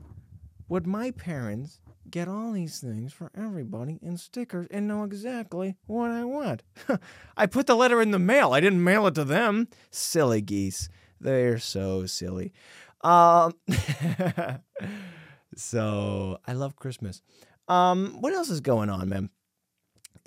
would 0.70 0.86
my 0.86 1.12
parents 1.12 1.80
get 2.10 2.28
all 2.28 2.52
these 2.52 2.80
things 2.80 3.14
for 3.14 3.32
everybody 3.36 4.00
in 4.02 4.18
stickers 4.18 4.68
and 4.72 4.88
know 4.88 5.04
exactly 5.04 5.76
what 5.86 6.12
I 6.12 6.24
want? 6.24 6.64
I 7.38 7.46
put 7.46 7.68
the 7.68 7.76
letter 7.76 8.02
in 8.02 8.12
the 8.12 8.20
mail. 8.20 8.54
I 8.54 8.60
didn't 8.60 8.84
mail 8.84 9.08
it 9.08 9.16
to 9.16 9.24
them. 9.24 9.68
Silly 9.92 10.42
geese. 10.42 10.90
They're 11.20 11.60
so 11.60 12.06
silly. 12.06 12.54
Um, 13.02 13.54
so 15.56 16.40
I 16.46 16.54
love 16.54 16.76
Christmas. 16.76 17.22
Um, 17.68 18.18
what 18.22 18.34
else 18.34 18.50
is 18.50 18.62
going 18.62 18.90
on, 18.90 19.10
man? 19.10 19.30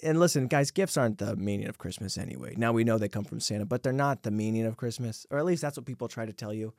And 0.03 0.19
listen, 0.19 0.47
guys, 0.47 0.71
gifts 0.71 0.97
aren't 0.97 1.19
the 1.19 1.37
meaning 1.37 1.69
of 1.69 1.79
Christmas 1.79 2.17
anyway. 2.17 2.55
Now 2.57 2.73
we 2.73 2.85
know 2.85 2.97
they 2.97 3.09
come 3.09 3.25
from 3.25 3.41
Santa, 3.41 3.67
but 3.67 3.83
they're 3.83 3.93
not 3.93 4.23
the 4.23 4.31
meaning 4.31 4.65
of 4.65 4.79
Christmas, 4.79 5.27
or 5.31 5.39
at 5.39 5.45
least 5.45 5.61
that's 5.61 5.77
what 5.77 5.85
people 5.85 6.09
try 6.09 6.25
to 6.25 6.33
tell 6.33 6.55
you 6.55 6.73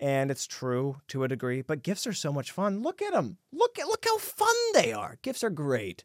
and 0.00 0.30
it's 0.30 0.46
true 0.46 0.96
to 1.08 1.24
a 1.24 1.28
degree. 1.28 1.62
But 1.62 1.82
gifts 1.82 2.06
are 2.06 2.12
so 2.12 2.32
much 2.32 2.50
fun. 2.50 2.82
Look 2.82 3.02
at 3.02 3.12
them. 3.12 3.38
Look 3.52 3.78
at 3.78 3.86
look 3.86 4.04
how 4.04 4.18
fun 4.18 4.54
they 4.74 4.92
are. 4.92 5.18
Gifts 5.22 5.44
are 5.44 5.50
great. 5.50 6.04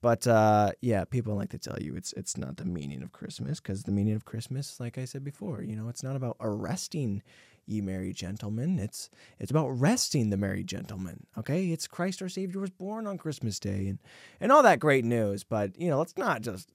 But 0.00 0.26
uh, 0.26 0.72
yeah, 0.80 1.04
people 1.04 1.36
like 1.36 1.50
to 1.50 1.58
tell 1.58 1.78
you 1.80 1.94
it's 1.94 2.12
it's 2.14 2.36
not 2.36 2.56
the 2.56 2.64
meaning 2.64 3.02
of 3.02 3.12
Christmas 3.12 3.60
because 3.60 3.84
the 3.84 3.92
meaning 3.92 4.14
of 4.14 4.24
Christmas, 4.24 4.80
like 4.80 4.98
I 4.98 5.04
said 5.04 5.24
before, 5.24 5.62
you 5.62 5.76
know, 5.76 5.88
it's 5.88 6.02
not 6.02 6.16
about 6.16 6.36
arresting 6.40 7.22
ye 7.66 7.80
merry 7.80 8.12
gentlemen. 8.12 8.80
It's 8.80 9.10
it's 9.38 9.50
about 9.50 9.68
resting 9.68 10.30
the 10.30 10.36
merry 10.36 10.64
gentlemen. 10.64 11.26
Okay, 11.38 11.66
it's 11.66 11.86
Christ 11.86 12.20
our 12.20 12.28
Savior 12.28 12.60
was 12.60 12.70
born 12.70 13.06
on 13.06 13.16
Christmas 13.16 13.60
Day 13.60 13.86
and 13.86 13.98
and 14.40 14.50
all 14.50 14.64
that 14.64 14.80
great 14.80 15.04
news. 15.04 15.44
But 15.44 15.78
you 15.80 15.88
know, 15.88 15.98
let's 15.98 16.16
not 16.16 16.42
just 16.42 16.68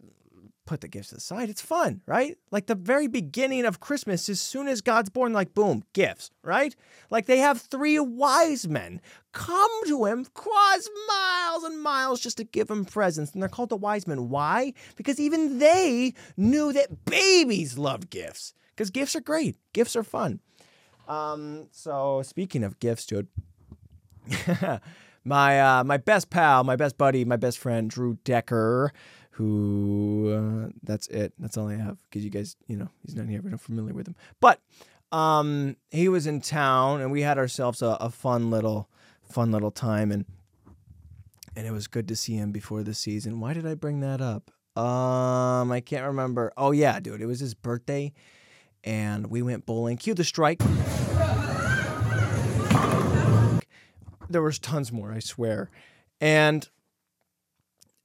put 0.67 0.81
the 0.81 0.87
gifts 0.87 1.11
aside. 1.11 1.49
It's 1.49 1.61
fun, 1.61 2.01
right? 2.05 2.37
Like 2.51 2.67
the 2.67 2.75
very 2.75 3.07
beginning 3.07 3.65
of 3.65 3.79
Christmas, 3.79 4.29
as 4.29 4.39
soon 4.39 4.67
as 4.67 4.81
God's 4.81 5.09
born, 5.09 5.33
like 5.33 5.55
boom, 5.55 5.83
gifts, 5.93 6.29
right? 6.43 6.75
Like 7.09 7.25
they 7.25 7.39
have 7.39 7.59
three 7.59 7.97
wise 7.97 8.67
men 8.67 9.01
come 9.31 9.87
to 9.87 10.05
him, 10.05 10.25
cross 10.33 10.87
miles 11.07 11.63
and 11.63 11.81
miles 11.81 12.19
just 12.19 12.37
to 12.37 12.43
give 12.43 12.69
him 12.69 12.85
presents. 12.85 13.31
And 13.31 13.41
they're 13.41 13.49
called 13.49 13.69
the 13.69 13.77
wise 13.77 14.05
men. 14.05 14.29
Why? 14.29 14.73
Because 14.95 15.19
even 15.19 15.57
they 15.57 16.13
knew 16.35 16.71
that 16.73 17.05
babies 17.05 17.77
loved 17.77 18.09
gifts. 18.11 18.53
Because 18.75 18.91
gifts 18.91 19.15
are 19.15 19.21
great, 19.21 19.55
gifts 19.73 19.95
are 19.95 20.03
fun. 20.03 20.39
Um, 21.07 21.67
so 21.71 22.21
speaking 22.23 22.63
of 22.63 22.79
gifts, 22.79 23.05
dude. 23.05 23.27
my 25.23 25.59
uh, 25.61 25.83
my 25.83 25.97
best 25.97 26.29
pal, 26.29 26.63
my 26.63 26.75
best 26.75 26.97
buddy, 26.97 27.25
my 27.25 27.37
best 27.37 27.57
friend, 27.57 27.89
Drew 27.89 28.17
Decker, 28.23 28.91
who 29.37 30.33
uh, 30.33 30.71
that's 30.81 31.05
it. 31.07 31.31
That's 31.37 31.57
all 31.57 31.67
I 31.67 31.75
have 31.75 31.99
because 32.03 32.23
you 32.23 32.31
guys, 32.31 32.55
you 32.65 32.75
know, 32.75 32.89
he's 33.05 33.15
not 33.15 33.27
here. 33.27 33.39
We're 33.43 33.51
not 33.51 33.61
familiar 33.61 33.93
with 33.93 34.07
him, 34.07 34.15
but 34.39 34.59
um, 35.11 35.75
he 35.91 36.09
was 36.09 36.25
in 36.25 36.41
town 36.41 37.01
and 37.01 37.11
we 37.11 37.21
had 37.21 37.37
ourselves 37.37 37.83
a, 37.83 37.97
a 38.01 38.09
fun 38.09 38.49
little, 38.49 38.89
fun 39.29 39.51
little 39.51 39.69
time 39.69 40.11
and 40.11 40.25
and 41.55 41.67
it 41.67 41.71
was 41.71 41.85
good 41.85 42.07
to 42.07 42.15
see 42.15 42.33
him 42.33 42.51
before 42.51 42.81
the 42.81 42.95
season. 42.95 43.39
Why 43.39 43.53
did 43.53 43.67
I 43.67 43.75
bring 43.75 43.99
that 43.99 44.21
up? 44.21 44.49
Um, 44.75 45.71
I 45.71 45.81
can't 45.85 46.05
remember. 46.05 46.51
Oh 46.57 46.71
yeah, 46.71 46.99
dude, 46.99 47.21
it 47.21 47.27
was 47.27 47.39
his 47.39 47.53
birthday, 47.53 48.13
and 48.83 49.27
we 49.27 49.43
went 49.43 49.67
bowling. 49.67 49.97
Cue 49.97 50.15
the 50.15 50.23
strike. 50.23 50.61
There 54.29 54.41
was 54.41 54.57
tons 54.57 54.91
more, 54.91 55.11
I 55.11 55.19
swear, 55.19 55.69
and 56.19 56.67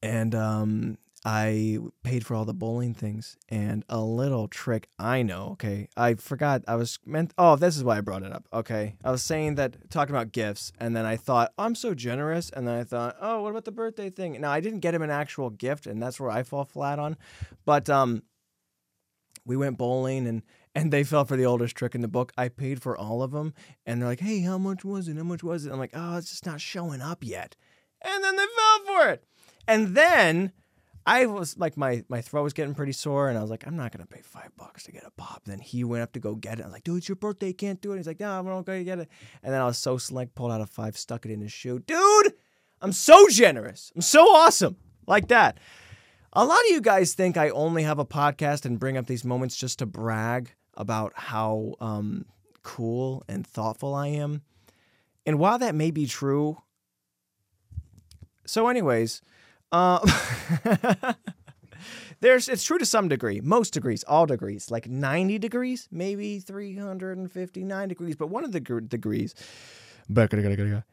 and 0.02 0.34
um, 0.34 0.98
I 1.24 1.78
paid 2.02 2.26
for 2.26 2.34
all 2.34 2.44
the 2.44 2.54
bowling 2.54 2.94
things. 2.94 3.36
And 3.48 3.84
a 3.88 4.00
little 4.00 4.48
trick 4.48 4.88
I 4.98 5.22
know. 5.22 5.50
Okay, 5.52 5.88
I 5.96 6.14
forgot. 6.14 6.62
I 6.66 6.74
was 6.76 6.98
meant. 7.06 7.32
Oh, 7.38 7.56
this 7.56 7.76
is 7.76 7.84
why 7.84 7.98
I 7.98 8.00
brought 8.00 8.22
it 8.22 8.32
up. 8.32 8.48
Okay, 8.52 8.96
I 9.04 9.10
was 9.10 9.22
saying 9.22 9.54
that 9.56 9.90
talking 9.90 10.14
about 10.14 10.32
gifts, 10.32 10.72
and 10.78 10.96
then 10.96 11.04
I 11.04 11.16
thought 11.16 11.52
I'm 11.58 11.74
so 11.74 11.94
generous, 11.94 12.50
and 12.50 12.66
then 12.66 12.78
I 12.78 12.84
thought, 12.84 13.16
oh, 13.20 13.42
what 13.42 13.50
about 13.50 13.64
the 13.64 13.72
birthday 13.72 14.10
thing? 14.10 14.40
Now 14.40 14.50
I 14.50 14.60
didn't 14.60 14.80
get 14.80 14.94
him 14.94 15.02
an 15.02 15.10
actual 15.10 15.50
gift, 15.50 15.86
and 15.86 16.02
that's 16.02 16.18
where 16.18 16.30
I 16.30 16.42
fall 16.42 16.64
flat 16.64 16.98
on. 16.98 17.16
But 17.64 17.88
um, 17.88 18.22
we 19.44 19.56
went 19.56 19.78
bowling 19.78 20.26
and 20.26 20.42
and 20.74 20.90
they 20.90 21.04
fell 21.04 21.26
for 21.26 21.36
the 21.36 21.44
oldest 21.44 21.76
trick 21.76 21.94
in 21.94 22.00
the 22.00 22.08
book. 22.08 22.32
I 22.38 22.48
paid 22.48 22.80
for 22.80 22.96
all 22.96 23.22
of 23.22 23.30
them, 23.32 23.52
and 23.84 24.00
they're 24.00 24.08
like, 24.08 24.20
"Hey, 24.20 24.40
how 24.40 24.58
much 24.58 24.84
was 24.84 25.06
it? 25.06 25.16
How 25.16 25.22
much 25.22 25.42
was 25.42 25.66
it?" 25.66 25.72
I'm 25.72 25.78
like, 25.78 25.92
"Oh, 25.94 26.16
it's 26.16 26.30
just 26.30 26.46
not 26.46 26.60
showing 26.60 27.00
up 27.00 27.22
yet." 27.22 27.56
And 28.00 28.24
then 28.24 28.36
they 28.36 28.44
fell 28.44 28.96
for 28.96 29.08
it, 29.10 29.24
and 29.68 29.94
then 29.94 30.52
I 31.04 31.26
was 31.26 31.58
like, 31.58 31.76
my 31.76 32.04
my 32.08 32.20
throat 32.20 32.44
was 32.44 32.52
getting 32.52 32.74
pretty 32.74 32.92
sore, 32.92 33.28
and 33.28 33.36
I 33.36 33.42
was 33.42 33.50
like, 33.50 33.66
"I'm 33.66 33.76
not 33.76 33.92
gonna 33.92 34.06
pay 34.06 34.20
five 34.22 34.50
bucks 34.56 34.84
to 34.84 34.92
get 34.92 35.04
a 35.04 35.10
pop." 35.10 35.42
Then 35.44 35.58
he 35.58 35.84
went 35.84 36.02
up 36.02 36.12
to 36.12 36.20
go 36.20 36.34
get 36.34 36.58
it. 36.58 36.62
I 36.62 36.66
was 36.66 36.72
like, 36.72 36.84
"Dude, 36.84 36.98
it's 36.98 37.08
your 37.08 37.16
birthday. 37.16 37.48
You 37.48 37.54
can't 37.54 37.80
do 37.80 37.92
it." 37.92 37.96
He's 37.96 38.06
like, 38.06 38.20
"No, 38.20 38.30
I'm 38.38 38.46
not 38.46 38.64
gonna 38.64 38.84
get 38.84 39.00
it." 39.00 39.08
And 39.42 39.52
then 39.52 39.60
I 39.60 39.66
was 39.66 39.78
so 39.78 39.98
slick, 39.98 40.34
pulled 40.34 40.52
out 40.52 40.60
a 40.60 40.66
five, 40.66 40.96
stuck 40.96 41.24
it 41.24 41.32
in 41.32 41.40
his 41.40 41.52
shoe. 41.52 41.80
Dude, 41.80 42.34
I'm 42.80 42.92
so 42.92 43.28
generous. 43.28 43.90
I'm 43.96 44.02
so 44.02 44.22
awesome, 44.22 44.76
like 45.06 45.28
that. 45.28 45.58
A 46.34 46.44
lot 46.44 46.58
of 46.58 46.70
you 46.70 46.80
guys 46.80 47.14
think 47.14 47.36
I 47.36 47.50
only 47.50 47.82
have 47.82 47.98
a 47.98 48.06
podcast 48.06 48.64
and 48.64 48.78
bring 48.78 48.96
up 48.96 49.06
these 49.06 49.24
moments 49.24 49.56
just 49.56 49.80
to 49.80 49.86
brag 49.86 50.54
about 50.74 51.12
how 51.14 51.74
um, 51.80 52.24
cool 52.62 53.22
and 53.28 53.46
thoughtful 53.46 53.94
I 53.94 54.08
am. 54.08 54.42
And 55.26 55.38
while 55.38 55.58
that 55.58 55.74
may 55.74 55.90
be 55.90 56.06
true, 56.06 56.62
so 58.46 58.68
anyways, 58.68 59.20
uh, 59.72 59.98
there's 62.20 62.48
it's 62.48 62.64
true 62.64 62.78
to 62.78 62.86
some 62.86 63.08
degree, 63.08 63.40
most 63.40 63.72
degrees, 63.72 64.04
all 64.04 64.26
degrees, 64.26 64.70
like 64.70 64.86
90 64.88 65.38
degrees, 65.38 65.88
maybe 65.90 66.38
359 66.38 67.88
degrees, 67.88 68.16
but 68.16 68.28
one 68.28 68.44
of 68.44 68.52
the 68.52 68.60
gr- 68.60 68.80
degrees 68.80 69.34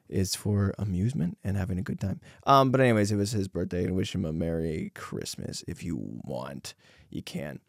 is 0.08 0.36
for 0.36 0.74
amusement 0.78 1.38
and 1.44 1.58
having 1.58 1.78
a 1.78 1.82
good 1.82 2.00
time. 2.00 2.22
Um, 2.46 2.72
but 2.72 2.80
anyways, 2.80 3.12
it 3.12 3.18
was 3.18 3.32
his 3.32 3.48
birthday, 3.48 3.84
and 3.84 3.96
wish 3.96 4.16
him 4.16 4.24
a 4.24 4.32
Merry 4.32 4.92
Christmas 4.96 5.64
if 5.68 5.84
you 5.84 5.98
want, 6.24 6.74
you 7.10 7.22
can. 7.22 7.60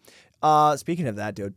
Uh, 0.42 0.76
speaking 0.76 1.08
of 1.08 1.16
that, 1.16 1.34
dude, 1.34 1.54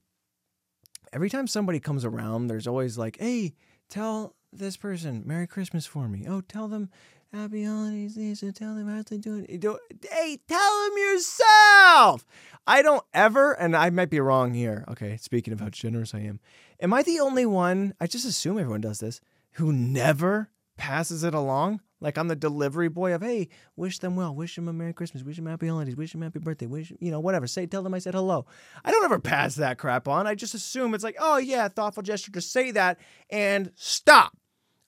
every 1.11 1.29
time 1.29 1.47
somebody 1.47 1.79
comes 1.79 2.03
around, 2.03 2.47
there's 2.47 2.67
always 2.67 2.97
like, 2.97 3.17
"Hey, 3.19 3.53
tell 3.89 4.35
this 4.51 4.77
person 4.77 5.23
Merry 5.25 5.47
Christmas 5.47 5.85
for 5.85 6.07
me. 6.07 6.25
Oh, 6.27 6.41
tell 6.41 6.67
them 6.67 6.89
Happy 7.33 7.63
Holidays, 7.63 8.15
Lisa. 8.15 8.51
Tell 8.51 8.75
them 8.75 8.87
how 8.87 9.01
to 9.01 9.17
do- 9.17 9.43
it, 9.49 9.65
Hey, 10.11 10.39
tell 10.47 10.83
them 10.85 10.97
yourself. 10.97 12.27
I 12.67 12.83
don't 12.83 13.03
ever, 13.11 13.53
and 13.53 13.75
I 13.75 13.89
might 13.89 14.11
be 14.11 14.19
wrong 14.19 14.53
here. 14.53 14.85
Okay, 14.87 15.17
speaking 15.17 15.51
of 15.51 15.59
how 15.59 15.69
generous 15.69 16.13
I 16.13 16.19
am, 16.19 16.39
am 16.79 16.93
I 16.93 17.01
the 17.01 17.19
only 17.19 17.47
one? 17.47 17.95
I 17.99 18.05
just 18.05 18.25
assume 18.25 18.59
everyone 18.59 18.81
does 18.81 18.99
this 18.99 19.19
who 19.53 19.73
never 19.73 20.51
passes 20.77 21.23
it 21.23 21.33
along. 21.33 21.81
Like 21.99 22.17
I'm 22.19 22.27
the 22.27 22.35
delivery 22.35 22.89
boy 22.89 23.15
of, 23.15 23.23
hey, 23.23 23.49
wish 23.75 23.97
them 23.97 24.15
well, 24.15 24.35
wish 24.35 24.55
them 24.55 24.67
a 24.67 24.73
Merry 24.73 24.93
Christmas, 24.93 25.23
wish 25.23 25.37
them 25.37 25.47
Happy 25.47 25.67
Holidays, 25.69 25.95
wish 25.95 26.11
them 26.11 26.21
Happy 26.21 26.39
Birthday, 26.39 26.67
wish 26.67 26.93
you 26.99 27.09
know 27.09 27.19
whatever. 27.19 27.47
Say, 27.47 27.65
tell 27.65 27.81
them 27.81 27.93
I 27.95 27.99
said 27.99 28.13
hello. 28.13 28.45
I 28.85 28.91
don't 28.91 29.05
ever 29.05 29.19
pass 29.19 29.55
that 29.55 29.79
crap 29.79 30.07
on. 30.07 30.27
I 30.27 30.35
just 30.35 30.53
assume 30.53 30.93
it's 30.93 31.03
like, 31.03 31.15
oh 31.19 31.37
yeah, 31.37 31.67
thoughtful 31.67 32.03
gesture 32.03 32.31
to 32.33 32.41
say 32.41 32.71
that 32.71 32.99
and 33.31 33.71
stop. 33.75 34.37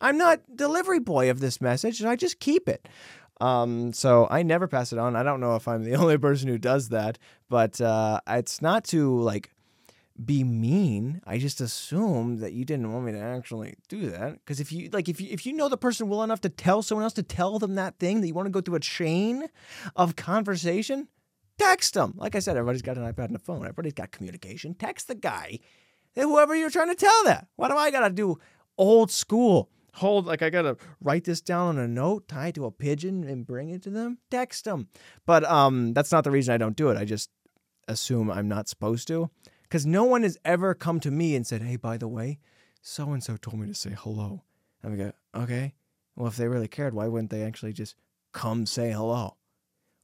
I'm 0.02 0.18
not 0.18 0.42
delivery 0.56 1.00
boy 1.00 1.30
of 1.30 1.40
this 1.40 1.62
message, 1.62 2.02
and 2.02 2.10
I 2.10 2.16
just 2.16 2.40
keep 2.40 2.68
it. 2.68 2.88
Um, 3.42 3.92
so 3.92 4.28
I 4.30 4.44
never 4.44 4.68
pass 4.68 4.94
it 4.94 5.00
on. 5.00 5.16
I 5.16 5.24
don't 5.24 5.40
know 5.40 5.56
if 5.56 5.68
I'm 5.68 5.84
the 5.84 5.96
only 6.02 6.18
person 6.18 6.48
who 6.48 6.58
does 6.58 6.90
that, 6.90 7.18
but 7.50 7.80
uh, 7.82 8.20
it's 8.28 8.62
not 8.62 8.84
to 8.86 9.20
like 9.20 9.52
be 10.24 10.44
mean. 10.44 11.22
I 11.26 11.38
just 11.38 11.60
assume 11.60 12.38
that 12.38 12.54
you 12.54 12.64
didn't 12.64 12.92
want 12.94 13.06
me 13.06 13.12
to 13.12 13.20
actually 13.20 13.76
do 13.90 14.10
that. 14.12 14.34
Because 14.34 14.60
if 14.60 14.72
you 14.72 14.90
like, 14.92 15.10
if 15.10 15.20
you 15.20 15.28
if 15.32 15.46
you 15.46 15.54
know 15.54 15.70
the 15.70 15.78
person 15.78 16.08
well 16.08 16.24
enough 16.24 16.42
to 16.42 16.50
tell 16.50 16.82
someone 16.82 17.04
else 17.04 17.14
to 17.14 17.24
tell 17.24 17.60
them 17.60 17.76
that 17.76 18.00
thing 18.00 18.22
that 18.22 18.28
you 18.28 18.34
want 18.34 18.46
to 18.46 18.52
go 18.52 18.62
through 18.62 18.76
a 18.76 18.80
chain 18.80 19.46
of 19.96 20.16
conversation, 20.16 21.10
text 21.58 21.96
them. 21.96 22.14
Like 22.16 22.36
I 22.36 22.40
said, 22.40 22.56
everybody's 22.56 22.82
got 22.82 22.98
an 22.98 23.12
iPad 23.12 23.26
and 23.26 23.36
a 23.36 23.40
phone. 23.40 23.62
Everybody's 23.62 23.94
got 23.94 24.12
communication. 24.12 24.74
Text 24.76 25.08
the 25.08 25.16
guy, 25.16 25.60
whoever 26.16 26.56
you're 26.56 26.70
trying 26.70 26.90
to 26.90 26.96
tell 26.96 27.24
that. 27.26 27.48
What 27.58 27.70
do 27.70 27.76
I 27.76 27.92
gotta 27.92 28.14
do? 28.14 28.40
Old 28.78 29.12
school. 29.12 29.70
Hold 29.96 30.26
like 30.26 30.42
I 30.42 30.50
gotta 30.50 30.78
write 31.02 31.24
this 31.24 31.42
down 31.42 31.78
on 31.78 31.78
a 31.78 31.88
note, 31.88 32.28
tie 32.28 32.50
it 32.50 32.56
to 32.56 32.66
a 32.66 32.72
pigeon, 32.72 33.24
and 33.24 33.46
bring 33.46 33.70
it 33.70 33.82
to 33.84 33.90
them. 33.90 34.18
Text 34.30 34.66
them. 34.66 34.90
But 35.26 35.46
um, 35.46 35.94
that's 35.94 36.12
not 36.12 36.24
the 36.26 36.32
reason 36.32 36.54
I 36.54 36.58
don't 36.58 36.76
do 36.76 36.90
it. 36.90 36.98
I 36.98 37.06
just 37.06 37.30
assume 37.88 38.30
I'm 38.30 38.48
not 38.48 38.68
supposed 38.68 39.08
to 39.08 39.30
because 39.64 39.86
no 39.86 40.04
one 40.04 40.24
has 40.24 40.38
ever 40.44 40.74
come 40.74 41.00
to 41.00 41.12
me 41.12 41.36
and 41.36 41.48
said, 41.48 41.62
"Hey, 41.62 41.78
by 41.78 41.98
the 41.98 42.10
way, 42.10 42.40
so 42.82 43.12
and 43.12 43.24
so 43.24 43.38
told 43.38 43.60
me 43.60 43.68
to 43.68 43.74
say 43.74 43.92
hello." 43.98 44.44
And 44.84 44.92
we 44.92 44.98
go, 44.98 45.14
"Okay, 45.34 45.74
well, 46.16 46.28
if 46.28 46.36
they 46.36 46.48
really 46.48 46.68
cared, 46.68 46.94
why 46.94 47.08
wouldn't 47.08 47.32
they 47.32 47.44
actually 47.44 47.74
just 47.74 47.96
come 48.34 48.66
say 48.66 48.92
hello?" 48.92 49.38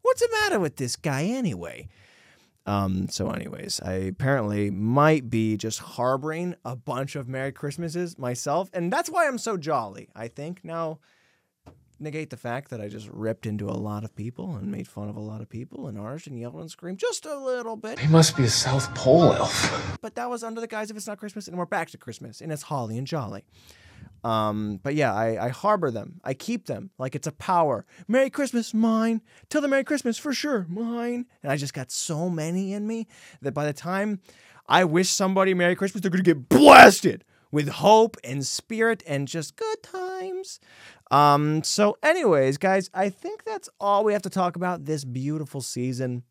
What's 0.03 0.21
the 0.21 0.29
matter 0.41 0.59
with 0.59 0.77
this 0.77 0.95
guy 0.95 1.23
anyway? 1.25 1.89
Um, 2.65 3.07
so, 3.09 3.31
anyways, 3.31 3.79
I 3.81 3.93
apparently 3.93 4.69
might 4.69 5.29
be 5.29 5.57
just 5.57 5.79
harboring 5.79 6.55
a 6.63 6.75
bunch 6.75 7.15
of 7.15 7.27
Merry 7.27 7.51
Christmases 7.51 8.17
myself, 8.19 8.69
and 8.73 8.93
that's 8.93 9.09
why 9.09 9.27
I'm 9.27 9.39
so 9.39 9.57
jolly. 9.57 10.09
I 10.15 10.27
think 10.27 10.63
now 10.63 10.99
negate 11.99 12.31
the 12.31 12.37
fact 12.37 12.71
that 12.71 12.81
I 12.81 12.87
just 12.87 13.07
ripped 13.09 13.45
into 13.45 13.69
a 13.69 13.77
lot 13.77 14.03
of 14.03 14.15
people 14.15 14.55
and 14.55 14.71
made 14.71 14.87
fun 14.87 15.07
of 15.07 15.15
a 15.15 15.21
lot 15.21 15.41
of 15.41 15.49
people 15.49 15.87
and 15.87 15.97
arched 15.99 16.27
and 16.27 16.39
yelled 16.39 16.55
and 16.55 16.69
screamed 16.69 16.97
just 16.97 17.25
a 17.25 17.37
little 17.37 17.75
bit. 17.75 17.99
He 17.99 18.07
must 18.07 18.35
be 18.35 18.43
a 18.43 18.49
South 18.49 18.93
Pole 18.95 19.33
elf. 19.33 19.97
But 20.01 20.15
that 20.15 20.29
was 20.29 20.43
under 20.43 20.59
the 20.59 20.67
guise 20.67 20.89
of 20.89 20.97
it's 20.97 21.07
not 21.07 21.19
Christmas, 21.19 21.47
and 21.47 21.57
we're 21.57 21.65
back 21.65 21.89
to 21.91 21.97
Christmas, 21.97 22.41
and 22.41 22.51
it's 22.51 22.63
holly 22.63 22.97
and 22.97 23.05
jolly. 23.07 23.43
Um, 24.23 24.79
but 24.83 24.95
yeah, 24.95 25.13
I, 25.13 25.45
I 25.45 25.49
harbor 25.49 25.89
them. 25.89 26.21
I 26.23 26.33
keep 26.33 26.67
them 26.67 26.91
like 26.97 27.15
it's 27.15 27.27
a 27.27 27.31
power. 27.31 27.85
Merry 28.07 28.29
Christmas, 28.29 28.73
mine. 28.73 29.21
Tell 29.49 29.61
them 29.61 29.71
Merry 29.71 29.83
Christmas 29.83 30.17
for 30.17 30.33
sure, 30.33 30.65
mine. 30.69 31.25
And 31.41 31.51
I 31.51 31.57
just 31.57 31.73
got 31.73 31.91
so 31.91 32.29
many 32.29 32.73
in 32.73 32.85
me 32.85 33.07
that 33.41 33.53
by 33.53 33.65
the 33.65 33.73
time 33.73 34.19
I 34.67 34.83
wish 34.83 35.09
somebody 35.09 35.53
Merry 35.53 35.75
Christmas, 35.75 36.01
they're 36.01 36.11
gonna 36.11 36.23
get 36.23 36.49
blasted 36.49 37.23
with 37.51 37.67
hope 37.67 38.17
and 38.23 38.45
spirit 38.45 39.03
and 39.05 39.27
just 39.27 39.55
good 39.55 39.83
times. 39.83 40.59
Um, 41.09 41.63
so, 41.63 41.97
anyways, 42.01 42.57
guys, 42.57 42.89
I 42.93 43.09
think 43.09 43.43
that's 43.43 43.69
all 43.79 44.03
we 44.03 44.13
have 44.13 44.21
to 44.21 44.29
talk 44.29 44.55
about 44.55 44.85
this 44.85 45.03
beautiful 45.03 45.61
season. 45.61 46.23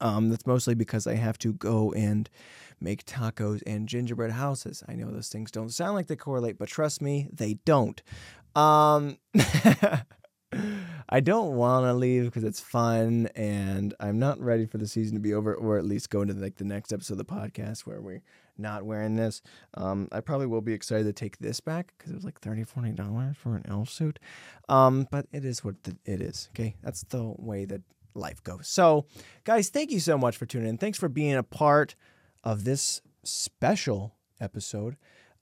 Um, 0.00 0.30
that's 0.30 0.46
mostly 0.46 0.74
because 0.74 1.06
I 1.06 1.14
have 1.14 1.38
to 1.40 1.52
go 1.52 1.92
and 1.92 2.30
make 2.80 3.04
tacos 3.04 3.62
and 3.66 3.88
gingerbread 3.88 4.32
houses. 4.32 4.82
I 4.88 4.94
know 4.94 5.10
those 5.10 5.28
things 5.28 5.50
don't 5.50 5.70
sound 5.70 5.94
like 5.94 6.06
they 6.06 6.16
correlate, 6.16 6.58
but 6.58 6.68
trust 6.68 7.02
me, 7.02 7.28
they 7.32 7.54
don't. 7.64 8.02
Um, 8.54 9.18
I 11.12 11.20
don't 11.20 11.56
want 11.56 11.86
to 11.86 11.94
leave 11.94 12.24
because 12.24 12.44
it's 12.44 12.60
fun, 12.60 13.28
and 13.34 13.94
I'm 14.00 14.18
not 14.18 14.40
ready 14.40 14.66
for 14.66 14.78
the 14.78 14.86
season 14.86 15.14
to 15.14 15.20
be 15.20 15.34
over, 15.34 15.54
or 15.54 15.78
at 15.78 15.84
least 15.84 16.10
go 16.10 16.22
into 16.22 16.34
like 16.34 16.56
the 16.56 16.64
next 16.64 16.92
episode 16.92 17.14
of 17.14 17.18
the 17.18 17.24
podcast 17.24 17.80
where 17.80 18.00
we're 18.00 18.22
not 18.56 18.84
wearing 18.84 19.16
this. 19.16 19.42
Um, 19.74 20.08
I 20.12 20.20
probably 20.20 20.46
will 20.46 20.60
be 20.60 20.72
excited 20.72 21.04
to 21.04 21.12
take 21.12 21.38
this 21.38 21.60
back 21.60 21.94
because 21.96 22.12
it 22.12 22.14
was 22.14 22.24
like 22.24 22.40
30 22.40 22.64
dollars 22.92 23.36
for 23.36 23.56
an 23.56 23.64
elf 23.68 23.90
suit. 23.90 24.18
Um, 24.68 25.08
but 25.10 25.26
it 25.32 25.44
is 25.44 25.64
what 25.64 25.82
the, 25.84 25.96
it 26.04 26.20
is. 26.20 26.48
Okay, 26.54 26.76
that's 26.82 27.02
the 27.04 27.34
way 27.36 27.64
that 27.64 27.82
life 28.14 28.42
goes. 28.42 28.68
So, 28.68 29.06
guys, 29.44 29.68
thank 29.68 29.90
you 29.90 30.00
so 30.00 30.18
much 30.18 30.36
for 30.36 30.46
tuning 30.46 30.68
in. 30.68 30.78
Thanks 30.78 30.98
for 30.98 31.08
being 31.08 31.34
a 31.34 31.42
part 31.42 31.94
of 32.44 32.64
this 32.64 33.00
special 33.24 34.14
episode. 34.40 34.96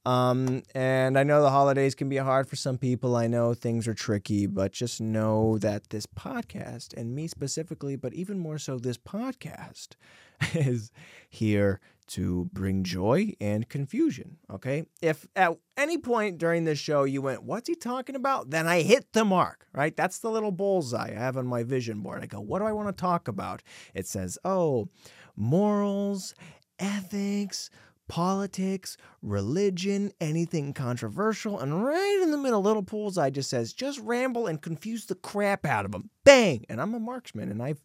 Um, 0.05 0.62
and 0.74 1.18
I 1.18 1.22
know 1.22 1.42
the 1.42 1.51
holidays 1.51 1.94
can 1.94 2.09
be 2.09 2.16
hard 2.16 2.49
for 2.49 2.57
some 2.57 2.78
people. 2.78 3.14
I 3.14 3.26
know 3.26 3.53
things 3.53 3.86
are 3.86 3.94
tricky, 3.94 4.46
but 4.46 4.72
just 4.72 5.01
know 5.01 5.59
that 5.59 5.90
this 5.90 6.07
podcast, 6.07 6.94
and 6.96 7.14
me 7.14 7.26
specifically, 7.26 7.94
but 7.96 8.14
even 8.14 8.38
more 8.38 8.59
so, 8.59 8.78
this 8.78 8.96
podcast 8.96 9.96
is 10.55 10.90
here 11.28 11.80
to 12.09 12.49
bring 12.55 12.84
joy 12.84 13.34
and 13.40 13.68
confusion. 13.68 14.38
Okay. 14.51 14.84
If 15.03 15.26
at 15.36 15.59
any 15.76 15.99
point 15.99 16.38
during 16.38 16.64
this 16.64 16.78
show 16.78 17.05
you 17.05 17.20
went, 17.20 17.42
What's 17.42 17.68
he 17.68 17.74
talking 17.74 18.16
about? 18.16 18.51
Then 18.51 18.66
I 18.66 18.82
hit 18.82 19.12
the 19.12 19.24
mark, 19.26 19.66
right? 19.74 19.94
That's 19.94 20.18
the 20.20 20.30
little 20.30 20.53
bullseye 20.53 21.11
I 21.11 21.18
have 21.18 21.36
on 21.36 21.46
my 21.46 21.62
vision 21.64 22.01
board. 22.01 22.22
I 22.22 22.26
go, 22.26 22.40
What 22.40 22.61
do 22.61 22.64
I 22.64 22.72
want 22.72 22.88
to 22.88 22.99
talk 22.99 23.28
about? 23.28 23.62
It 23.94 24.07
says, 24.07 24.38
Oh, 24.42 24.88
morals, 25.36 26.34
ethics, 26.78 27.70
politics, 28.08 28.96
religion, 29.22 30.12
anything 30.20 30.72
controversial, 30.72 31.60
and 31.60 31.84
right 31.84 32.20
in 32.22 32.30
the 32.30 32.38
middle, 32.38 32.62
little 32.62 32.82
bullseye 32.82 33.30
just 33.30 33.50
says, 33.50 33.72
just 33.72 34.00
ramble 34.00 34.46
and 34.46 34.62
confuse 34.62 35.06
the 35.06 35.14
crap 35.14 35.66
out 35.66 35.84
of 35.84 35.92
them. 35.92 36.10
Bang! 36.24 36.64
And 36.68 36.80
I'm 36.80 36.94
a 36.94 37.00
marksman, 37.00 37.50
and 37.50 37.62
I've, 37.62 37.82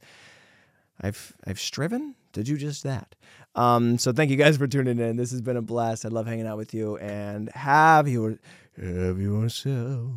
I've, 1.02 1.34
I've 1.46 1.60
striven 1.60 2.16
to 2.32 2.44
do 2.44 2.58
just 2.58 2.84
that. 2.84 3.16
Um, 3.56 3.98
so 3.98 4.14
thank 4.14 4.32
you 4.32 4.38
guys 4.38 4.58
for 4.58 4.66
tuning 4.66 5.00
in. 5.00 5.18
This 5.18 5.32
has 5.32 5.42
been 5.42 5.58
a 5.58 5.62
blast. 5.62 6.06
I 6.06 6.10
love 6.10 6.26
hanging 6.26 6.48
out 6.48 6.58
with 6.58 6.74
you, 6.74 6.98
and 6.98 7.50
have 7.50 8.08
your, 8.08 8.40
have 8.82 9.20
yourself 9.20 10.12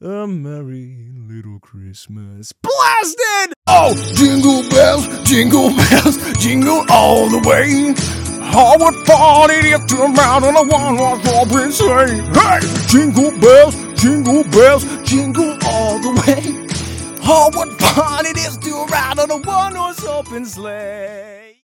a 0.00 0.26
merry 0.26 1.10
little 1.14 1.58
Christmas. 1.60 2.52
Blasted! 2.52 3.43
Oh, 3.66 3.94
jingle 4.14 4.62
bells, 4.68 5.08
jingle 5.24 5.68
bells, 5.74 6.16
jingle 6.38 6.84
all 6.90 7.28
the 7.30 7.38
way. 7.48 7.94
How 8.52 8.76
would 8.78 9.50
it 9.50 9.64
is 9.64 9.84
to 9.90 9.96
ride 9.96 10.44
on 10.44 10.54
a 10.56 10.62
one-horse 10.62 11.26
open 11.28 11.72
sleigh? 11.72 12.20
Hey, 12.32 12.60
jingle 12.88 13.30
bells, 13.40 13.74
jingle 13.94 14.44
bells, 14.44 14.84
jingle 15.04 15.58
all 15.64 15.98
the 15.98 16.12
way. 16.22 16.66
Oh, 17.26 17.50
what 17.54 17.72
fun 17.80 18.26
it 18.26 18.36
is 18.36 18.56
to 18.58 18.70
ride 18.84 19.18
on 19.18 19.30
a 19.30 19.38
one-horse 19.38 20.04
open 20.04 20.44
sleigh! 20.44 21.43